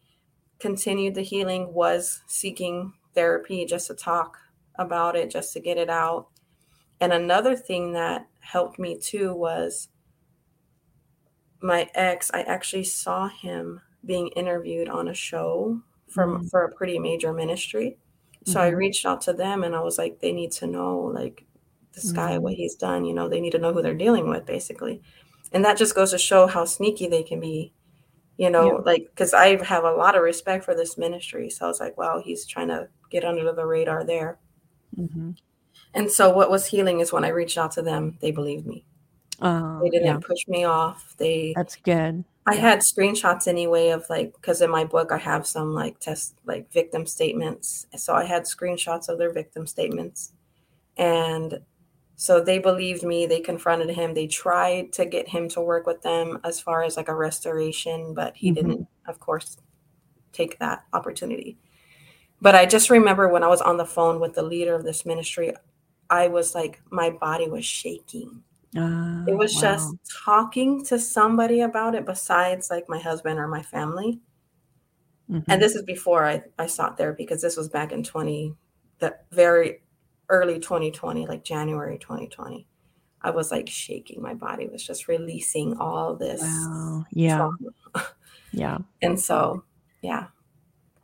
continued 0.58 1.14
the 1.14 1.22
healing 1.22 1.72
was 1.72 2.22
seeking 2.26 2.92
therapy 3.14 3.64
just 3.66 3.88
to 3.88 3.94
talk 3.94 4.38
about 4.76 5.16
it, 5.16 5.30
just 5.30 5.52
to 5.52 5.60
get 5.60 5.76
it 5.76 5.90
out. 5.90 6.28
And 7.00 7.12
another 7.12 7.56
thing 7.56 7.92
that 7.92 8.26
helped 8.40 8.78
me 8.78 8.98
too 8.98 9.34
was 9.34 9.88
my 11.60 11.88
ex, 11.94 12.30
I 12.32 12.42
actually 12.42 12.84
saw 12.84 13.28
him 13.28 13.80
being 14.04 14.28
interviewed 14.28 14.88
on 14.88 15.08
a 15.08 15.14
show 15.14 15.80
from 16.08 16.34
mm-hmm. 16.34 16.46
for 16.48 16.64
a 16.64 16.72
pretty 16.72 16.98
major 16.98 17.32
ministry. 17.32 17.96
So 18.44 18.52
mm-hmm. 18.52 18.60
I 18.60 18.68
reached 18.68 19.06
out 19.06 19.22
to 19.22 19.32
them 19.32 19.64
and 19.64 19.74
I 19.74 19.80
was 19.80 19.98
like, 19.98 20.20
they 20.20 20.32
need 20.32 20.52
to 20.52 20.66
know 20.66 20.98
like 20.98 21.44
this 21.94 22.06
mm-hmm. 22.06 22.16
guy, 22.16 22.38
what 22.38 22.54
he's 22.54 22.74
done, 22.74 23.04
you 23.04 23.14
know, 23.14 23.28
they 23.28 23.40
need 23.40 23.52
to 23.52 23.58
know 23.58 23.72
who 23.72 23.82
they're 23.82 23.94
dealing 23.94 24.28
with 24.28 24.46
basically. 24.46 25.02
And 25.52 25.64
that 25.64 25.78
just 25.78 25.94
goes 25.94 26.10
to 26.10 26.18
show 26.18 26.46
how 26.46 26.64
sneaky 26.64 27.08
they 27.08 27.22
can 27.22 27.40
be, 27.40 27.72
you 28.36 28.50
know, 28.50 28.78
yeah. 28.78 28.84
like 28.84 29.06
because 29.06 29.32
I 29.32 29.62
have 29.64 29.84
a 29.84 29.92
lot 29.92 30.16
of 30.16 30.22
respect 30.22 30.64
for 30.64 30.74
this 30.74 30.98
ministry. 30.98 31.48
So 31.48 31.64
I 31.64 31.68
was 31.68 31.80
like, 31.80 31.96
wow, 31.96 32.20
he's 32.22 32.44
trying 32.44 32.68
to 32.68 32.88
get 33.10 33.24
under 33.24 33.50
the 33.52 33.64
radar 33.64 34.04
there. 34.04 34.38
And 35.94 36.10
so 36.10 36.30
what 36.30 36.50
was 36.50 36.66
healing 36.66 37.00
is 37.00 37.12
when 37.12 37.24
I 37.24 37.28
reached 37.28 37.56
out 37.56 37.72
to 37.72 37.82
them, 37.82 38.18
they 38.20 38.32
believed 38.32 38.66
me. 38.66 38.84
Oh, 39.40 39.80
they 39.82 39.90
didn't 39.90 40.06
yeah. 40.06 40.18
push 40.18 40.46
me 40.48 40.64
off. 40.64 41.14
They 41.16 41.52
That's 41.56 41.76
good. 41.76 42.24
I 42.46 42.56
had 42.56 42.80
screenshots 42.80 43.48
anyway 43.48 43.88
of 43.88 44.04
like 44.10 44.34
because 44.34 44.60
in 44.60 44.70
my 44.70 44.84
book 44.84 45.12
I 45.12 45.18
have 45.18 45.46
some 45.46 45.72
like 45.72 45.98
test 45.98 46.34
like 46.44 46.70
victim 46.70 47.06
statements. 47.06 47.86
So 47.96 48.14
I 48.14 48.24
had 48.24 48.42
screenshots 48.42 49.08
of 49.08 49.18
their 49.18 49.32
victim 49.32 49.66
statements. 49.66 50.32
And 50.96 51.60
so 52.16 52.40
they 52.40 52.58
believed 52.58 53.02
me, 53.02 53.26
they 53.26 53.40
confronted 53.40 53.90
him, 53.90 54.14
they 54.14 54.26
tried 54.26 54.92
to 54.94 55.04
get 55.04 55.28
him 55.28 55.48
to 55.50 55.60
work 55.60 55.86
with 55.86 56.02
them 56.02 56.38
as 56.44 56.60
far 56.60 56.82
as 56.82 56.96
like 56.96 57.08
a 57.08 57.14
restoration, 57.14 58.14
but 58.14 58.36
he 58.36 58.50
mm-hmm. 58.50 58.54
didn't, 58.54 58.88
of 59.08 59.18
course, 59.18 59.56
take 60.32 60.58
that 60.58 60.84
opportunity. 60.92 61.56
But 62.40 62.54
I 62.54 62.66
just 62.66 62.90
remember 62.90 63.28
when 63.28 63.42
I 63.42 63.48
was 63.48 63.60
on 63.60 63.78
the 63.78 63.86
phone 63.86 64.20
with 64.20 64.34
the 64.34 64.42
leader 64.42 64.74
of 64.74 64.84
this 64.84 65.04
ministry, 65.06 65.52
I 66.10 66.28
was 66.28 66.54
like, 66.54 66.80
my 66.90 67.10
body 67.10 67.48
was 67.48 67.64
shaking 67.64 68.42
uh, 68.76 69.24
it 69.28 69.36
was 69.36 69.54
wow. 69.54 69.60
just 69.60 69.94
talking 70.24 70.84
to 70.84 70.98
somebody 70.98 71.60
about 71.60 71.94
it 71.94 72.04
besides 72.04 72.70
like 72.70 72.88
my 72.88 72.98
husband 72.98 73.38
or 73.38 73.46
my 73.46 73.62
family. 73.62 74.20
Mm-hmm. 75.30 75.50
And 75.50 75.62
this 75.62 75.76
is 75.76 75.82
before 75.82 76.26
I, 76.26 76.42
I 76.58 76.66
sought 76.66 76.98
therapy 76.98 77.22
because 77.22 77.40
this 77.40 77.56
was 77.56 77.68
back 77.68 77.92
in 77.92 78.02
20, 78.02 78.54
the 78.98 79.16
very 79.30 79.82
early 80.28 80.58
2020, 80.58 81.26
like 81.26 81.44
January 81.44 81.98
2020. 81.98 82.66
I 83.22 83.30
was 83.30 83.52
like 83.52 83.68
shaking. 83.68 84.20
My 84.20 84.34
body 84.34 84.66
was 84.66 84.84
just 84.84 85.06
releasing 85.08 85.76
all 85.78 86.14
this. 86.16 86.42
Wow. 86.42 87.04
Yeah. 87.12 87.50
yeah. 88.52 88.78
And 89.02 89.18
so, 89.18 89.64
yeah, 90.02 90.26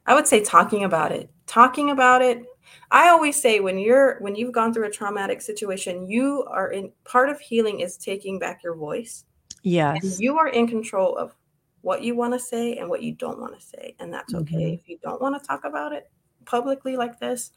I 0.07 0.15
would 0.15 0.27
say 0.27 0.43
talking 0.43 0.85
about 0.85 1.13
it, 1.13 1.31
talking 1.47 1.91
about 1.91 2.21
it, 2.21 2.45
I 2.91 3.09
always 3.09 3.41
say 3.41 3.61
when 3.61 3.79
you're 3.79 4.19
when 4.21 4.35
you've 4.35 4.53
gone 4.53 4.75
through 4.75 4.87
a 4.87 4.91
traumatic 4.91 5.41
situation, 5.41 6.09
you 6.09 6.45
are 6.51 6.73
in 6.73 6.93
part 7.05 7.29
of 7.29 7.41
healing 7.41 7.81
is 7.81 7.97
taking 7.97 8.39
back 8.39 8.63
your 8.63 8.75
voice. 8.75 9.25
Yes. 9.63 10.03
And 10.03 10.19
you 10.19 10.39
are 10.39 10.49
in 10.49 10.67
control 10.67 11.17
of 11.17 11.35
what 11.83 12.03
you 12.03 12.15
want 12.15 12.35
to 12.35 12.39
say 12.39 12.77
and 12.77 12.89
what 12.89 13.03
you 13.03 13.13
don't 13.13 13.41
want 13.41 13.59
to 13.59 13.65
say. 13.65 13.95
And 13.99 14.13
that's 14.13 14.35
okay. 14.35 14.57
Mm-hmm. 14.57 14.75
If 14.75 14.89
you 14.89 14.99
don't 15.03 15.21
want 15.21 15.41
to 15.41 15.47
talk 15.47 15.65
about 15.65 15.93
it 15.93 16.11
publicly 16.45 16.97
like 16.97 17.19
this, 17.21 17.53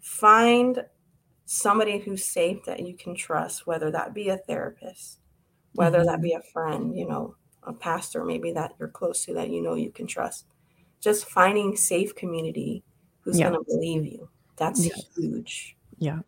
find 0.00 0.84
somebody 1.44 1.98
who's 1.98 2.24
safe 2.24 2.64
that 2.64 2.80
you 2.80 2.94
can 2.94 3.14
trust, 3.14 3.66
whether 3.66 3.90
that 3.90 4.14
be 4.14 4.28
a 4.28 4.38
therapist, 4.38 5.18
whether 5.74 5.98
mm-hmm. 5.98 6.06
that 6.08 6.22
be 6.22 6.32
a 6.32 6.42
friend, 6.52 6.96
you 6.96 7.06
know, 7.06 7.36
a 7.64 7.72
pastor 7.72 8.24
maybe 8.24 8.52
that 8.52 8.72
you're 8.78 8.88
close 8.88 9.24
to 9.24 9.34
that 9.34 9.50
you 9.50 9.62
know 9.62 9.74
you 9.74 9.90
can 9.90 10.06
trust. 10.06 10.46
Just 11.00 11.26
finding 11.26 11.76
safe 11.76 12.14
community 12.14 12.82
who's 13.20 13.38
yeah. 13.38 13.48
going 13.48 13.60
to 13.60 13.66
believe 13.66 14.04
you. 14.04 14.28
That's 14.56 14.86
yeah. 14.86 14.94
huge. 15.16 15.76
Yeah. 15.98 16.20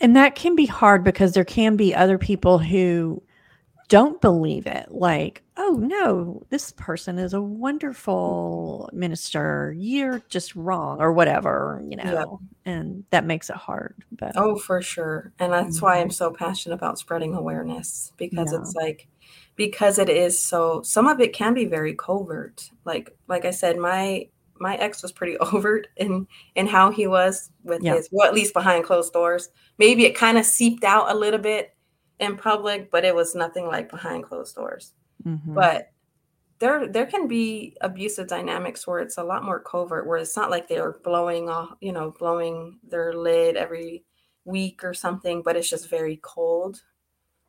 And 0.00 0.14
that 0.16 0.34
can 0.34 0.54
be 0.54 0.66
hard 0.66 1.04
because 1.04 1.32
there 1.32 1.44
can 1.44 1.76
be 1.76 1.94
other 1.94 2.18
people 2.18 2.58
who 2.58 3.22
don't 3.88 4.20
believe 4.20 4.66
it. 4.66 4.90
Like, 4.90 5.42
oh 5.56 5.78
no, 5.80 6.42
this 6.50 6.72
person 6.72 7.18
is 7.18 7.34
a 7.34 7.40
wonderful 7.40 8.88
minister. 8.92 9.74
You're 9.76 10.22
just 10.28 10.54
wrong 10.56 11.00
or 11.00 11.12
whatever, 11.12 11.82
you 11.86 11.96
know. 11.96 12.40
Yeah. 12.64 12.72
And 12.72 13.04
that 13.10 13.24
makes 13.24 13.50
it 13.50 13.56
hard. 13.56 13.94
But 14.12 14.32
oh, 14.36 14.56
for 14.56 14.80
sure. 14.82 15.32
And 15.38 15.52
that's 15.52 15.76
mm-hmm. 15.76 15.86
why 15.86 16.00
I'm 16.00 16.10
so 16.10 16.32
passionate 16.32 16.74
about 16.74 16.98
spreading 16.98 17.34
awareness 17.34 18.12
because 18.16 18.52
yeah. 18.52 18.60
it's 18.60 18.74
like 18.74 19.06
because 19.56 19.98
it 19.98 20.08
is 20.08 20.38
so 20.38 20.82
some 20.82 21.06
of 21.06 21.20
it 21.20 21.32
can 21.32 21.54
be 21.54 21.66
very 21.66 21.94
covert. 21.94 22.70
Like 22.84 23.14
like 23.28 23.44
I 23.44 23.50
said, 23.50 23.76
my 23.78 24.28
my 24.64 24.76
ex 24.76 25.02
was 25.02 25.12
pretty 25.12 25.36
overt 25.52 25.86
in 25.96 26.26
in 26.56 26.66
how 26.66 26.90
he 26.90 27.06
was 27.06 27.50
with 27.62 27.82
yeah. 27.82 27.94
his 27.94 28.08
well 28.10 28.26
at 28.26 28.34
least 28.34 28.54
behind 28.54 28.82
closed 28.82 29.12
doors 29.12 29.50
maybe 29.78 30.04
it 30.06 30.16
kind 30.16 30.38
of 30.38 30.44
seeped 30.44 30.82
out 30.82 31.12
a 31.12 31.14
little 31.14 31.38
bit 31.38 31.76
in 32.18 32.36
public 32.36 32.90
but 32.90 33.04
it 33.04 33.14
was 33.14 33.34
nothing 33.34 33.66
like 33.66 33.90
behind 33.90 34.24
closed 34.24 34.54
doors 34.56 34.94
mm-hmm. 35.24 35.54
but 35.54 35.92
there 36.60 36.88
there 36.88 37.06
can 37.06 37.28
be 37.28 37.76
abusive 37.82 38.26
dynamics 38.26 38.86
where 38.86 39.00
it's 39.00 39.18
a 39.18 39.24
lot 39.24 39.44
more 39.44 39.60
covert 39.60 40.06
where 40.06 40.16
it's 40.16 40.36
not 40.36 40.50
like 40.50 40.66
they're 40.66 40.96
blowing 41.04 41.48
off 41.50 41.76
you 41.80 41.92
know 41.92 42.14
blowing 42.18 42.78
their 42.88 43.12
lid 43.12 43.56
every 43.56 44.04
week 44.46 44.82
or 44.82 44.94
something 44.94 45.42
but 45.42 45.56
it's 45.56 45.68
just 45.68 45.90
very 45.90 46.18
cold 46.22 46.80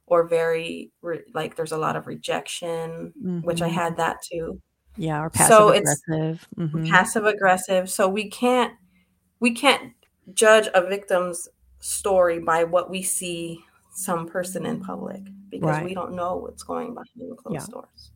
or 0.07 0.28
very 0.28 0.91
re- 1.01 1.24
like 1.34 1.55
there's 1.55 1.72
a 1.72 1.78
lot 1.78 1.95
of 1.95 2.07
rejection 2.07 3.13
mm-hmm. 3.18 3.39
which 3.41 3.61
i 3.61 3.68
mm-hmm. 3.68 3.76
had 3.76 3.97
that 3.97 4.18
too 4.22 4.59
yeah, 4.97 5.21
or 5.21 5.29
passive 5.29 5.55
so 5.55 5.69
aggressive. 5.69 6.47
Mm-hmm. 6.57 6.89
Passive 6.89 7.25
aggressive. 7.25 7.89
So 7.89 8.07
we 8.07 8.29
can't 8.29 8.73
we 9.39 9.51
can't 9.51 9.93
judge 10.33 10.67
a 10.73 10.81
victim's 10.87 11.47
story 11.79 12.39
by 12.39 12.63
what 12.63 12.89
we 12.89 13.01
see 13.01 13.63
some 13.91 14.27
person 14.27 14.65
in 14.65 14.81
public 14.81 15.21
because 15.49 15.69
right. 15.69 15.85
we 15.85 15.93
don't 15.93 16.13
know 16.13 16.35
what's 16.35 16.63
going 16.63 16.93
behind 16.93 17.37
closed 17.37 17.69
yeah. 17.69 17.73
doors. 17.73 18.11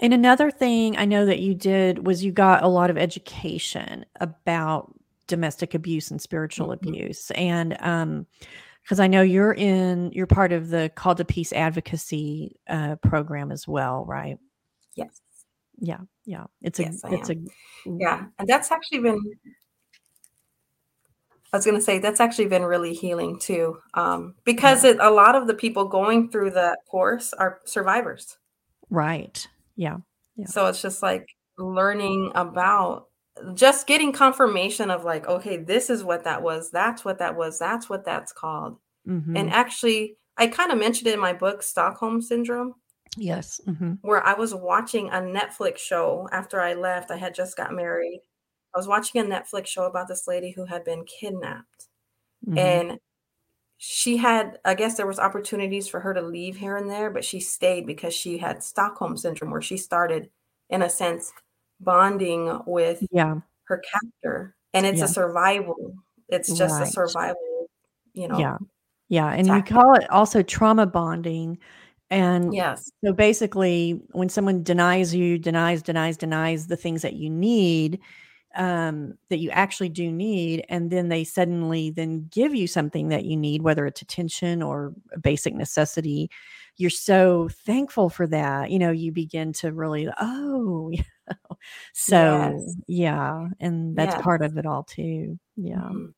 And 0.00 0.14
another 0.14 0.50
thing 0.50 0.96
I 0.96 1.04
know 1.04 1.26
that 1.26 1.40
you 1.40 1.54
did 1.54 2.06
was 2.06 2.24
you 2.24 2.32
got 2.32 2.62
a 2.62 2.68
lot 2.68 2.90
of 2.90 2.96
education 2.96 4.06
about 4.20 4.94
domestic 5.26 5.74
abuse 5.74 6.10
and 6.10 6.20
spiritual 6.20 6.68
mm-hmm. 6.68 6.88
abuse. 6.88 7.30
And 7.32 7.76
um 7.80 8.26
because 8.82 8.98
I 8.98 9.06
know 9.06 9.22
you're 9.22 9.52
in 9.52 10.10
you're 10.12 10.26
part 10.26 10.52
of 10.52 10.70
the 10.70 10.90
Called 10.94 11.18
to 11.18 11.24
Peace 11.24 11.52
advocacy 11.52 12.56
uh, 12.68 12.96
program 12.96 13.52
as 13.52 13.68
well, 13.68 14.04
right? 14.04 14.38
Yes. 14.96 15.20
Yeah, 15.80 16.00
yeah. 16.24 16.44
It's 16.62 16.78
a 16.78 16.84
yes, 16.84 17.00
it's 17.04 17.30
am. 17.30 17.46
a 17.86 17.90
yeah, 17.98 18.24
and 18.38 18.46
that's 18.46 18.70
actually 18.70 19.00
been 19.00 19.20
I 21.52 21.56
was 21.56 21.64
going 21.64 21.76
to 21.76 21.82
say 21.82 21.98
that's 21.98 22.20
actually 22.20 22.46
been 22.46 22.62
really 22.62 22.94
healing 22.94 23.38
too, 23.38 23.78
um, 23.94 24.34
because 24.44 24.84
yeah. 24.84 24.92
it, 24.92 24.98
a 25.00 25.10
lot 25.10 25.34
of 25.34 25.46
the 25.48 25.54
people 25.54 25.86
going 25.86 26.30
through 26.30 26.50
the 26.50 26.76
course 26.88 27.32
are 27.32 27.60
survivors. 27.64 28.38
Right. 28.88 29.46
Yeah. 29.74 29.98
yeah. 30.36 30.46
So 30.46 30.66
it's 30.66 30.80
just 30.80 31.02
like 31.02 31.28
learning 31.58 32.30
about 32.34 33.06
just 33.54 33.86
getting 33.86 34.12
confirmation 34.12 34.90
of 34.90 35.04
like, 35.04 35.26
okay, 35.26 35.56
this 35.56 35.90
is 35.90 36.04
what 36.04 36.24
that 36.24 36.42
was. 36.42 36.70
That's 36.70 37.04
what 37.04 37.18
that 37.18 37.36
was. 37.36 37.58
That's 37.58 37.88
what 37.88 38.04
that's 38.04 38.32
called. 38.32 38.78
Mhm. 39.08 39.36
And 39.36 39.50
actually, 39.50 40.16
I 40.36 40.46
kind 40.46 40.70
of 40.70 40.78
mentioned 40.78 41.08
it 41.08 41.14
in 41.14 41.20
my 41.20 41.32
book, 41.32 41.62
Stockholm 41.64 42.22
Syndrome, 42.22 42.74
Yes. 43.16 43.60
Mhm. 43.66 43.98
where 44.02 44.24
I 44.24 44.34
was 44.34 44.54
watching 44.54 45.08
a 45.08 45.14
Netflix 45.14 45.78
show 45.78 46.28
after 46.32 46.60
I 46.60 46.74
left. 46.74 47.10
I 47.10 47.16
had 47.16 47.34
just 47.34 47.56
got 47.56 47.72
married. 47.72 48.20
I 48.74 48.78
was 48.78 48.86
watching 48.86 49.20
a 49.20 49.24
Netflix 49.24 49.66
show 49.66 49.84
about 49.84 50.06
this 50.08 50.28
lady 50.28 50.52
who 50.52 50.64
had 50.64 50.84
been 50.84 51.04
kidnapped. 51.04 51.88
Mhm. 52.46 52.58
And 52.58 53.00
she 53.78 54.16
had, 54.18 54.60
I 54.64 54.74
guess 54.74 54.96
there 54.96 55.06
was 55.06 55.18
opportunities 55.18 55.88
for 55.88 56.00
her 56.00 56.14
to 56.14 56.22
leave 56.22 56.56
here 56.56 56.76
and 56.76 56.88
there, 56.88 57.10
but 57.10 57.24
she 57.24 57.40
stayed 57.40 57.86
because 57.86 58.14
she 58.14 58.38
had 58.38 58.62
Stockholm 58.62 59.16
syndrome, 59.16 59.50
where 59.50 59.62
she 59.62 59.76
started, 59.76 60.30
in 60.68 60.82
a 60.82 60.90
sense, 60.90 61.32
bonding 61.80 62.60
with 62.66 63.02
Yeah. 63.10 63.40
her 63.64 63.78
captor. 63.92 64.54
And 64.74 64.86
it's 64.86 64.98
Yeah. 64.98 65.06
a 65.06 65.08
survival. 65.08 65.94
It's 66.28 66.52
just 66.56 66.80
a 66.80 66.86
survival, 66.86 67.68
you 68.12 68.28
know. 68.28 68.38
Yeah. 68.38 68.58
Yeah, 69.08 69.26
and 69.32 69.46
you 69.48 69.54
tactic. 69.54 69.74
call 69.74 69.94
it 69.94 70.08
also 70.10 70.42
trauma 70.42 70.86
bonding. 70.86 71.58
And 72.10 72.52
Yes. 72.52 72.92
so 73.04 73.12
basically, 73.12 73.92
when 74.12 74.28
someone 74.28 74.62
denies 74.62 75.14
you, 75.14 75.38
denies, 75.38 75.82
denies, 75.82 76.16
denies 76.16 76.66
the 76.66 76.76
things 76.76 77.02
that 77.02 77.14
you 77.14 77.30
need, 77.30 78.00
um, 78.56 79.14
that 79.30 79.38
you 79.38 79.50
actually 79.50 79.88
do 79.90 80.10
need, 80.12 80.64
and 80.68 80.90
then 80.90 81.08
they 81.08 81.24
suddenly 81.24 81.90
then 81.90 82.26
give 82.30 82.54
you 82.54 82.66
something 82.66 83.08
that 83.08 83.24
you 83.24 83.36
need, 83.36 83.62
whether 83.62 83.86
it's 83.86 84.02
attention 84.02 84.62
or 84.62 84.92
a 85.14 85.20
basic 85.20 85.54
necessity, 85.54 86.30
you're 86.76 86.90
so 86.90 87.48
thankful 87.48 88.10
for 88.10 88.26
that. 88.28 88.70
You 88.70 88.78
know, 88.80 88.90
you 88.90 89.12
begin 89.12 89.52
to 89.54 89.72
really, 89.72 90.08
oh, 90.20 90.90
you 90.92 91.04
know. 91.28 91.56
So 91.94 92.26
Yes. 92.28 92.76
yeah, 92.88 93.48
and 93.60 93.96
that's 93.96 94.14
Yes. 94.14 94.22
part 94.22 94.42
of 94.42 94.56
it 94.58 94.66
all 94.66 94.84
too. 94.84 95.38
Yeah. 95.56 95.92
Mhm. 95.92 96.14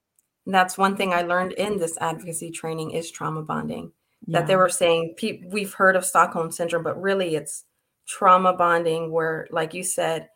That's 0.47 0.76
one 0.76 0.97
thing 0.97 1.14
I 1.14 1.22
learned 1.22 1.53
in 1.53 1.78
this 1.78 1.97
advocacy 2.01 2.51
training 2.51 2.90
is 2.90 3.11
trauma 3.11 3.43
bonding. 3.43 3.93
That 4.28 4.46
they 4.46 4.56
were 4.56 4.68
saying 4.68 5.14
peop 5.16 5.42
we've 5.48 5.74
heard 5.74 5.96
of 5.96 6.04
Stockholm 6.04 6.52
syndrome, 6.52 6.84
but 6.84 7.00
really 7.00 7.34
it's 7.34 7.64
trauma 8.06 8.52
bonding 8.52 9.10
where, 9.10 9.46
like 9.50 9.74
you 9.74 9.82
said, 9.82 10.28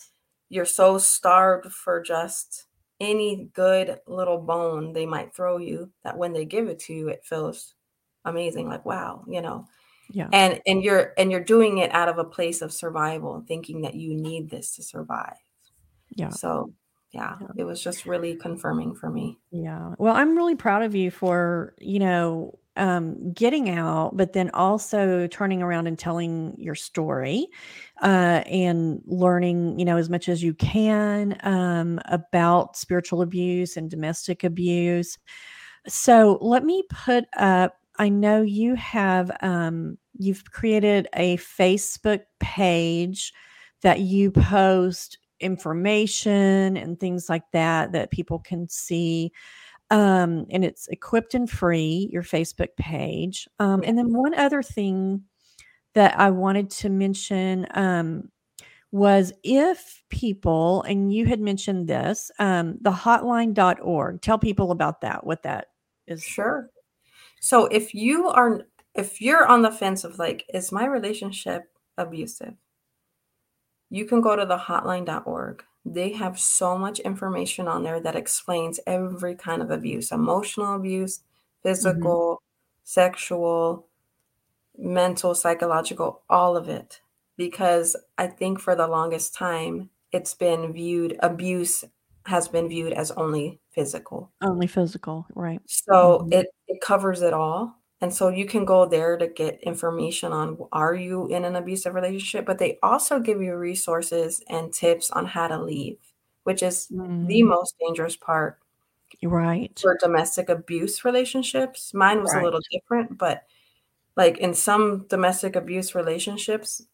you're 0.49 0.65
so 0.65 0.99
starved 0.99 1.73
for 1.73 2.03
just 2.03 2.65
any 3.01 3.49
good 3.53 3.99
little 4.07 4.39
bone 4.39 4.93
they 4.93 5.07
might 5.07 5.35
throw 5.35 5.59
you 5.59 5.91
that 6.03 6.17
when 6.19 6.33
they 6.33 6.45
give 6.45 6.67
it 6.69 6.79
to 6.81 6.95
you, 6.95 7.09
it 7.09 7.25
feels 7.25 7.75
amazing, 8.25 8.69
like, 8.69 8.85
wow, 8.85 9.25
you 9.29 9.41
know? 9.41 9.67
Yeah. 10.11 10.29
And 10.33 10.61
and 10.67 10.83
you're 10.83 11.13
and 11.19 11.31
you're 11.31 11.45
doing 11.45 11.79
it 11.79 11.93
out 11.93 12.09
of 12.09 12.19
a 12.19 12.25
place 12.25 12.63
of 12.63 12.73
survival, 12.73 13.45
thinking 13.47 13.83
that 13.83 13.95
you 13.95 14.15
need 14.15 14.51
this 14.51 14.75
to 14.77 14.83
survive. 14.83 15.37
Yeah. 16.11 16.31
So, 16.31 16.73
yeah, 17.13 17.37
Yeah. 17.41 17.49
it 17.57 17.65
was 17.65 17.83
just 17.83 18.07
really 18.07 18.37
confirming 18.37 18.95
for 18.95 19.11
me. 19.11 19.39
Yeah. 19.51 19.95
Well, 19.99 20.15
I'm 20.15 20.37
really 20.37 20.55
proud 20.55 20.83
of 20.83 20.95
you 20.95 21.11
for, 21.11 21.75
you 21.79 21.99
know, 21.99 22.59
um, 22.77 23.33
getting 23.33 23.71
out, 23.71 24.17
but 24.17 24.33
then 24.33 24.51
also 24.51 25.27
turning 25.27 25.63
around 25.63 25.87
and 25.87 25.99
telling 25.99 26.55
your 26.59 26.75
story 26.75 27.49
uh, 28.03 28.43
and 28.47 29.03
learning, 29.07 29.79
you 29.79 29.85
know, 29.85 29.97
as 29.97 30.11
much 30.11 30.29
as 30.29 30.43
you 30.43 30.55
can 30.55 31.39
um, 31.43 32.01
about 32.07 32.77
spiritual 32.77 33.23
abuse 33.23 33.77
and 33.77 33.91
domestic 33.91 34.45
abuse. 34.45 35.19
So 35.89 36.39
let 36.41 36.65
me 36.65 36.85
put 36.91 37.25
up, 37.37 37.79
I 37.99 38.09
know 38.09 38.43
you 38.43 38.75
have, 38.75 39.31
um, 39.41 39.99
you've 40.19 40.51
created 40.51 41.09
a 41.15 41.37
Facebook 41.39 42.23
page 42.41 43.33
that 43.83 44.01
you 44.01 44.31
post 44.31 45.19
information 45.41 46.77
and 46.77 46.99
things 46.99 47.29
like 47.29 47.45
that 47.53 47.93
that 47.93 48.11
people 48.11 48.39
can 48.39 48.69
see 48.69 49.33
um 49.91 50.47
and 50.51 50.65
it's 50.65 50.89
equipped 50.89 51.35
and 51.35 51.51
free 51.51 52.09
your 52.13 52.23
facebook 52.23 52.75
page 52.77 53.49
um 53.59 53.83
and 53.85 53.97
then 53.97 54.13
one 54.13 54.35
other 54.35 54.63
thing 54.63 55.23
that 55.95 56.19
i 56.19 56.31
wanted 56.31 56.69
to 56.71 56.89
mention 56.89 57.67
um 57.75 58.29
was 58.93 59.33
if 59.43 60.03
people 60.11 60.83
and 60.83 61.13
you 61.13 61.27
had 61.27 61.41
mentioned 61.41 61.87
this 61.87 62.31
um 62.39 62.79
the 62.81 62.91
hotline.org 62.91 64.21
tell 64.21 64.39
people 64.39 64.71
about 64.71 65.01
that 65.01 65.25
what 65.25 65.43
that 65.43 65.69
is 66.07 66.23
Sure. 66.23 66.71
So 67.41 67.67
if 67.67 67.95
you 67.95 68.29
are 68.29 68.63
if 68.95 69.21
you're 69.21 69.47
on 69.47 69.63
the 69.63 69.71
fence 69.71 70.05
of 70.05 70.19
like, 70.19 70.45
is 70.53 70.73
my 70.73 70.87
relationship 70.87 71.65
abusive? 71.99 72.55
You 73.91 74.07
can 74.07 74.21
go 74.21 74.35
to 74.35 74.47
the 74.47 74.57
hotline.org. 74.57 75.63
They 75.87 76.13
have 76.15 76.39
so 76.41 76.79
much 76.79 77.01
information 77.01 77.69
on 77.69 77.85
there 77.85 78.01
that 78.01 78.17
explains 78.17 78.81
every 78.89 79.37
kind 79.37 79.63
of 79.63 79.71
abuse, 79.73 80.13
emotional 80.13 80.75
abuse, 80.77 81.23
Mhm. 81.81 82.17
physical, 82.17 82.43
sexual, 82.85 83.89
mental, 84.79 85.35
psychological, 85.35 86.23
all 86.31 86.57
of 86.57 86.69
it. 86.69 87.03
Because 87.37 87.97
I 88.19 88.29
think 88.29 88.61
for 88.61 88.77
the 88.77 88.89
longest 88.89 89.35
time, 89.35 89.91
it's 90.13 90.35
been 90.35 90.73
viewed, 90.75 91.19
abuse 91.23 91.85
has 92.27 92.49
been 92.49 92.69
viewed 92.69 92.93
as 92.95 93.13
only 93.13 93.61
physical. 93.71 94.33
only 94.43 94.67
physical 94.67 95.27
right 95.35 95.63
So 95.69 96.27
Mhm. 96.27 96.31
it 96.31 96.47
it 96.69 96.81
covers 96.81 97.23
it 97.23 97.33
all. 97.35 97.81
And 98.01 98.15
so 98.15 98.29
you 98.29 98.47
can 98.47 98.65
go 98.65 98.87
there 98.87 99.17
to 99.17 99.27
get 99.27 99.63
information 99.63 100.33
on 100.33 100.59
are 100.73 100.95
you 100.95 101.29
in 101.29 101.45
an 101.45 101.57
abusive 101.57 101.95
relationship, 101.95 102.45
but 102.47 102.59
they 102.59 102.79
also 102.83 103.21
give 103.21 103.41
you 103.43 103.57
resources 103.57 104.43
and 104.49 104.73
tips 104.73 105.11
on 105.11 105.27
how 105.27 105.49
to 105.49 105.63
leave, 105.63 105.99
which 106.45 106.63
is 106.63 106.93
the 107.23 107.43
Mm, 107.43 107.45
most 107.45 107.75
dangerous 107.81 108.17
part 108.17 108.59
right 109.23 109.83
for 109.83 109.97
domestic 110.01 110.49
abuse 110.49 111.05
relationships. 111.05 111.93
Mine 111.95 112.21
was 112.23 112.35
a 112.35 112.41
little 112.41 112.61
different, 112.71 113.19
but 113.19 113.45
like 114.17 114.39
in 114.39 114.55
some 114.55 115.07
domestic 115.09 115.57
abuse 115.57 115.95
relationships, 115.95 116.87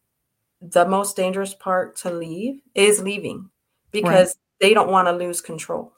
the 0.60 0.86
most 0.86 1.16
dangerous 1.16 1.54
part 1.54 1.96
to 1.98 2.10
leave 2.12 2.62
is 2.74 3.02
leaving 3.02 3.50
right 4.00 4.26
because 4.26 4.36
they 4.60 4.74
don't 4.74 4.90
want 4.92 5.08
to 5.08 5.12
lose 5.12 5.40
control. 5.40 5.94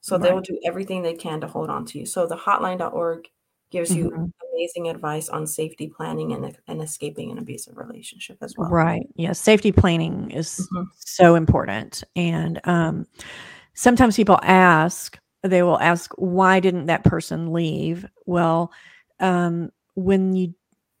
So 0.00 0.18
they 0.18 0.32
will 0.32 0.42
do 0.42 0.60
everything 0.64 1.02
they 1.02 1.14
can 1.14 1.40
to 1.42 1.48
hold 1.48 1.70
on 1.70 1.86
to 1.86 2.00
you. 2.00 2.06
So 2.06 2.26
the 2.26 2.36
hotline.org 2.36 3.28
gives 3.72 3.96
you 3.96 4.10
Mhm. 4.10 4.32
amazing 4.52 4.88
advice 4.88 5.28
on 5.28 5.46
safety 5.46 5.88
planning 5.88 6.32
and, 6.32 6.56
and 6.68 6.82
escaping 6.82 7.30
an 7.32 7.38
abusive 7.38 7.76
relationship 7.76 8.38
as 8.42 8.54
well. 8.56 8.68
Right. 8.70 9.06
Yeah. 9.16 9.32
Safety 9.32 9.72
planning 9.72 10.30
is 10.30 10.68
Mhm. 10.72 10.86
so 10.94 11.34
important. 11.34 12.04
And 12.14 12.60
um, 12.64 13.06
sometimes 13.74 14.16
people 14.16 14.38
ask, 14.42 15.18
they 15.42 15.62
will 15.62 15.80
ask, 15.80 16.12
why 16.18 16.60
didn't 16.60 16.86
that 16.86 17.02
person 17.02 17.52
leave? 17.52 18.06
Well, 18.26 18.70
um, 19.18 19.72
when 19.94 20.34
you 20.36 20.54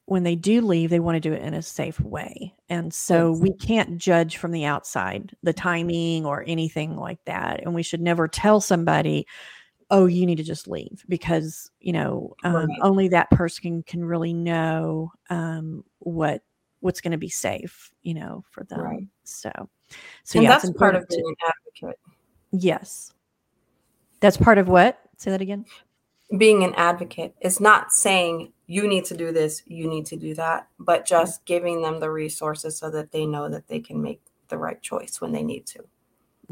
when 0.06 0.24
they 0.24 0.34
do 0.34 0.60
leave, 0.60 0.90
they 0.90 0.98
want 1.00 1.14
to 1.14 1.20
do 1.20 1.32
it 1.32 1.42
in 1.42 1.54
a 1.54 1.62
safe 1.62 1.98
way. 2.00 2.52
And 2.68 2.92
so 2.92 3.32
we 3.32 3.52
can't 3.54 3.96
judge 3.98 4.36
from 4.36 4.50
the 4.50 4.64
outside 4.64 5.34
the 5.44 5.52
timing 5.52 6.26
or 6.26 6.44
anything 6.46 6.96
like 6.96 7.24
that. 7.26 7.62
And 7.62 7.72
we 7.72 7.84
should 7.84 8.00
never 8.00 8.26
tell 8.26 8.60
somebody, 8.60 9.26
oh, 9.92 10.06
you 10.06 10.24
need 10.26 10.38
to 10.38 10.42
just 10.42 10.66
leave 10.66 11.04
because, 11.08 11.70
you 11.78 11.92
know, 11.92 12.34
um, 12.44 12.54
Right. 12.54 12.78
only 12.80 13.08
that 13.08 13.30
person 13.30 13.82
can 13.84 14.04
really 14.04 14.32
know 14.32 15.12
um, 15.30 15.84
what 15.98 16.42
what's 16.80 17.00
going 17.00 17.12
to 17.12 17.18
be 17.18 17.28
safe, 17.28 17.92
you 18.02 18.14
know, 18.14 18.42
for 18.50 18.64
them. 18.64 18.80
Right. 18.80 19.06
So, 19.22 19.52
so 20.24 20.38
And 20.38 20.44
yeah, 20.44 20.48
that's 20.48 20.68
part 20.72 20.96
of 20.96 21.06
being 21.08 21.24
an 21.28 21.34
advocate. 21.46 22.00
yes. 22.50 23.12
That's 24.18 24.36
part 24.36 24.58
of 24.58 24.66
what? 24.66 24.98
Say 25.18 25.30
that 25.30 25.40
again. 25.42 25.64
Being 26.38 26.64
an 26.64 26.74
advocate 26.74 27.34
is 27.40 27.60
not 27.60 27.92
saying 27.92 28.52
you 28.66 28.88
need 28.88 29.04
to 29.06 29.16
do 29.16 29.30
this, 29.30 29.62
you 29.66 29.86
need 29.88 30.06
to 30.06 30.16
do 30.16 30.34
that, 30.34 30.66
but 30.78 31.04
just 31.04 31.44
giving 31.44 31.82
them 31.82 32.00
the 32.00 32.10
resources 32.10 32.78
so 32.78 32.90
that 32.90 33.12
they 33.12 33.26
know 33.26 33.48
that 33.50 33.68
they 33.68 33.78
can 33.78 34.00
make 34.00 34.22
the 34.48 34.56
right 34.56 34.80
choice 34.80 35.20
when 35.20 35.32
they 35.32 35.42
need 35.42 35.66
to. 35.66 35.84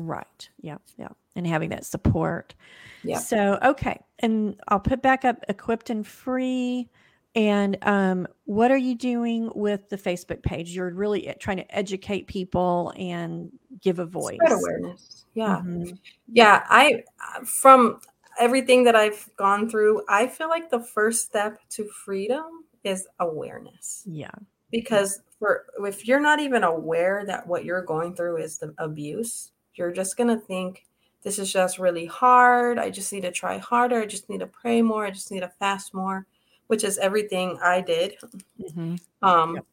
Right. 0.06 0.48
Yeah. 0.60 0.78
Yeah. 0.98 1.08
And 1.36 1.46
having 1.46 1.70
that 1.70 1.84
support. 1.86 2.54
Yeah. 3.02 3.18
So, 3.18 3.58
okay. 3.62 4.00
And 4.18 4.60
I'll 4.68 4.80
put 4.80 5.02
back 5.02 5.24
up 5.24 5.44
equipped 5.48 5.90
and 5.90 6.06
free. 6.06 6.88
And 7.36 7.78
um, 7.82 8.26
what 8.44 8.72
are 8.72 8.76
you 8.76 8.96
doing 8.96 9.52
with 9.54 9.88
the 9.88 9.96
Facebook 9.96 10.42
page? 10.42 10.70
You're 10.70 10.90
really 10.90 11.32
trying 11.38 11.58
to 11.58 11.74
educate 11.74 12.26
people 12.26 12.92
and 12.96 13.52
give 13.80 14.00
a 14.00 14.02
Spread 14.02 14.12
voice. 14.12 14.38
awareness. 14.50 15.24
Yeah. 15.34 15.62
Mhm. 15.64 15.96
Yeah, 16.32 16.64
I 16.68 17.04
from 17.44 18.00
everything 18.40 18.82
that 18.84 18.96
I've 18.96 19.28
gone 19.36 19.70
through, 19.70 20.02
I 20.08 20.26
feel 20.26 20.48
like 20.48 20.70
the 20.70 20.80
first 20.80 21.24
step 21.24 21.60
to 21.70 21.84
freedom 21.86 22.64
is 22.82 23.06
awareness. 23.20 24.02
Yeah. 24.06 24.30
Because 24.72 25.20
for 25.38 25.66
if 25.84 26.08
you're 26.08 26.20
not 26.20 26.40
even 26.40 26.64
aware 26.64 27.24
that 27.26 27.46
what 27.46 27.64
you're 27.64 27.82
going 27.84 28.16
through 28.16 28.38
is 28.38 28.58
the 28.58 28.74
abuse, 28.78 29.52
you're 29.80 29.92
just 29.92 30.18
going 30.18 30.30
to 30.30 30.38
think 30.46 30.86
this 31.24 31.40
is 31.40 31.52
just 31.52 31.80
really 31.80 32.06
hard. 32.06 32.78
I 32.78 32.90
just 32.90 33.12
need 33.12 33.22
to 33.22 33.32
try 33.32 33.58
harder. 33.58 34.02
I 34.02 34.06
just 34.06 34.30
need 34.30 34.40
to 34.40 34.48
pray 34.48 34.82
more. 34.82 35.06
I 35.06 35.12
just 35.12 35.32
need 35.32 35.40
to 35.42 35.48
fast 35.60 35.94
more, 35.94 36.26
which 36.68 36.84
is 36.84 36.98
everything 36.98 37.58
I 37.62 37.82
did. 37.82 38.16
hmm 38.58 38.96
Um 39.22 39.56
Yep. 39.56 39.66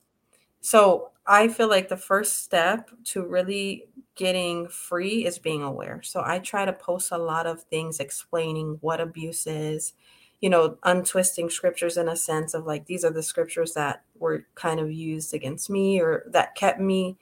so 0.61 1.11
I 1.27 1.49
feel 1.49 1.69
like 1.69 1.89
the 1.89 1.97
first 1.97 2.43
step 2.43 2.91
to 3.05 3.25
really 3.25 3.87
getting 4.15 4.69
free 4.69 5.25
is 5.25 5.39
being 5.39 5.63
aware. 5.63 6.01
So 6.03 6.23
I 6.25 6.39
try 6.39 6.65
to 6.65 6.73
post 6.73 7.11
a 7.11 7.17
lot 7.19 7.47
of 7.47 7.63
things 7.63 7.99
explaining 7.99 8.79
what 8.81 9.01
abuse 9.01 9.47
is, 9.47 9.93
you 10.41 10.49
know, 10.49 10.77
untwisting 10.83 11.49
scriptures 11.51 11.97
in 11.97 12.09
a 12.09 12.15
sense 12.17 12.53
of 12.55 12.65
like 12.65 12.87
these 12.87 13.05
are 13.05 13.11
the 13.11 13.23
scriptures 13.23 13.73
that 13.75 14.03
were 14.19 14.45
kind 14.55 14.79
of 14.81 14.91
used 14.91 15.33
against 15.33 15.69
me 15.69 16.01
or 16.01 16.25
that 16.31 16.55
kept 16.55 16.79
me 16.81 17.17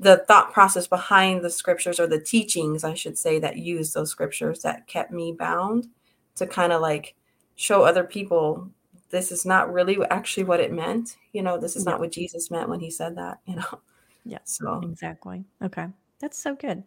the 0.00 0.18
thought 0.28 0.52
process 0.52 0.86
behind 0.86 1.44
the 1.44 1.50
scriptures 1.50 2.00
or 2.00 2.06
the 2.06 2.20
teachings, 2.20 2.84
I 2.84 2.94
should 2.94 3.16
say, 3.16 3.38
that 3.38 3.56
use 3.56 3.92
those 3.92 4.10
scriptures 4.10 4.62
that 4.62 4.86
kept 4.86 5.12
me 5.12 5.32
bound 5.32 5.88
to 6.36 6.46
kind 6.46 6.72
of 6.72 6.80
like 6.80 7.14
show 7.56 7.82
other 7.82 8.04
people 8.04 8.68
this 9.10 9.30
is 9.30 9.46
not 9.46 9.72
really 9.72 9.96
actually 10.10 10.42
what 10.42 10.58
it 10.58 10.72
meant. 10.72 11.16
You 11.32 11.42
know, 11.42 11.56
this 11.56 11.76
is 11.76 11.84
yeah. 11.84 11.92
not 11.92 12.00
what 12.00 12.10
Jesus 12.10 12.50
meant 12.50 12.68
when 12.68 12.80
he 12.80 12.90
said 12.90 13.16
that, 13.16 13.38
you 13.46 13.56
know. 13.56 13.80
Yeah. 14.24 14.38
So 14.44 14.80
exactly. 14.82 15.44
Okay. 15.62 15.86
That's 16.20 16.38
so 16.38 16.54
good. 16.54 16.82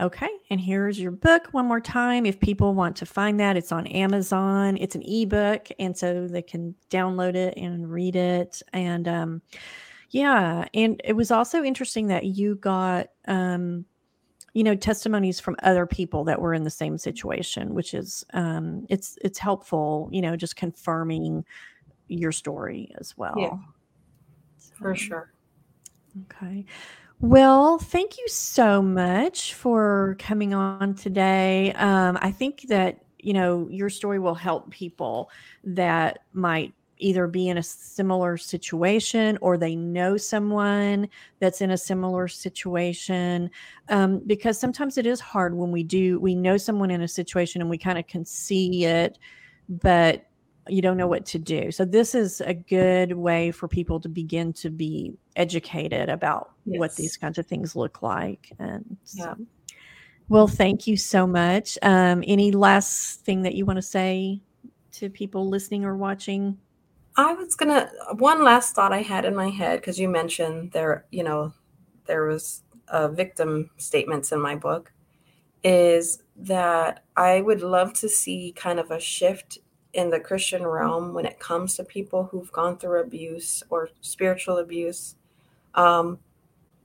Okay. 0.00 0.28
And 0.50 0.60
here's 0.60 1.00
your 1.00 1.10
book 1.10 1.48
one 1.52 1.66
more 1.66 1.80
time. 1.80 2.26
If 2.26 2.38
people 2.38 2.74
want 2.74 2.94
to 2.96 3.06
find 3.06 3.40
that, 3.40 3.56
it's 3.56 3.72
on 3.72 3.86
Amazon. 3.86 4.76
It's 4.78 4.94
an 4.94 5.02
ebook. 5.02 5.68
And 5.78 5.96
so 5.96 6.28
they 6.28 6.42
can 6.42 6.74
download 6.90 7.34
it 7.34 7.56
and 7.56 7.90
read 7.90 8.14
it. 8.14 8.60
And 8.74 9.08
um, 9.08 9.42
yeah. 10.10 10.66
And 10.74 11.00
it 11.04 11.14
was 11.14 11.30
also 11.30 11.62
interesting 11.62 12.08
that 12.08 12.24
you 12.24 12.56
got, 12.56 13.08
um, 13.26 13.84
you 14.54 14.64
know, 14.64 14.74
testimonies 14.74 15.38
from 15.38 15.56
other 15.62 15.86
people 15.86 16.24
that 16.24 16.40
were 16.40 16.54
in 16.54 16.62
the 16.62 16.70
same 16.70 16.96
situation, 16.96 17.74
which 17.74 17.92
is, 17.92 18.24
um, 18.32 18.86
it's, 18.88 19.18
it's 19.22 19.38
helpful, 19.38 20.08
you 20.10 20.22
know, 20.22 20.36
just 20.36 20.56
confirming 20.56 21.44
your 22.08 22.32
story 22.32 22.90
as 22.98 23.16
well. 23.16 23.34
Yeah. 23.36 23.56
So, 24.56 24.74
For 24.76 24.94
sure. 24.94 25.32
Okay. 26.24 26.64
Well, 27.20 27.78
thank 27.78 28.18
you 28.18 28.28
so 28.28 28.82
much 28.82 29.54
for 29.54 30.16
coming 30.18 30.54
on 30.54 30.94
today. 30.94 31.72
Um, 31.72 32.18
I 32.20 32.30
think 32.30 32.62
that, 32.68 33.04
you 33.18 33.32
know, 33.32 33.68
your 33.70 33.90
story 33.90 34.18
will 34.18 34.34
help 34.34 34.70
people 34.70 35.30
that 35.64 36.20
might 36.32 36.74
either 36.98 37.26
be 37.26 37.48
in 37.48 37.58
a 37.58 37.62
similar 37.62 38.36
situation 38.36 39.38
or 39.40 39.56
they 39.56 39.76
know 39.76 40.16
someone 40.16 41.08
that's 41.40 41.60
in 41.60 41.72
a 41.72 41.78
similar 41.78 42.28
situation 42.28 43.50
um, 43.88 44.20
because 44.26 44.58
sometimes 44.58 44.98
it 44.98 45.06
is 45.06 45.20
hard 45.20 45.54
when 45.54 45.70
we 45.70 45.82
do 45.82 46.18
we 46.20 46.34
know 46.34 46.56
someone 46.56 46.90
in 46.90 47.02
a 47.02 47.08
situation 47.08 47.60
and 47.60 47.70
we 47.70 47.78
kind 47.78 47.98
of 47.98 48.06
can 48.06 48.24
see 48.24 48.84
it 48.84 49.18
but 49.68 50.26
you 50.68 50.82
don't 50.82 50.96
know 50.96 51.06
what 51.06 51.24
to 51.26 51.38
do. 51.38 51.70
So 51.70 51.84
this 51.84 52.14
is 52.14 52.40
a 52.40 52.54
good 52.54 53.12
way 53.12 53.52
for 53.52 53.68
people 53.68 54.00
to 54.00 54.08
begin 54.08 54.52
to 54.54 54.70
be 54.70 55.14
educated 55.36 56.08
about 56.08 56.52
yes. 56.64 56.78
what 56.78 56.96
these 56.96 57.16
kinds 57.16 57.38
of 57.38 57.46
things 57.46 57.76
look 57.76 58.02
like. 58.02 58.52
And 58.58 58.96
so, 59.04 59.24
yeah. 59.24 59.34
well, 60.28 60.48
thank 60.48 60.86
you 60.86 60.96
so 60.96 61.26
much. 61.26 61.78
Um, 61.82 62.24
any 62.26 62.50
last 62.52 63.20
thing 63.24 63.42
that 63.42 63.54
you 63.54 63.64
want 63.64 63.76
to 63.76 63.82
say 63.82 64.40
to 64.92 65.08
people 65.08 65.48
listening 65.48 65.84
or 65.84 65.96
watching? 65.96 66.58
I 67.16 67.32
was 67.32 67.54
gonna 67.54 67.90
one 68.18 68.44
last 68.44 68.74
thought 68.74 68.92
I 68.92 69.02
had 69.02 69.24
in 69.24 69.34
my 69.34 69.48
head 69.48 69.80
because 69.80 69.98
you 69.98 70.08
mentioned 70.08 70.72
there, 70.72 71.06
you 71.10 71.22
know, 71.22 71.52
there 72.06 72.24
was 72.26 72.62
a 72.88 73.08
victim 73.08 73.70
statements 73.78 74.32
in 74.32 74.40
my 74.40 74.54
book 74.54 74.92
is 75.64 76.22
that 76.36 77.02
I 77.16 77.40
would 77.40 77.62
love 77.62 77.92
to 77.94 78.08
see 78.08 78.52
kind 78.54 78.78
of 78.78 78.90
a 78.90 79.00
shift 79.00 79.58
in 79.94 80.10
the 80.10 80.20
Christian 80.20 80.64
realm 80.66 81.14
when 81.14 81.24
it 81.26 81.40
comes 81.40 81.74
to 81.76 81.84
people 81.84 82.24
who've 82.24 82.52
gone 82.52 82.76
through 82.76 83.00
abuse 83.00 83.62
or 83.70 83.88
spiritual 84.02 84.58
abuse, 84.58 85.16
um, 85.74 86.18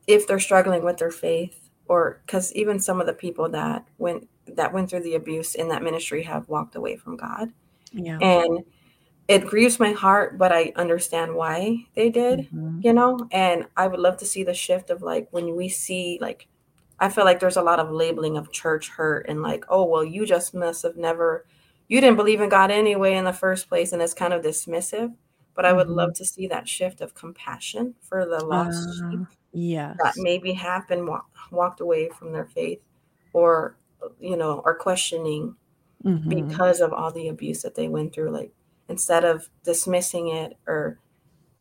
if 0.08 0.26
they're 0.26 0.40
struggling 0.40 0.84
with 0.84 0.98
their 0.98 1.12
faith, 1.12 1.70
or 1.88 2.22
because 2.26 2.54
even 2.54 2.80
some 2.80 3.02
of 3.02 3.08
the 3.08 3.14
people 3.14 3.50
that 3.50 3.86
went 3.98 4.28
that 4.48 4.74
went 4.74 4.90
through 4.90 5.04
the 5.04 5.16
abuse 5.16 5.56
in 5.56 5.68
that 5.68 5.84
ministry 5.84 6.24
have 6.24 6.48
walked 6.50 6.76
away 6.76 6.96
from 6.96 7.18
God, 7.18 7.52
yeah, 7.94 8.18
and 8.22 8.64
it 9.32 9.48
grieves 9.48 9.80
my 9.80 9.92
heart, 9.92 10.38
but 10.38 10.52
I 10.52 10.74
understand 10.76 11.36
why 11.36 11.86
they 11.96 12.10
did, 12.10 12.42
mm-hmm. 12.42 12.82
you 12.84 12.94
know, 12.94 13.28
and 13.32 13.66
I 13.78 13.88
would 13.88 14.00
love 14.00 14.18
to 14.18 14.26
see 14.26 14.44
the 14.44 14.54
shift 14.54 14.90
of 14.90 15.02
like 15.02 15.28
when 15.32 15.56
we 15.56 15.70
see 15.70 16.18
like 16.22 16.48
I 17.00 17.10
feel 17.10 17.26
like 17.26 17.40
there's 17.40 17.58
a 17.58 17.64
lot 17.64 17.80
of 17.80 17.92
labeling 17.92 18.38
of 18.38 18.52
church 18.52 18.90
hurt 18.90 19.26
and 19.28 19.42
like, 19.42 19.66
oh, 19.70 19.86
well, 19.86 20.04
you 20.04 20.26
just 20.26 20.54
must 20.54 20.84
have 20.84 20.98
never 20.98 21.46
you 21.88 22.00
didn't 22.00 22.16
believe 22.16 22.40
in 22.40 22.50
God 22.50 22.72
anyway 22.72 23.16
in 23.16 23.26
the 23.26 23.34
first 23.34 23.68
place, 23.68 23.92
and 23.92 24.02
it's 24.02 24.14
kind 24.14 24.34
of 24.34 24.44
dismissive. 24.44 25.14
But 25.56 25.66
I 25.66 25.74
would 25.74 25.88
mm-hmm. 25.88 25.98
love 25.98 26.14
to 26.16 26.26
see 26.26 26.48
that 26.48 26.68
shift 26.68 27.02
of 27.02 27.14
compassion 27.16 27.96
for 28.02 28.26
the 28.26 28.44
lost 28.46 28.88
uh, 28.88 29.12
sheep. 29.12 29.28
Yeah, 29.52 29.96
that 30.02 30.14
maybe 30.18 30.54
have 30.54 30.88
been 30.88 31.06
walk, 31.06 31.30
walked 31.52 31.82
away 31.82 32.10
from 32.10 32.32
their 32.32 32.46
faith, 32.46 32.80
or 33.34 33.76
you 34.20 34.38
know, 34.38 34.62
are 34.66 34.76
questioning 34.76 35.56
mm-hmm. 36.04 36.30
because 36.30 36.80
of 36.80 36.94
all 36.94 37.12
the 37.12 37.28
abuse 37.28 37.62
that 37.64 37.76
they 37.76 37.88
went 37.90 38.14
through. 38.14 38.32
Like 38.32 38.54
instead 38.92 39.26
of 39.26 39.50
dismissing 39.64 40.28
it 40.28 40.58
or 40.68 41.00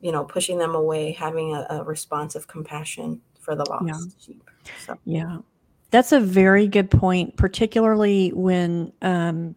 you 0.00 0.12
know 0.12 0.24
pushing 0.24 0.58
them 0.58 0.74
away, 0.74 1.12
having 1.12 1.54
a, 1.54 1.66
a 1.70 1.84
response 1.84 2.34
of 2.34 2.46
compassion 2.46 3.20
for 3.40 3.54
the 3.54 3.64
lost 3.70 3.84
yeah. 3.86 4.26
sheep. 4.26 4.50
So. 4.84 4.98
Yeah, 5.04 5.38
that's 5.90 6.12
a 6.12 6.20
very 6.20 6.66
good 6.66 6.90
point, 6.90 7.36
particularly 7.36 8.30
when. 8.30 8.92
Um, 9.02 9.54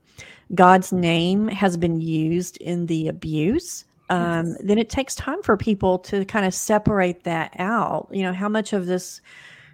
God's 0.55 0.93
name 0.93 1.47
has 1.47 1.77
been 1.77 1.99
used 1.99 2.57
in 2.57 2.85
the 2.85 3.07
abuse, 3.07 3.85
um, 4.09 4.47
yes. 4.47 4.57
then 4.63 4.77
it 4.77 4.89
takes 4.89 5.15
time 5.15 5.41
for 5.41 5.57
people 5.57 5.97
to 5.99 6.25
kind 6.25 6.45
of 6.45 6.53
separate 6.53 7.23
that 7.23 7.55
out. 7.57 8.07
You 8.11 8.23
know, 8.23 8.33
how 8.33 8.49
much 8.49 8.73
of 8.73 8.85
this 8.85 9.21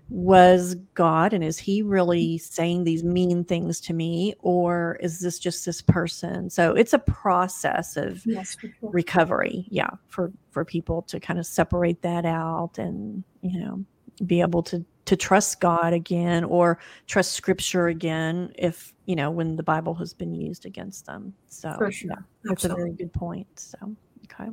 was 0.09 0.75
God 0.95 1.33
and 1.33 1.43
is 1.43 1.59
he 1.59 1.81
really 1.81 2.37
saying 2.39 2.83
these 2.83 3.03
mean 3.03 3.43
things 3.43 3.79
to 3.81 3.93
me 3.93 4.33
or 4.39 4.97
is 5.01 5.19
this 5.19 5.37
just 5.37 5.65
this 5.65 5.81
person? 5.81 6.49
So 6.49 6.73
it's 6.73 6.93
a 6.93 6.99
process 6.99 7.95
of 7.95 8.25
yes, 8.25 8.57
sure. 8.59 8.71
recovery. 8.81 9.65
Yeah, 9.69 9.89
for 10.07 10.31
for 10.51 10.65
people 10.65 11.03
to 11.03 11.19
kind 11.19 11.39
of 11.39 11.45
separate 11.45 12.01
that 12.01 12.25
out 12.25 12.77
and, 12.77 13.23
you 13.41 13.59
know, 13.59 13.85
be 14.25 14.41
able 14.41 14.63
to 14.63 14.83
to 15.05 15.15
trust 15.15 15.59
God 15.59 15.93
again 15.93 16.43
or 16.43 16.79
trust 17.07 17.33
scripture 17.33 17.87
again 17.87 18.51
if, 18.55 18.93
you 19.05 19.15
know, 19.15 19.31
when 19.31 19.55
the 19.55 19.63
Bible 19.63 19.95
has 19.95 20.13
been 20.13 20.35
used 20.35 20.67
against 20.67 21.07
them. 21.07 21.33
So 21.47 21.75
sure. 21.89 22.11
yeah, 22.11 22.21
that's 22.43 22.65
a 22.65 22.69
very 22.69 22.91
good 22.91 23.11
point. 23.11 23.47
So, 23.55 23.95
okay. 24.25 24.51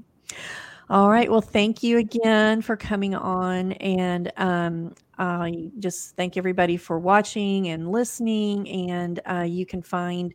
All 0.89 1.11
right. 1.11 1.29
Well, 1.29 1.41
thank 1.41 1.83
you 1.83 1.99
again 1.99 2.63
for 2.63 2.77
coming 2.77 3.17
on. 3.17 3.73
And 3.73 4.33
um, 4.37 4.95
I 5.19 5.71
just 5.81 6.15
thank 6.15 6.37
everybody 6.37 6.77
for 6.77 7.01
watching 7.01 7.69
and 7.69 7.91
listening. 7.91 8.69
And 8.91 9.19
uh, 9.29 9.41
you 9.49 9.67
can 9.67 9.83
find 9.83 10.33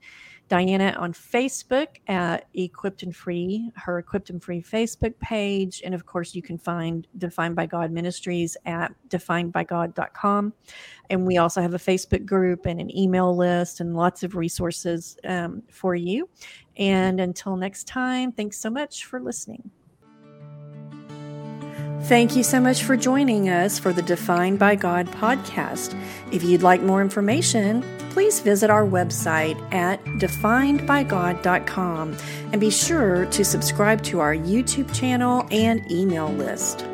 Diana 0.49 0.93
on 0.99 1.13
Facebook 1.13 1.87
at 2.09 2.49
Equipped 2.53 3.03
and 3.03 3.15
Free, 3.15 3.71
her 3.77 3.99
Equipped 3.99 4.29
and 4.29 4.43
Free 4.43 4.61
Facebook 4.61 5.17
page. 5.19 5.81
And 5.85 5.95
of 5.95 6.05
course, 6.05 6.35
you 6.35 6.41
can 6.41 6.57
find 6.57 7.07
Defined 7.17 7.55
by 7.55 7.65
God 7.65 7.89
Ministries 7.89 8.57
at 8.65 8.93
definedbygod.com. 9.07 10.51
And 11.09 11.25
we 11.25 11.37
also 11.37 11.61
have 11.61 11.73
a 11.73 11.79
Facebook 11.79 12.25
group 12.25 12.65
and 12.65 12.81
an 12.81 12.93
email 12.93 13.33
list 13.33 13.79
and 13.79 13.95
lots 13.95 14.23
of 14.23 14.35
resources 14.35 15.15
um, 15.23 15.63
for 15.71 15.95
you. 15.95 16.27
And 16.75 17.21
until 17.21 17.55
next 17.55 17.87
time, 17.87 18.33
thanks 18.33 18.57
so 18.57 18.69
much 18.69 19.05
for 19.05 19.21
listening. 19.21 19.71
Thank 22.05 22.35
you 22.35 22.43
so 22.43 22.59
much 22.59 22.83
for 22.83 22.97
joining 22.97 23.47
us 23.47 23.79
for 23.79 23.93
the 23.93 24.01
Defined 24.01 24.59
by 24.59 24.75
God 24.75 25.07
podcast. 25.07 25.97
If 26.31 26.43
you'd 26.43 26.63
like 26.63 26.81
more 26.81 27.01
information, 27.01 27.85
please 28.09 28.41
visit 28.41 28.69
our 28.69 28.85
website 28.85 29.57
at 29.73 30.03
definedbygod.com 30.03 32.17
and 32.51 32.59
be 32.59 32.69
sure 32.69 33.25
to 33.27 33.45
subscribe 33.45 34.03
to 34.03 34.19
our 34.19 34.35
YouTube 34.35 34.93
channel 34.93 35.47
and 35.51 35.89
email 35.89 36.27
list. 36.27 36.85